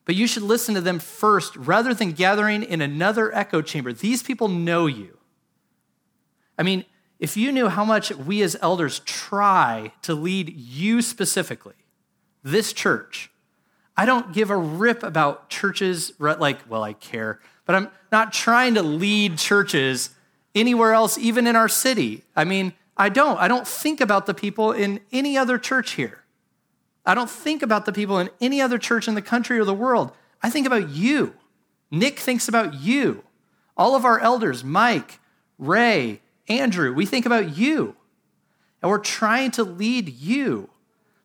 But 0.06 0.16
you 0.16 0.26
should 0.26 0.42
listen 0.42 0.74
to 0.74 0.80
them 0.80 0.98
first 0.98 1.54
rather 1.56 1.94
than 1.94 2.12
gathering 2.12 2.64
in 2.64 2.80
another 2.80 3.32
echo 3.32 3.62
chamber. 3.62 3.92
These 3.92 4.24
people 4.24 4.48
know 4.48 4.86
you. 4.86 5.18
I 6.58 6.64
mean, 6.64 6.84
if 7.18 7.36
you 7.36 7.50
knew 7.50 7.68
how 7.68 7.84
much 7.84 8.10
we 8.12 8.42
as 8.42 8.56
elders 8.60 9.00
try 9.00 9.92
to 10.02 10.14
lead 10.14 10.54
you 10.54 11.00
specifically, 11.02 11.74
this 12.42 12.72
church, 12.72 13.30
I 13.96 14.04
don't 14.04 14.32
give 14.32 14.50
a 14.50 14.56
rip 14.56 15.02
about 15.02 15.48
churches, 15.48 16.12
like, 16.18 16.58
well, 16.68 16.82
I 16.82 16.92
care, 16.92 17.40
but 17.64 17.74
I'm 17.74 17.88
not 18.12 18.32
trying 18.32 18.74
to 18.74 18.82
lead 18.82 19.38
churches 19.38 20.10
anywhere 20.54 20.92
else, 20.92 21.16
even 21.18 21.46
in 21.46 21.56
our 21.56 21.68
city. 21.68 22.22
I 22.34 22.44
mean, 22.44 22.74
I 22.96 23.08
don't. 23.08 23.38
I 23.38 23.48
don't 23.48 23.66
think 23.66 24.00
about 24.00 24.26
the 24.26 24.34
people 24.34 24.72
in 24.72 25.00
any 25.12 25.36
other 25.36 25.58
church 25.58 25.92
here. 25.92 26.22
I 27.04 27.14
don't 27.14 27.30
think 27.30 27.62
about 27.62 27.84
the 27.84 27.92
people 27.92 28.18
in 28.18 28.30
any 28.40 28.60
other 28.60 28.78
church 28.78 29.06
in 29.06 29.14
the 29.14 29.22
country 29.22 29.58
or 29.58 29.64
the 29.64 29.74
world. 29.74 30.12
I 30.42 30.50
think 30.50 30.66
about 30.66 30.90
you. 30.90 31.34
Nick 31.90 32.18
thinks 32.18 32.48
about 32.48 32.74
you. 32.74 33.22
All 33.76 33.94
of 33.94 34.04
our 34.04 34.18
elders, 34.18 34.64
Mike, 34.64 35.20
Ray, 35.58 36.20
Andrew, 36.48 36.92
we 36.92 37.06
think 37.06 37.26
about 37.26 37.56
you. 37.56 37.96
And 38.82 38.90
we're 38.90 38.98
trying 38.98 39.50
to 39.52 39.64
lead 39.64 40.08
you. 40.08 40.70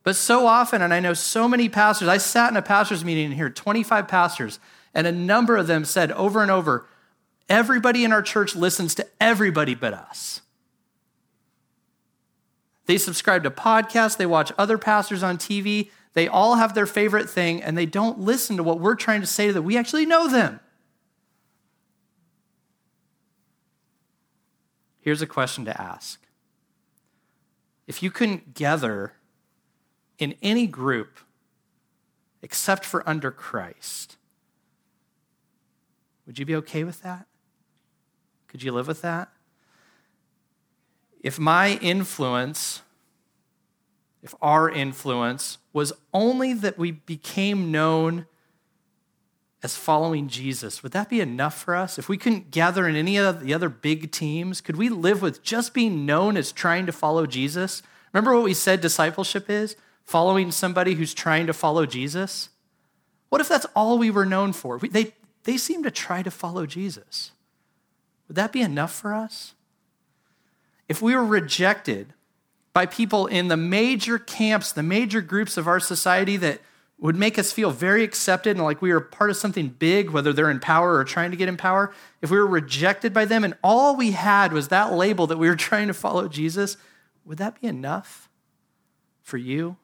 But 0.03 0.15
so 0.15 0.47
often, 0.47 0.81
and 0.81 0.93
I 0.93 0.99
know 0.99 1.13
so 1.13 1.47
many 1.47 1.69
pastors, 1.69 2.07
I 2.07 2.17
sat 2.17 2.49
in 2.49 2.57
a 2.57 2.61
pastor's 2.61 3.05
meeting 3.05 3.25
and 3.25 3.33
here, 3.35 3.49
25 3.49 4.07
pastors, 4.07 4.59
and 4.93 5.05
a 5.05 5.11
number 5.11 5.57
of 5.57 5.67
them 5.67 5.85
said 5.85 6.11
over 6.13 6.41
and 6.41 6.49
over, 6.49 6.87
everybody 7.47 8.03
in 8.03 8.11
our 8.11 8.23
church 8.23 8.55
listens 8.55 8.95
to 8.95 9.07
everybody 9.19 9.75
but 9.75 9.93
us. 9.93 10.41
They 12.87 12.97
subscribe 12.97 13.43
to 13.43 13.51
podcasts, 13.51 14.17
they 14.17 14.25
watch 14.25 14.51
other 14.57 14.77
pastors 14.77 15.21
on 15.21 15.37
TV, 15.37 15.91
they 16.13 16.27
all 16.27 16.55
have 16.55 16.73
their 16.73 16.87
favorite 16.87 17.29
thing, 17.29 17.61
and 17.61 17.77
they 17.77 17.85
don't 17.85 18.19
listen 18.19 18.57
to 18.57 18.63
what 18.63 18.79
we're 18.79 18.95
trying 18.95 19.21
to 19.21 19.27
say 19.27 19.47
to 19.47 19.53
them. 19.53 19.63
We 19.63 19.77
actually 19.77 20.05
know 20.05 20.27
them. 20.27 20.59
Here's 25.01 25.21
a 25.21 25.27
question 25.27 25.65
to 25.65 25.81
ask 25.81 26.21
If 27.87 28.01
you 28.01 28.11
couldn't 28.11 28.53
gather 28.53 29.13
in 30.17 30.35
any 30.41 30.67
group 30.67 31.19
except 32.43 32.85
for 32.85 33.07
under 33.07 33.31
Christ, 33.31 34.17
would 36.25 36.39
you 36.39 36.45
be 36.45 36.55
okay 36.55 36.83
with 36.83 37.01
that? 37.01 37.25
Could 38.47 38.63
you 38.63 38.71
live 38.71 38.87
with 38.87 39.01
that? 39.01 39.29
If 41.21 41.39
my 41.39 41.77
influence, 41.81 42.81
if 44.23 44.33
our 44.41 44.69
influence 44.69 45.57
was 45.73 45.93
only 46.13 46.53
that 46.53 46.77
we 46.77 46.91
became 46.91 47.71
known 47.71 48.25
as 49.63 49.75
following 49.75 50.27
Jesus, 50.27 50.81
would 50.81 50.91
that 50.93 51.09
be 51.09 51.21
enough 51.21 51.61
for 51.61 51.75
us? 51.75 51.99
If 51.99 52.09
we 52.09 52.17
couldn't 52.17 52.49
gather 52.49 52.87
in 52.87 52.95
any 52.95 53.17
of 53.17 53.41
the 53.41 53.53
other 53.53 53.69
big 53.69 54.11
teams, 54.11 54.59
could 54.59 54.75
we 54.75 54.89
live 54.89 55.21
with 55.21 55.43
just 55.43 55.73
being 55.73 56.05
known 56.05 56.35
as 56.35 56.51
trying 56.51 56.87
to 56.87 56.91
follow 56.91 57.27
Jesus? 57.27 57.83
Remember 58.11 58.33
what 58.33 58.43
we 58.43 58.55
said 58.55 58.81
discipleship 58.81 59.49
is? 59.49 59.75
Following 60.05 60.51
somebody 60.51 60.95
who's 60.95 61.13
trying 61.13 61.45
to 61.45 61.53
follow 61.53 61.85
Jesus? 61.85 62.49
What 63.29 63.39
if 63.39 63.47
that's 63.47 63.67
all 63.75 63.99
we 63.99 64.09
were 64.09 64.25
known 64.25 64.51
for? 64.51 64.77
We, 64.77 64.89
they, 64.89 65.13
they 65.43 65.57
seem 65.57 65.83
to 65.83 65.91
try 65.91 66.23
to 66.23 66.31
follow 66.31 66.65
Jesus. 66.65 67.31
Would 68.27 68.35
that 68.35 68.51
be 68.51 68.61
enough 68.61 68.93
for 68.93 69.13
us? 69.13 69.53
If 70.89 71.01
we 71.01 71.15
were 71.15 71.23
rejected 71.23 72.13
by 72.73 72.87
people 72.87 73.27
in 73.27 73.47
the 73.47 73.57
major 73.57 74.17
camps, 74.17 74.71
the 74.71 74.83
major 74.83 75.21
groups 75.21 75.55
of 75.55 75.67
our 75.67 75.79
society 75.79 76.35
that 76.37 76.61
would 77.01 77.15
make 77.15 77.39
us 77.39 77.51
feel 77.51 77.71
very 77.71 78.03
accepted 78.03 78.55
and 78.55 78.63
like 78.63 78.79
we 78.79 78.93
were 78.93 79.01
part 79.01 79.31
of 79.31 79.35
something 79.35 79.69
big, 79.69 80.11
whether 80.11 80.31
they're 80.31 80.51
in 80.51 80.59
power 80.59 80.95
or 80.95 81.03
trying 81.03 81.31
to 81.31 81.37
get 81.37 81.49
in 81.49 81.57
power, 81.57 81.91
if 82.21 82.29
we 82.29 82.37
were 82.37 82.47
rejected 82.47 83.11
by 83.11 83.25
them 83.25 83.43
and 83.43 83.55
all 83.63 83.95
we 83.95 84.11
had 84.11 84.53
was 84.53 84.67
that 84.67 84.93
label 84.93 85.25
that 85.27 85.39
we 85.39 85.49
were 85.49 85.55
trying 85.57 85.87
to 85.87 85.93
follow 85.95 86.27
Jesus, 86.27 86.77
would 87.25 87.39
that 87.39 87.59
be 87.59 87.67
enough 87.67 88.29
for 89.23 89.37
you? 89.37 89.77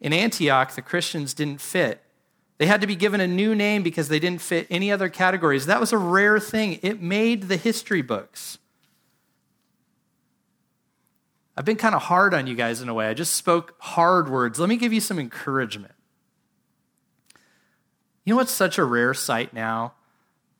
In 0.00 0.12
Antioch, 0.12 0.74
the 0.74 0.82
Christians 0.82 1.34
didn't 1.34 1.60
fit. 1.60 2.02
They 2.58 2.66
had 2.66 2.80
to 2.80 2.86
be 2.86 2.96
given 2.96 3.20
a 3.20 3.26
new 3.26 3.54
name 3.54 3.82
because 3.82 4.08
they 4.08 4.20
didn't 4.20 4.40
fit 4.40 4.68
any 4.70 4.92
other 4.92 5.08
categories. 5.08 5.66
That 5.66 5.80
was 5.80 5.92
a 5.92 5.98
rare 5.98 6.38
thing. 6.38 6.78
It 6.82 7.02
made 7.02 7.44
the 7.44 7.56
history 7.56 8.00
books. 8.00 8.58
I've 11.56 11.64
been 11.64 11.76
kind 11.76 11.94
of 11.94 12.02
hard 12.02 12.34
on 12.34 12.46
you 12.46 12.54
guys 12.54 12.82
in 12.82 12.88
a 12.88 12.94
way. 12.94 13.08
I 13.08 13.14
just 13.14 13.34
spoke 13.34 13.74
hard 13.78 14.28
words. 14.28 14.58
Let 14.58 14.68
me 14.68 14.76
give 14.76 14.92
you 14.92 15.00
some 15.00 15.18
encouragement. 15.18 15.94
You 18.24 18.34
know 18.34 18.36
what's 18.36 18.52
such 18.52 18.76
a 18.76 18.84
rare 18.84 19.14
sight 19.14 19.54
now? 19.54 19.94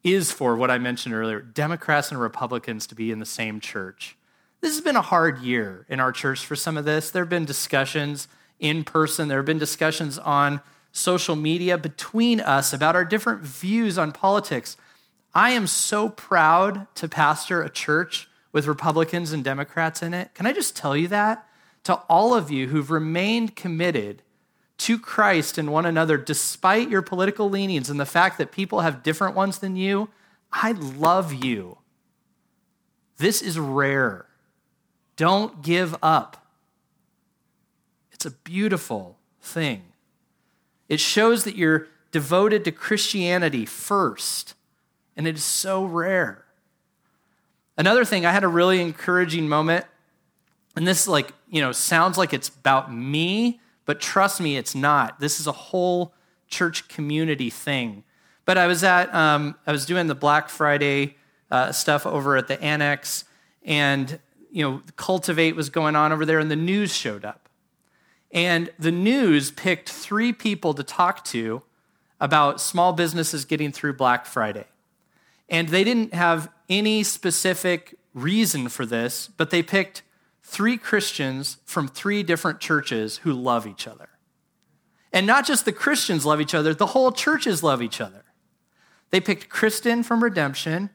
is 0.06 0.30
for 0.30 0.54
what 0.54 0.70
I 0.70 0.78
mentioned 0.78 1.14
earlier 1.14 1.40
Democrats 1.40 2.12
and 2.12 2.20
Republicans 2.20 2.86
to 2.86 2.94
be 2.94 3.10
in 3.10 3.18
the 3.18 3.26
same 3.26 3.58
church. 3.58 4.16
This 4.60 4.72
has 4.72 4.80
been 4.80 4.94
a 4.94 5.02
hard 5.02 5.40
year 5.40 5.84
in 5.88 5.98
our 5.98 6.12
church 6.12 6.46
for 6.46 6.54
some 6.54 6.76
of 6.76 6.84
this. 6.84 7.10
There 7.10 7.22
have 7.22 7.28
been 7.28 7.44
discussions 7.44 8.28
in 8.60 8.84
person, 8.84 9.26
there 9.28 9.38
have 9.38 9.46
been 9.46 9.58
discussions 9.58 10.16
on 10.16 10.60
social 10.92 11.34
media 11.34 11.76
between 11.76 12.40
us 12.40 12.72
about 12.72 12.94
our 12.94 13.04
different 13.04 13.42
views 13.42 13.98
on 13.98 14.12
politics. 14.12 14.76
I 15.34 15.50
am 15.50 15.66
so 15.66 16.08
proud 16.08 16.86
to 16.94 17.08
pastor 17.08 17.60
a 17.62 17.68
church 17.68 18.28
with 18.56 18.66
Republicans 18.66 19.32
and 19.32 19.44
Democrats 19.44 20.02
in 20.02 20.14
it. 20.14 20.32
Can 20.32 20.46
I 20.46 20.52
just 20.54 20.74
tell 20.74 20.96
you 20.96 21.08
that? 21.08 21.46
To 21.84 21.96
all 22.08 22.32
of 22.32 22.50
you 22.50 22.68
who've 22.68 22.90
remained 22.90 23.54
committed 23.54 24.22
to 24.78 24.98
Christ 24.98 25.58
and 25.58 25.70
one 25.70 25.84
another 25.84 26.16
despite 26.16 26.88
your 26.88 27.02
political 27.02 27.50
leanings 27.50 27.90
and 27.90 28.00
the 28.00 28.06
fact 28.06 28.38
that 28.38 28.52
people 28.52 28.80
have 28.80 29.02
different 29.02 29.36
ones 29.36 29.58
than 29.58 29.76
you, 29.76 30.08
I 30.50 30.72
love 30.72 31.34
you. 31.34 31.76
This 33.18 33.42
is 33.42 33.58
rare. 33.58 34.24
Don't 35.16 35.60
give 35.60 35.94
up. 36.02 36.46
It's 38.10 38.24
a 38.24 38.30
beautiful 38.30 39.18
thing. 39.38 39.82
It 40.88 40.98
shows 40.98 41.44
that 41.44 41.56
you're 41.56 41.88
devoted 42.10 42.64
to 42.64 42.72
Christianity 42.72 43.66
first, 43.66 44.54
and 45.14 45.26
it 45.26 45.34
is 45.34 45.44
so 45.44 45.84
rare. 45.84 46.45
Another 47.78 48.04
thing, 48.04 48.24
I 48.24 48.32
had 48.32 48.44
a 48.44 48.48
really 48.48 48.80
encouraging 48.80 49.48
moment, 49.48 49.84
and 50.76 50.86
this 50.86 51.06
like, 51.06 51.32
you 51.48 51.60
know, 51.60 51.72
sounds 51.72 52.16
like 52.16 52.32
it's 52.32 52.48
about 52.48 52.92
me, 52.92 53.60
but 53.84 54.00
trust 54.00 54.40
me, 54.40 54.56
it's 54.56 54.74
not. 54.74 55.20
This 55.20 55.40
is 55.40 55.46
a 55.46 55.52
whole 55.52 56.14
church 56.48 56.88
community 56.88 57.50
thing. 57.50 58.04
But 58.44 58.58
I 58.58 58.66
was 58.66 58.84
at, 58.84 59.12
um, 59.14 59.56
I 59.66 59.72
was 59.72 59.84
doing 59.84 60.06
the 60.06 60.14
Black 60.14 60.48
Friday 60.48 61.16
uh, 61.50 61.72
stuff 61.72 62.06
over 62.06 62.36
at 62.36 62.48
the 62.48 62.60
Annex, 62.62 63.24
and 63.64 64.18
you 64.50 64.62
know, 64.62 64.82
Cultivate 64.96 65.54
was 65.54 65.68
going 65.68 65.96
on 65.96 66.12
over 66.12 66.24
there, 66.24 66.38
and 66.38 66.50
the 66.50 66.56
news 66.56 66.94
showed 66.94 67.24
up. 67.24 67.48
And 68.32 68.70
the 68.78 68.92
news 68.92 69.50
picked 69.50 69.88
three 69.88 70.32
people 70.32 70.74
to 70.74 70.82
talk 70.82 71.24
to 71.26 71.62
about 72.20 72.60
small 72.60 72.92
businesses 72.92 73.44
getting 73.44 73.72
through 73.72 73.94
Black 73.94 74.26
Friday. 74.26 74.64
And 75.48 75.68
they 75.68 75.84
didn't 75.84 76.14
have 76.14 76.50
any 76.68 77.02
specific 77.02 77.94
reason 78.14 78.68
for 78.68 78.86
this, 78.86 79.28
but 79.36 79.50
they 79.50 79.62
picked 79.62 80.02
three 80.42 80.76
Christians 80.76 81.58
from 81.64 81.88
three 81.88 82.22
different 82.22 82.60
churches 82.60 83.18
who 83.18 83.32
love 83.32 83.66
each 83.66 83.86
other. 83.86 84.08
And 85.12 85.26
not 85.26 85.46
just 85.46 85.64
the 85.64 85.72
Christians 85.72 86.24
love 86.24 86.40
each 86.40 86.54
other, 86.54 86.74
the 86.74 86.86
whole 86.86 87.12
churches 87.12 87.62
love 87.62 87.82
each 87.82 88.00
other. 88.00 88.24
They 89.10 89.20
picked 89.20 89.48
Kristen 89.48 90.02
from 90.02 90.22
Redemption, 90.22 90.90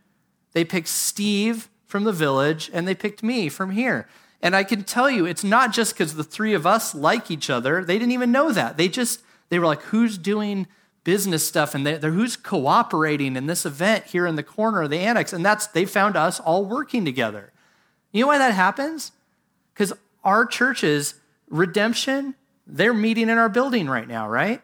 they 0.54 0.66
picked 0.66 0.90
Steve 0.90 1.70
from 1.86 2.04
the 2.04 2.12
village, 2.12 2.70
and 2.74 2.88
they 2.88 2.96
picked 2.96 3.24
me 3.24 3.50
from 3.50 3.72
here. 3.72 4.08
And 4.42 4.56
I 4.56 4.64
can 4.64 4.84
tell 4.84 5.10
you, 5.10 5.26
it's 5.26 5.44
not 5.44 5.72
just 5.72 5.94
because 5.94 6.16
the 6.16 6.24
three 6.24 6.54
of 6.54 6.66
us 6.66 6.96
like 6.96 7.30
each 7.30 7.50
other. 7.50 7.84
They 7.84 8.00
didn't 8.00 8.14
even 8.14 8.32
know 8.32 8.52
that. 8.52 8.76
They 8.76 8.88
just, 8.88 9.22
they 9.50 9.60
were 9.60 9.68
like, 9.68 9.82
who's 9.84 10.18
doing 10.18 10.68
business 11.04 11.48
stuff 11.48 11.74
and 11.74 11.86
they're, 11.86 12.12
who's 12.12 12.38
cooperating 12.38 13.36
in 13.36 13.48
this 13.48 13.66
event 13.66 14.06
here 14.06 14.28
in 14.28 14.36
the 14.36 14.44
corner 14.44 14.84
of 14.84 14.90
the 14.90 15.00
annex? 15.00 15.34
And 15.34 15.46
that's 15.46 15.68
they 15.68 15.86
found 15.86 16.16
us 16.16 16.40
all 16.40 16.66
working 16.66 17.06
together. 17.06 17.52
You 18.12 18.22
know 18.22 18.28
why 18.28 18.38
that 18.38 18.54
happens? 18.54 19.12
Because 19.74 19.94
our 20.24 20.46
churches 20.46 21.16
redemption 21.50 22.36
they're 22.66 22.94
meeting 22.94 23.30
in 23.30 23.38
our 23.38 23.50
building 23.50 23.90
right 23.90 24.08
now 24.08 24.30
right? 24.30 24.62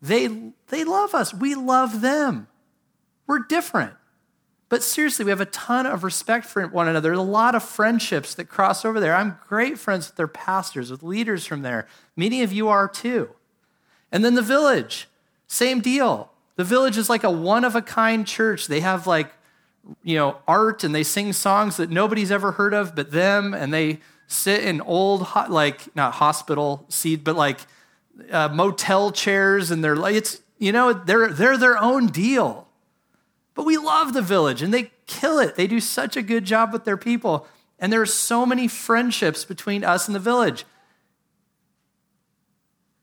They 0.00 0.28
they 0.68 0.84
love 0.84 1.14
us. 1.14 1.34
We 1.34 1.54
love 1.54 2.00
them. 2.00 2.48
We're 3.26 3.40
different. 3.40 3.92
But 4.70 4.84
seriously 4.84 5.24
we 5.24 5.30
have 5.30 5.40
a 5.40 5.46
ton 5.46 5.84
of 5.84 6.04
respect 6.04 6.46
for 6.46 6.66
one 6.68 6.88
another. 6.88 7.08
There's 7.08 7.18
a 7.18 7.22
lot 7.22 7.54
of 7.54 7.62
friendships 7.62 8.34
that 8.36 8.44
cross 8.44 8.84
over 8.84 9.00
there. 9.00 9.14
I'm 9.14 9.38
great 9.48 9.78
friends 9.78 10.08
with 10.08 10.16
their 10.16 10.28
pastors 10.28 10.90
with 10.90 11.02
leaders 11.02 11.44
from 11.44 11.62
there. 11.62 11.86
Many 12.16 12.42
of 12.42 12.52
you 12.52 12.68
are 12.68 12.88
too. 12.88 13.30
And 14.12 14.24
then 14.24 14.36
the 14.36 14.42
village 14.42 15.08
same 15.50 15.80
deal. 15.80 16.30
The 16.54 16.62
village 16.62 16.96
is 16.96 17.10
like 17.10 17.24
a 17.24 17.30
one 17.30 17.64
of 17.64 17.74
a 17.74 17.82
kind 17.82 18.24
church. 18.24 18.68
They 18.68 18.80
have 18.80 19.08
like, 19.08 19.32
you 20.04 20.16
know, 20.16 20.36
art 20.46 20.84
and 20.84 20.94
they 20.94 21.02
sing 21.02 21.32
songs 21.32 21.76
that 21.76 21.90
nobody's 21.90 22.30
ever 22.30 22.52
heard 22.52 22.72
of 22.72 22.94
but 22.94 23.10
them. 23.10 23.52
And 23.52 23.74
they 23.74 23.98
sit 24.28 24.62
in 24.62 24.80
old, 24.80 25.26
like, 25.48 25.94
not 25.96 26.14
hospital 26.14 26.86
seat, 26.88 27.24
but 27.24 27.34
like 27.34 27.58
uh, 28.30 28.48
motel 28.48 29.10
chairs. 29.10 29.72
And 29.72 29.82
they're 29.82 29.96
like, 29.96 30.14
it's, 30.14 30.40
you 30.58 30.70
know, 30.70 30.92
they're, 30.92 31.28
they're 31.32 31.58
their 31.58 31.78
own 31.78 32.06
deal. 32.06 32.68
But 33.54 33.66
we 33.66 33.76
love 33.76 34.12
the 34.12 34.22
village 34.22 34.62
and 34.62 34.72
they 34.72 34.92
kill 35.08 35.40
it. 35.40 35.56
They 35.56 35.66
do 35.66 35.80
such 35.80 36.16
a 36.16 36.22
good 36.22 36.44
job 36.44 36.72
with 36.72 36.84
their 36.84 36.96
people. 36.96 37.48
And 37.80 37.92
there 37.92 38.00
are 38.00 38.06
so 38.06 38.46
many 38.46 38.68
friendships 38.68 39.44
between 39.44 39.82
us 39.82 40.06
and 40.06 40.14
the 40.14 40.20
village. 40.20 40.64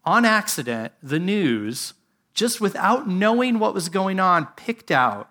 On 0.06 0.24
accident, 0.24 0.94
the 1.04 1.20
news 1.20 1.94
just 2.38 2.62
without 2.62 3.10
knowing 3.10 3.58
what 3.58 3.74
was 3.74 3.90
going 3.90 4.20
on, 4.20 4.46
picked 4.56 4.92
out 4.92 5.28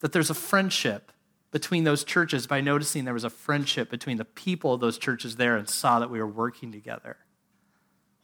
that 0.00 0.10
there's 0.10 0.28
a 0.28 0.34
friendship 0.34 1.12
between 1.52 1.84
those 1.84 2.02
churches 2.02 2.48
by 2.48 2.60
noticing 2.60 3.04
there 3.04 3.14
was 3.14 3.22
a 3.22 3.30
friendship 3.30 3.88
between 3.88 4.16
the 4.16 4.24
people 4.24 4.74
of 4.74 4.80
those 4.80 4.98
churches 4.98 5.36
there 5.36 5.56
and 5.56 5.68
saw 5.68 6.00
that 6.00 6.10
we 6.10 6.18
were 6.18 6.26
working 6.26 6.72
together. 6.72 7.16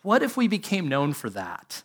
What 0.03 0.20
if 0.20 0.36
we 0.36 0.48
became 0.48 0.88
known 0.88 1.12
for 1.12 1.30
that? 1.30 1.84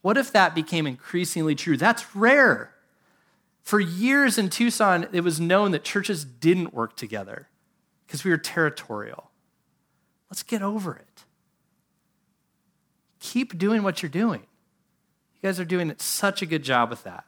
What 0.00 0.16
if 0.16 0.32
that 0.32 0.54
became 0.54 0.86
increasingly 0.86 1.54
true? 1.54 1.76
That's 1.76 2.16
rare. 2.16 2.72
For 3.62 3.80
years 3.80 4.38
in 4.38 4.48
Tucson, 4.48 5.06
it 5.12 5.20
was 5.20 5.38
known 5.38 5.72
that 5.72 5.84
churches 5.84 6.24
didn't 6.24 6.72
work 6.72 6.96
together 6.96 7.48
because 8.06 8.24
we 8.24 8.30
were 8.30 8.38
territorial. 8.38 9.30
Let's 10.30 10.42
get 10.42 10.62
over 10.62 10.96
it. 10.96 11.24
Keep 13.20 13.58
doing 13.58 13.82
what 13.82 14.02
you're 14.02 14.08
doing. 14.08 14.47
You 15.40 15.48
guys 15.48 15.60
are 15.60 15.64
doing 15.64 15.94
such 15.98 16.42
a 16.42 16.46
good 16.46 16.62
job 16.62 16.90
with 16.90 17.04
that. 17.04 17.24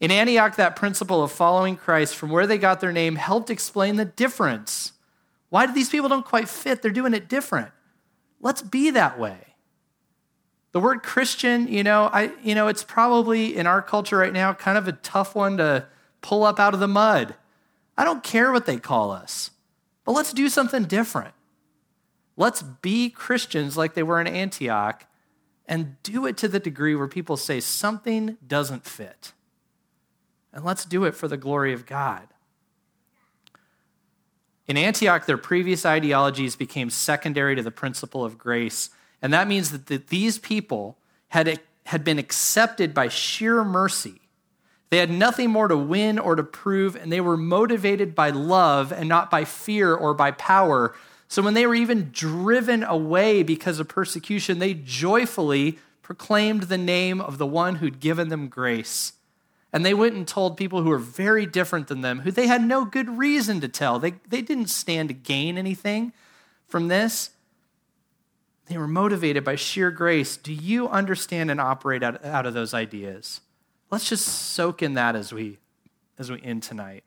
In 0.00 0.10
Antioch, 0.10 0.56
that 0.56 0.76
principle 0.76 1.22
of 1.22 1.32
following 1.32 1.76
Christ 1.76 2.16
from 2.16 2.30
where 2.30 2.46
they 2.46 2.58
got 2.58 2.80
their 2.80 2.92
name 2.92 3.16
helped 3.16 3.50
explain 3.50 3.96
the 3.96 4.04
difference. 4.04 4.92
Why 5.48 5.66
do 5.66 5.72
these 5.72 5.88
people 5.88 6.08
don't 6.08 6.26
quite 6.26 6.48
fit? 6.48 6.82
They're 6.82 6.90
doing 6.90 7.14
it 7.14 7.28
different. 7.28 7.70
Let's 8.40 8.62
be 8.62 8.90
that 8.90 9.18
way. 9.18 9.38
The 10.72 10.80
word 10.80 11.02
Christian, 11.02 11.68
you 11.68 11.82
know, 11.82 12.10
I 12.12 12.32
you 12.42 12.54
know, 12.54 12.68
it's 12.68 12.84
probably 12.84 13.56
in 13.56 13.66
our 13.66 13.80
culture 13.80 14.18
right 14.18 14.32
now 14.32 14.52
kind 14.52 14.76
of 14.76 14.86
a 14.86 14.92
tough 14.92 15.34
one 15.34 15.56
to 15.56 15.86
pull 16.20 16.44
up 16.44 16.60
out 16.60 16.74
of 16.74 16.80
the 16.80 16.88
mud. 16.88 17.34
I 17.96 18.04
don't 18.04 18.22
care 18.22 18.52
what 18.52 18.66
they 18.66 18.76
call 18.76 19.10
us. 19.10 19.52
But 20.04 20.12
let's 20.12 20.34
do 20.34 20.48
something 20.48 20.84
different. 20.84 21.32
Let's 22.36 22.62
be 22.62 23.08
Christians 23.08 23.76
like 23.76 23.94
they 23.94 24.02
were 24.02 24.20
in 24.20 24.26
Antioch 24.26 25.06
and 25.68 26.00
do 26.02 26.26
it 26.26 26.36
to 26.38 26.48
the 26.48 26.60
degree 26.60 26.94
where 26.94 27.08
people 27.08 27.36
say 27.36 27.60
something 27.60 28.36
doesn't 28.46 28.84
fit. 28.84 29.32
And 30.52 30.64
let's 30.64 30.84
do 30.84 31.04
it 31.04 31.14
for 31.14 31.28
the 31.28 31.36
glory 31.36 31.72
of 31.72 31.86
God. 31.86 32.28
In 34.66 34.76
Antioch, 34.76 35.26
their 35.26 35.38
previous 35.38 35.86
ideologies 35.86 36.56
became 36.56 36.90
secondary 36.90 37.54
to 37.54 37.62
the 37.62 37.70
principle 37.70 38.24
of 38.24 38.38
grace. 38.38 38.90
And 39.22 39.32
that 39.32 39.48
means 39.48 39.70
that 39.70 39.86
the, 39.86 39.98
these 39.98 40.38
people 40.38 40.98
had, 41.28 41.60
had 41.84 42.04
been 42.04 42.18
accepted 42.18 42.92
by 42.94 43.08
sheer 43.08 43.62
mercy. 43.64 44.20
They 44.90 44.98
had 44.98 45.10
nothing 45.10 45.50
more 45.50 45.68
to 45.68 45.76
win 45.76 46.18
or 46.18 46.36
to 46.36 46.42
prove, 46.42 46.96
and 46.96 47.12
they 47.12 47.20
were 47.20 47.36
motivated 47.36 48.14
by 48.14 48.30
love 48.30 48.92
and 48.92 49.08
not 49.08 49.30
by 49.30 49.44
fear 49.44 49.94
or 49.94 50.14
by 50.14 50.30
power 50.30 50.94
so 51.28 51.42
when 51.42 51.54
they 51.54 51.66
were 51.66 51.74
even 51.74 52.10
driven 52.12 52.82
away 52.82 53.42
because 53.42 53.80
of 53.80 53.88
persecution, 53.88 54.58
they 54.58 54.74
joyfully 54.74 55.78
proclaimed 56.02 56.64
the 56.64 56.78
name 56.78 57.20
of 57.20 57.38
the 57.38 57.46
one 57.46 57.76
who'd 57.76 58.00
given 58.00 58.28
them 58.28 58.48
grace. 58.48 59.14
And 59.72 59.84
they 59.84 59.94
went 59.94 60.14
and 60.14 60.26
told 60.26 60.56
people 60.56 60.82
who 60.82 60.88
were 60.88 60.98
very 60.98 61.44
different 61.44 61.88
than 61.88 62.00
them, 62.00 62.20
who 62.20 62.30
they 62.30 62.46
had 62.46 62.62
no 62.62 62.84
good 62.84 63.18
reason 63.18 63.60
to 63.60 63.68
tell. 63.68 63.98
They, 63.98 64.12
they 64.28 64.40
didn't 64.40 64.68
stand 64.68 65.08
to 65.08 65.14
gain 65.14 65.58
anything 65.58 66.12
from 66.68 66.88
this. 66.88 67.30
They 68.66 68.78
were 68.78 68.88
motivated 68.88 69.44
by 69.44 69.56
sheer 69.56 69.90
grace. 69.90 70.36
Do 70.36 70.52
you 70.52 70.88
understand 70.88 71.50
and 71.50 71.60
operate 71.60 72.02
out, 72.02 72.24
out 72.24 72.46
of 72.46 72.54
those 72.54 72.72
ideas? 72.72 73.40
Let's 73.90 74.08
just 74.08 74.26
soak 74.26 74.82
in 74.82 74.94
that 74.94 75.14
as 75.14 75.32
we 75.32 75.58
as 76.18 76.30
we 76.30 76.40
end 76.42 76.62
tonight. 76.62 77.04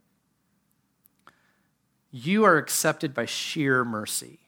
You 2.11 2.43
are 2.43 2.57
accepted 2.57 3.13
by 3.13 3.25
sheer 3.25 3.85
mercy. 3.85 4.39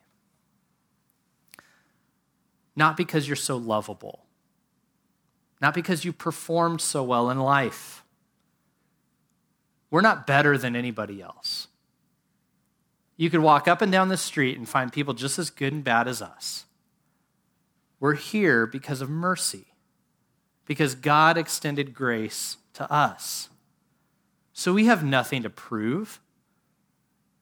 Not 2.76 2.97
because 2.97 3.28
you're 3.28 3.36
so 3.36 3.57
lovable, 3.57 4.26
not 5.62 5.74
because 5.74 6.05
you 6.05 6.14
performed 6.14 6.82
so 6.82 7.03
well 7.03 7.30
in 7.30 7.39
life. 7.39 8.03
We're 9.91 10.01
not 10.01 10.26
better 10.26 10.57
than 10.57 10.76
anybody 10.76 11.22
else. 11.22 11.68
You 13.18 13.30
could 13.30 13.41
walk 13.41 13.68
up 13.68 13.82
and 13.82 13.91
down 13.91 14.07
the 14.07 14.18
street 14.18 14.57
and 14.57 14.68
find 14.68 14.91
people 14.91 15.14
just 15.14 15.38
as 15.38 15.49
good 15.49 15.74
and 15.74 15.84
bad 15.84 16.07
as 16.07 16.22
us. 16.22 16.66
We're 17.99 18.16
here 18.16 18.66
because 18.66 19.01
of 19.01 19.09
mercy, 19.09 19.68
because 20.66 20.95
God 20.95 21.38
extended 21.38 21.93
grace 21.93 22.57
to 22.74 22.91
us. 22.91 23.49
So 24.53 24.74
we 24.74 24.86
have 24.86 25.03
nothing 25.03 25.43
to 25.43 25.49
prove. 25.51 26.20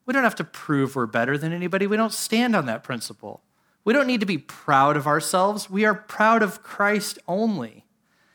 We 0.09 0.13
don't 0.13 0.23
have 0.23 0.33
to 0.37 0.43
prove 0.43 0.95
we're 0.95 1.05
better 1.05 1.37
than 1.37 1.53
anybody. 1.53 1.85
We 1.85 1.95
don't 1.95 2.11
stand 2.11 2.55
on 2.55 2.65
that 2.65 2.81
principle. 2.81 3.43
We 3.85 3.93
don't 3.93 4.07
need 4.07 4.21
to 4.21 4.25
be 4.25 4.39
proud 4.39 4.97
of 4.97 5.05
ourselves. 5.05 5.69
We 5.69 5.85
are 5.85 5.93
proud 5.93 6.41
of 6.41 6.63
Christ 6.63 7.19
only. 7.27 7.85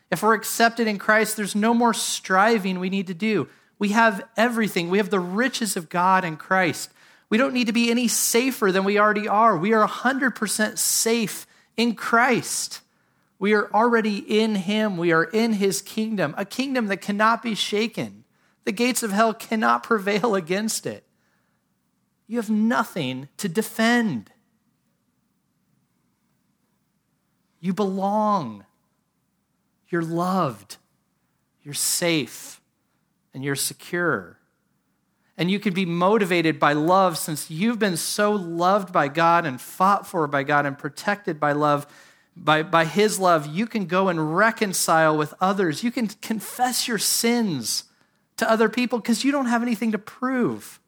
If 0.09 0.23
we're 0.23 0.35
accepted 0.35 0.87
in 0.87 0.97
Christ, 0.97 1.35
there's 1.35 1.53
no 1.53 1.73
more 1.73 1.93
striving 1.93 2.79
we 2.79 2.89
need 2.89 3.07
to 3.07 3.13
do. 3.13 3.49
We 3.77 3.89
have 3.89 4.25
everything. 4.37 4.89
We 4.89 4.99
have 4.99 5.09
the 5.09 5.19
riches 5.19 5.75
of 5.75 5.89
God 5.89 6.23
in 6.23 6.37
Christ. 6.37 6.91
We 7.29 7.37
don't 7.37 7.53
need 7.53 7.67
to 7.67 7.73
be 7.73 7.91
any 7.91 8.07
safer 8.07 8.71
than 8.71 8.85
we 8.85 8.97
already 8.97 9.27
are. 9.27 9.57
We 9.57 9.73
are 9.73 9.85
100% 9.85 10.77
safe 10.77 11.45
in 11.75 11.95
Christ. 11.95 12.79
We 13.37 13.51
are 13.51 13.69
already 13.73 14.19
in 14.19 14.55
Him. 14.55 14.95
We 14.95 15.11
are 15.11 15.25
in 15.25 15.51
His 15.51 15.81
kingdom, 15.81 16.35
a 16.37 16.45
kingdom 16.45 16.87
that 16.87 17.01
cannot 17.01 17.43
be 17.43 17.53
shaken. 17.53 18.23
The 18.63 18.71
gates 18.71 19.03
of 19.03 19.11
hell 19.11 19.33
cannot 19.33 19.83
prevail 19.83 20.35
against 20.35 20.85
it. 20.85 21.04
You 22.27 22.37
have 22.37 22.49
nothing 22.49 23.29
to 23.37 23.47
defend. 23.47 24.31
You 27.59 27.73
belong. 27.73 28.65
You're 29.89 30.03
loved. 30.03 30.77
You're 31.63 31.73
safe. 31.73 32.61
And 33.33 33.43
you're 33.43 33.55
secure. 33.55 34.39
And 35.37 35.51
you 35.51 35.59
can 35.59 35.73
be 35.73 35.85
motivated 35.85 36.59
by 36.59 36.73
love 36.73 37.17
since 37.17 37.51
you've 37.51 37.79
been 37.79 37.97
so 37.97 38.31
loved 38.31 38.93
by 38.93 39.07
God 39.09 39.45
and 39.45 39.59
fought 39.59 40.07
for 40.07 40.27
by 40.27 40.43
God 40.43 40.65
and 40.65 40.77
protected 40.77 41.39
by 41.39 41.51
love. 41.51 41.85
By, 42.37 42.63
by 42.63 42.85
His 42.85 43.19
love, 43.19 43.45
you 43.45 43.65
can 43.65 43.85
go 43.85 44.07
and 44.07 44.35
reconcile 44.35 45.17
with 45.17 45.33
others. 45.41 45.83
You 45.83 45.91
can 45.91 46.07
confess 46.07 46.87
your 46.87 46.97
sins 46.97 47.85
to 48.37 48.49
other 48.49 48.69
people 48.69 48.99
because 48.99 49.23
you 49.23 49.31
don't 49.31 49.45
have 49.45 49.61
anything 49.61 49.91
to 49.91 49.97
prove. 49.97 50.79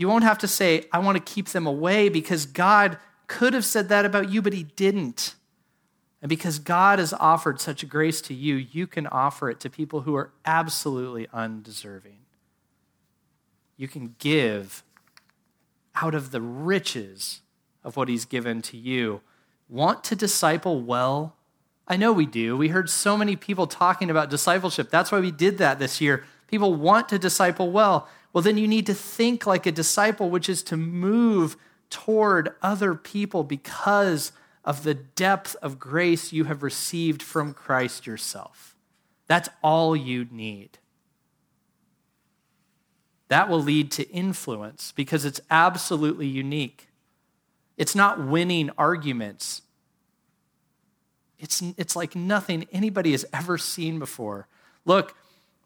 You 0.00 0.08
won't 0.08 0.24
have 0.24 0.38
to 0.38 0.48
say, 0.48 0.86
I 0.92 0.98
want 0.98 1.18
to 1.18 1.32
keep 1.32 1.48
them 1.48 1.66
away 1.66 2.08
because 2.08 2.46
God 2.46 2.96
could 3.26 3.52
have 3.52 3.66
said 3.66 3.90
that 3.90 4.06
about 4.06 4.30
you, 4.30 4.40
but 4.40 4.54
He 4.54 4.62
didn't. 4.62 5.34
And 6.22 6.30
because 6.30 6.58
God 6.58 6.98
has 6.98 7.12
offered 7.12 7.60
such 7.60 7.86
grace 7.86 8.22
to 8.22 8.32
you, 8.32 8.54
you 8.54 8.86
can 8.86 9.06
offer 9.06 9.50
it 9.50 9.60
to 9.60 9.68
people 9.68 10.00
who 10.00 10.16
are 10.16 10.32
absolutely 10.46 11.28
undeserving. 11.34 12.20
You 13.76 13.88
can 13.88 14.14
give 14.18 14.82
out 15.94 16.14
of 16.14 16.30
the 16.30 16.40
riches 16.40 17.42
of 17.84 17.98
what 17.98 18.08
He's 18.08 18.24
given 18.24 18.62
to 18.62 18.78
you. 18.78 19.20
Want 19.68 20.02
to 20.04 20.16
disciple 20.16 20.80
well? 20.80 21.36
I 21.86 21.98
know 21.98 22.10
we 22.10 22.24
do. 22.24 22.56
We 22.56 22.68
heard 22.68 22.88
so 22.88 23.18
many 23.18 23.36
people 23.36 23.66
talking 23.66 24.08
about 24.08 24.30
discipleship. 24.30 24.88
That's 24.88 25.12
why 25.12 25.20
we 25.20 25.30
did 25.30 25.58
that 25.58 25.78
this 25.78 26.00
year. 26.00 26.24
People 26.46 26.74
want 26.74 27.10
to 27.10 27.18
disciple 27.18 27.70
well. 27.70 28.08
Well, 28.32 28.42
then 28.42 28.58
you 28.58 28.68
need 28.68 28.86
to 28.86 28.94
think 28.94 29.46
like 29.46 29.66
a 29.66 29.72
disciple, 29.72 30.30
which 30.30 30.48
is 30.48 30.62
to 30.64 30.76
move 30.76 31.56
toward 31.88 32.54
other 32.62 32.94
people 32.94 33.42
because 33.42 34.32
of 34.64 34.84
the 34.84 34.94
depth 34.94 35.56
of 35.62 35.78
grace 35.78 36.32
you 36.32 36.44
have 36.44 36.62
received 36.62 37.22
from 37.22 37.52
Christ 37.52 38.06
yourself. 38.06 38.76
That's 39.26 39.48
all 39.62 39.96
you 39.96 40.26
need. 40.30 40.78
That 43.28 43.48
will 43.48 43.62
lead 43.62 43.90
to 43.92 44.08
influence 44.10 44.92
because 44.92 45.24
it's 45.24 45.40
absolutely 45.50 46.26
unique. 46.26 46.88
It's 47.76 47.94
not 47.94 48.24
winning 48.24 48.70
arguments. 48.76 49.62
It's, 51.38 51.62
it's 51.76 51.96
like 51.96 52.14
nothing 52.14 52.66
anybody 52.72 53.12
has 53.12 53.24
ever 53.32 53.56
seen 53.56 53.98
before. 53.98 54.46
Look, 54.84 55.16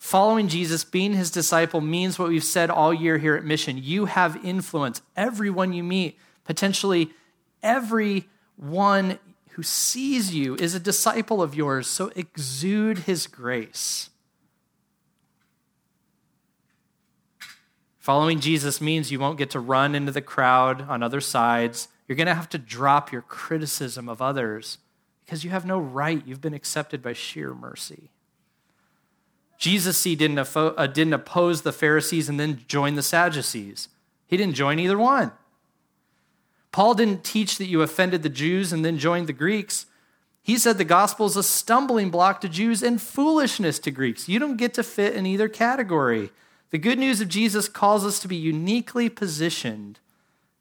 following 0.04 0.48
Jesus, 0.48 0.84
being 0.84 1.14
his 1.14 1.30
disciple, 1.30 1.80
means 1.80 2.18
what 2.18 2.28
we've 2.28 2.44
said 2.44 2.68
all 2.68 2.92
year 2.92 3.16
here 3.16 3.36
at 3.36 3.44
Mission. 3.44 3.78
You 3.82 4.04
have 4.04 4.44
influence. 4.44 5.00
Everyone 5.16 5.72
you 5.72 5.82
meet, 5.82 6.18
potentially 6.44 7.10
every 7.62 8.28
one 8.56 9.18
who 9.52 9.62
sees 9.62 10.34
you 10.34 10.56
is 10.56 10.74
a 10.74 10.78
disciple 10.78 11.40
of 11.40 11.54
yours, 11.54 11.86
so 11.86 12.12
exude 12.14 12.98
his 12.98 13.26
grace. 13.26 14.10
Following 17.98 18.40
Jesus 18.40 18.82
means 18.82 19.10
you 19.10 19.18
won't 19.18 19.38
get 19.38 19.48
to 19.50 19.58
run 19.58 19.94
into 19.94 20.12
the 20.12 20.20
crowd 20.20 20.82
on 20.82 21.02
other 21.02 21.22
sides. 21.22 21.88
You're 22.06 22.16
going 22.16 22.26
to 22.26 22.34
have 22.34 22.50
to 22.50 22.58
drop 22.58 23.10
your 23.10 23.22
criticism 23.22 24.10
of 24.10 24.20
others 24.20 24.76
because 25.24 25.44
you 25.44 25.50
have 25.50 25.64
no 25.64 25.78
right. 25.78 26.22
You've 26.26 26.42
been 26.42 26.52
accepted 26.52 27.00
by 27.00 27.14
sheer 27.14 27.54
mercy. 27.54 28.10
Jesus, 29.58 30.02
didn't, 30.02 30.38
uh, 30.38 30.86
didn't 30.86 31.12
oppose 31.12 31.62
the 31.62 31.72
Pharisees 31.72 32.28
and 32.28 32.38
then 32.38 32.62
join 32.66 32.94
the 32.94 33.02
Sadducees. 33.02 33.88
He 34.26 34.36
didn't 34.36 34.54
join 34.54 34.78
either 34.78 34.98
one. 34.98 35.32
Paul 36.72 36.94
didn't 36.94 37.22
teach 37.22 37.58
that 37.58 37.66
you 37.66 37.82
offended 37.82 38.22
the 38.22 38.28
Jews 38.28 38.72
and 38.72 38.84
then 38.84 38.98
joined 38.98 39.28
the 39.28 39.32
Greeks. 39.32 39.86
He 40.42 40.58
said 40.58 40.76
the 40.76 40.84
gospel 40.84 41.26
is 41.26 41.36
a 41.36 41.42
stumbling 41.42 42.10
block 42.10 42.40
to 42.40 42.48
Jews 42.48 42.82
and 42.82 43.00
foolishness 43.00 43.78
to 43.78 43.90
Greeks. 43.90 44.28
You 44.28 44.38
don't 44.38 44.56
get 44.56 44.74
to 44.74 44.82
fit 44.82 45.14
in 45.14 45.24
either 45.24 45.48
category. 45.48 46.30
The 46.70 46.78
good 46.78 46.98
news 46.98 47.20
of 47.20 47.28
Jesus 47.28 47.68
calls 47.68 48.04
us 48.04 48.18
to 48.18 48.28
be 48.28 48.36
uniquely 48.36 49.08
positioned 49.08 50.00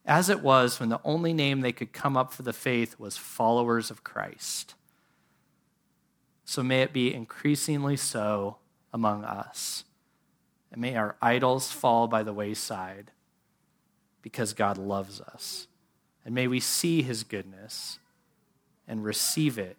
as 0.05 0.29
it 0.29 0.41
was 0.41 0.79
when 0.79 0.89
the 0.89 1.01
only 1.03 1.33
name 1.33 1.61
they 1.61 1.71
could 1.71 1.93
come 1.93 2.15
up 2.15 2.31
for 2.31 2.43
the 2.43 2.53
faith 2.53 2.99
was 2.99 3.17
followers 3.17 3.89
of 3.89 4.03
Christ. 4.03 4.75
So 6.45 6.61
may 6.61 6.81
it 6.81 6.93
be 6.93 7.13
increasingly 7.13 7.97
so 7.97 8.57
among 8.93 9.25
us. 9.25 9.83
And 10.71 10.81
may 10.81 10.95
our 10.95 11.15
idols 11.21 11.71
fall 11.71 12.07
by 12.07 12.23
the 12.23 12.33
wayside 12.33 13.11
because 14.21 14.53
God 14.53 14.77
loves 14.77 15.19
us. 15.19 15.67
And 16.25 16.33
may 16.33 16.47
we 16.47 16.59
see 16.59 17.01
his 17.01 17.23
goodness 17.23 17.99
and 18.87 19.03
receive 19.03 19.57
it 19.57 19.77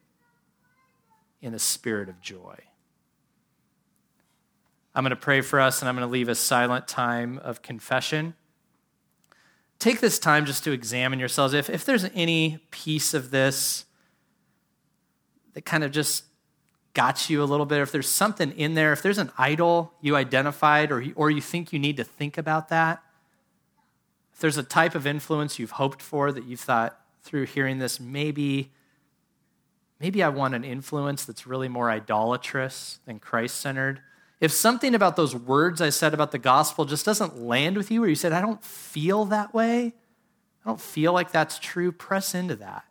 in 1.40 1.54
a 1.54 1.58
spirit 1.58 2.08
of 2.08 2.20
joy. 2.20 2.56
I'm 4.94 5.02
going 5.02 5.10
to 5.10 5.16
pray 5.16 5.40
for 5.40 5.60
us 5.60 5.80
and 5.80 5.88
I'm 5.88 5.96
going 5.96 6.06
to 6.06 6.12
leave 6.12 6.28
a 6.28 6.34
silent 6.34 6.86
time 6.86 7.38
of 7.38 7.62
confession. 7.62 8.34
Take 9.78 10.00
this 10.00 10.18
time 10.18 10.46
just 10.46 10.62
to 10.64 10.72
examine 10.72 11.18
yourselves. 11.18 11.52
If, 11.52 11.68
if 11.68 11.84
there's 11.84 12.06
any 12.14 12.58
piece 12.70 13.12
of 13.12 13.30
this 13.30 13.86
that 15.54 15.64
kind 15.64 15.84
of 15.84 15.90
just 15.90 16.24
got 16.94 17.28
you 17.28 17.42
a 17.42 17.44
little 17.44 17.66
bit, 17.66 17.80
if 17.80 17.92
there's 17.92 18.08
something 18.08 18.52
in 18.52 18.74
there, 18.74 18.92
if 18.92 19.02
there's 19.02 19.18
an 19.18 19.30
idol 19.36 19.92
you 20.00 20.14
identified 20.14 20.92
or, 20.92 21.04
or 21.16 21.30
you 21.30 21.40
think 21.40 21.72
you 21.72 21.78
need 21.78 21.96
to 21.96 22.04
think 22.04 22.38
about 22.38 22.68
that, 22.68 23.02
if 24.32 24.38
there's 24.38 24.56
a 24.56 24.62
type 24.62 24.94
of 24.94 25.06
influence 25.06 25.58
you've 25.58 25.72
hoped 25.72 26.00
for 26.00 26.32
that 26.32 26.44
you 26.44 26.56
thought 26.56 26.98
through 27.22 27.46
hearing 27.46 27.78
this, 27.78 27.98
maybe, 27.98 28.72
maybe 30.00 30.22
I 30.22 30.28
want 30.28 30.54
an 30.54 30.64
influence 30.64 31.24
that's 31.24 31.46
really 31.46 31.68
more 31.68 31.90
idolatrous 31.90 33.00
than 33.06 33.18
Christ 33.18 33.60
centered. 33.60 34.00
If 34.40 34.52
something 34.52 34.94
about 34.94 35.16
those 35.16 35.34
words 35.34 35.80
I 35.80 35.90
said 35.90 36.14
about 36.14 36.30
the 36.30 36.38
gospel 36.38 36.84
just 36.84 37.04
doesn't 37.04 37.38
land 37.38 37.76
with 37.76 37.90
you, 37.90 38.04
or 38.04 38.08
you 38.08 38.14
said, 38.14 38.32
I 38.32 38.40
don't 38.40 38.62
feel 38.62 39.24
that 39.26 39.52
way, 39.52 39.94
I 40.64 40.68
don't 40.68 40.80
feel 40.80 41.12
like 41.12 41.32
that's 41.32 41.58
true, 41.58 41.90
press 41.92 42.34
into 42.34 42.56
that. 42.56 42.84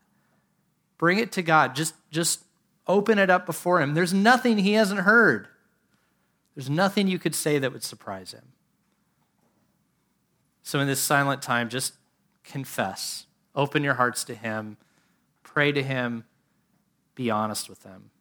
Bring 0.97 1.19
it 1.19 1.31
to 1.33 1.41
God. 1.41 1.75
Just, 1.75 1.95
just 2.11 2.43
open 2.87 3.19
it 3.19 3.29
up 3.29 3.45
before 3.45 3.81
Him. 3.81 3.93
There's 3.93 4.13
nothing 4.13 4.57
He 4.59 4.73
hasn't 4.73 5.01
heard, 5.01 5.47
there's 6.55 6.69
nothing 6.69 7.07
you 7.07 7.19
could 7.19 7.35
say 7.35 7.59
that 7.59 7.71
would 7.73 7.83
surprise 7.83 8.31
Him. 8.31 8.53
So, 10.61 10.79
in 10.79 10.87
this 10.87 10.99
silent 10.99 11.41
time, 11.41 11.69
just 11.69 11.93
confess. 12.43 13.25
Open 13.53 13.83
your 13.83 13.95
hearts 13.95 14.23
to 14.25 14.35
Him. 14.35 14.77
Pray 15.43 15.71
to 15.71 15.83
Him. 15.83 16.23
Be 17.15 17.29
honest 17.29 17.69
with 17.69 17.83
Him. 17.83 18.11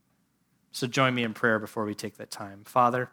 So, 0.72 0.86
join 0.86 1.14
me 1.14 1.22
in 1.22 1.34
prayer 1.34 1.58
before 1.58 1.84
we 1.84 1.94
take 1.94 2.16
that 2.16 2.30
time. 2.30 2.62
Father, 2.64 3.10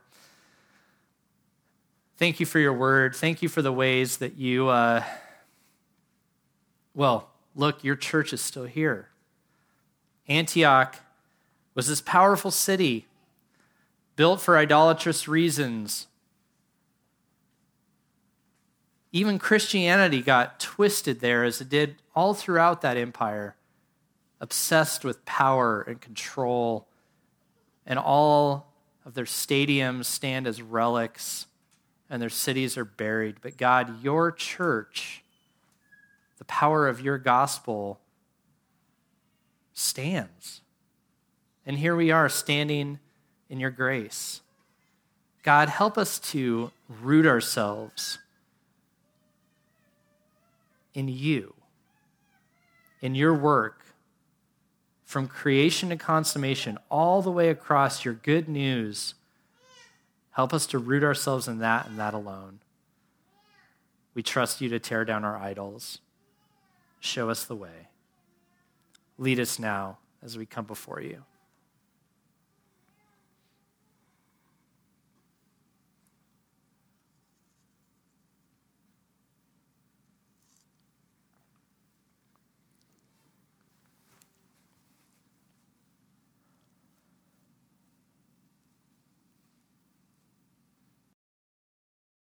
thank 2.17 2.39
you 2.39 2.45
for 2.45 2.59
your 2.59 2.73
word. 2.73 3.15
Thank 3.15 3.43
you 3.43 3.49
for 3.49 3.61
the 3.61 3.71
ways 3.71 4.17
that 4.17 4.37
you, 4.37 4.69
uh, 4.69 5.03
well, 6.95 7.29
look, 7.55 7.83
your 7.83 7.95
church 7.95 8.33
is 8.33 8.41
still 8.41 8.65
here. 8.65 9.09
Antioch 10.27 10.95
was 11.79 11.87
this 11.87 12.01
powerful 12.01 12.51
city 12.51 13.07
built 14.15 14.41
for 14.41 14.57
idolatrous 14.57 15.27
reasons 15.27 16.07
even 19.11 19.39
Christianity 19.39 20.21
got 20.21 20.59
twisted 20.59 21.19
there 21.19 21.43
as 21.43 21.61
it 21.61 21.69
did 21.69 21.95
all 22.15 22.33
throughout 22.33 22.81
that 22.81 22.97
empire, 22.97 23.55
obsessed 24.39 25.03
with 25.03 25.25
power 25.25 25.81
and 25.81 25.99
control. 25.99 26.87
And 27.85 27.97
all 27.97 28.71
of 29.05 29.15
their 29.15 29.25
stadiums 29.25 30.05
stand 30.05 30.45
as 30.45 30.61
relics 30.61 31.47
and 32.09 32.21
their 32.21 32.29
cities 32.29 32.77
are 32.77 32.85
buried. 32.85 33.37
But 33.41 33.57
God, 33.57 34.03
your 34.03 34.31
church, 34.31 35.23
the 36.37 36.45
power 36.45 36.87
of 36.87 37.01
your 37.01 37.17
gospel 37.17 37.99
stands. 39.73 40.61
And 41.69 41.77
here 41.77 41.95
we 41.95 42.09
are 42.09 42.29
standing 42.29 42.97
in 43.47 43.59
your 43.59 43.69
grace. 43.69 44.41
God, 45.43 45.69
help 45.69 45.99
us 45.99 46.17
to 46.31 46.71
root 46.87 47.27
ourselves 47.27 48.17
in 50.95 51.07
you, 51.07 51.53
in 53.01 53.13
your 53.13 53.35
work, 53.35 53.85
from 55.05 55.27
creation 55.27 55.89
to 55.89 55.95
consummation, 55.95 56.79
all 56.89 57.21
the 57.21 57.29
way 57.29 57.49
across 57.49 58.03
your 58.03 58.15
good 58.15 58.49
news. 58.49 59.13
Help 60.31 60.55
us 60.55 60.65
to 60.65 60.79
root 60.79 61.03
ourselves 61.03 61.47
in 61.47 61.59
that 61.59 61.85
and 61.85 61.99
that 61.99 62.15
alone. 62.15 62.61
We 64.15 64.23
trust 64.23 64.59
you 64.59 64.69
to 64.69 64.79
tear 64.79 65.05
down 65.05 65.23
our 65.23 65.37
idols. 65.37 65.99
Show 66.99 67.29
us 67.29 67.43
the 67.43 67.55
way. 67.55 67.89
Lead 69.19 69.39
us 69.39 69.59
now 69.59 69.99
as 70.23 70.35
we 70.35 70.47
come 70.47 70.65
before 70.65 70.99
you. 70.99 71.25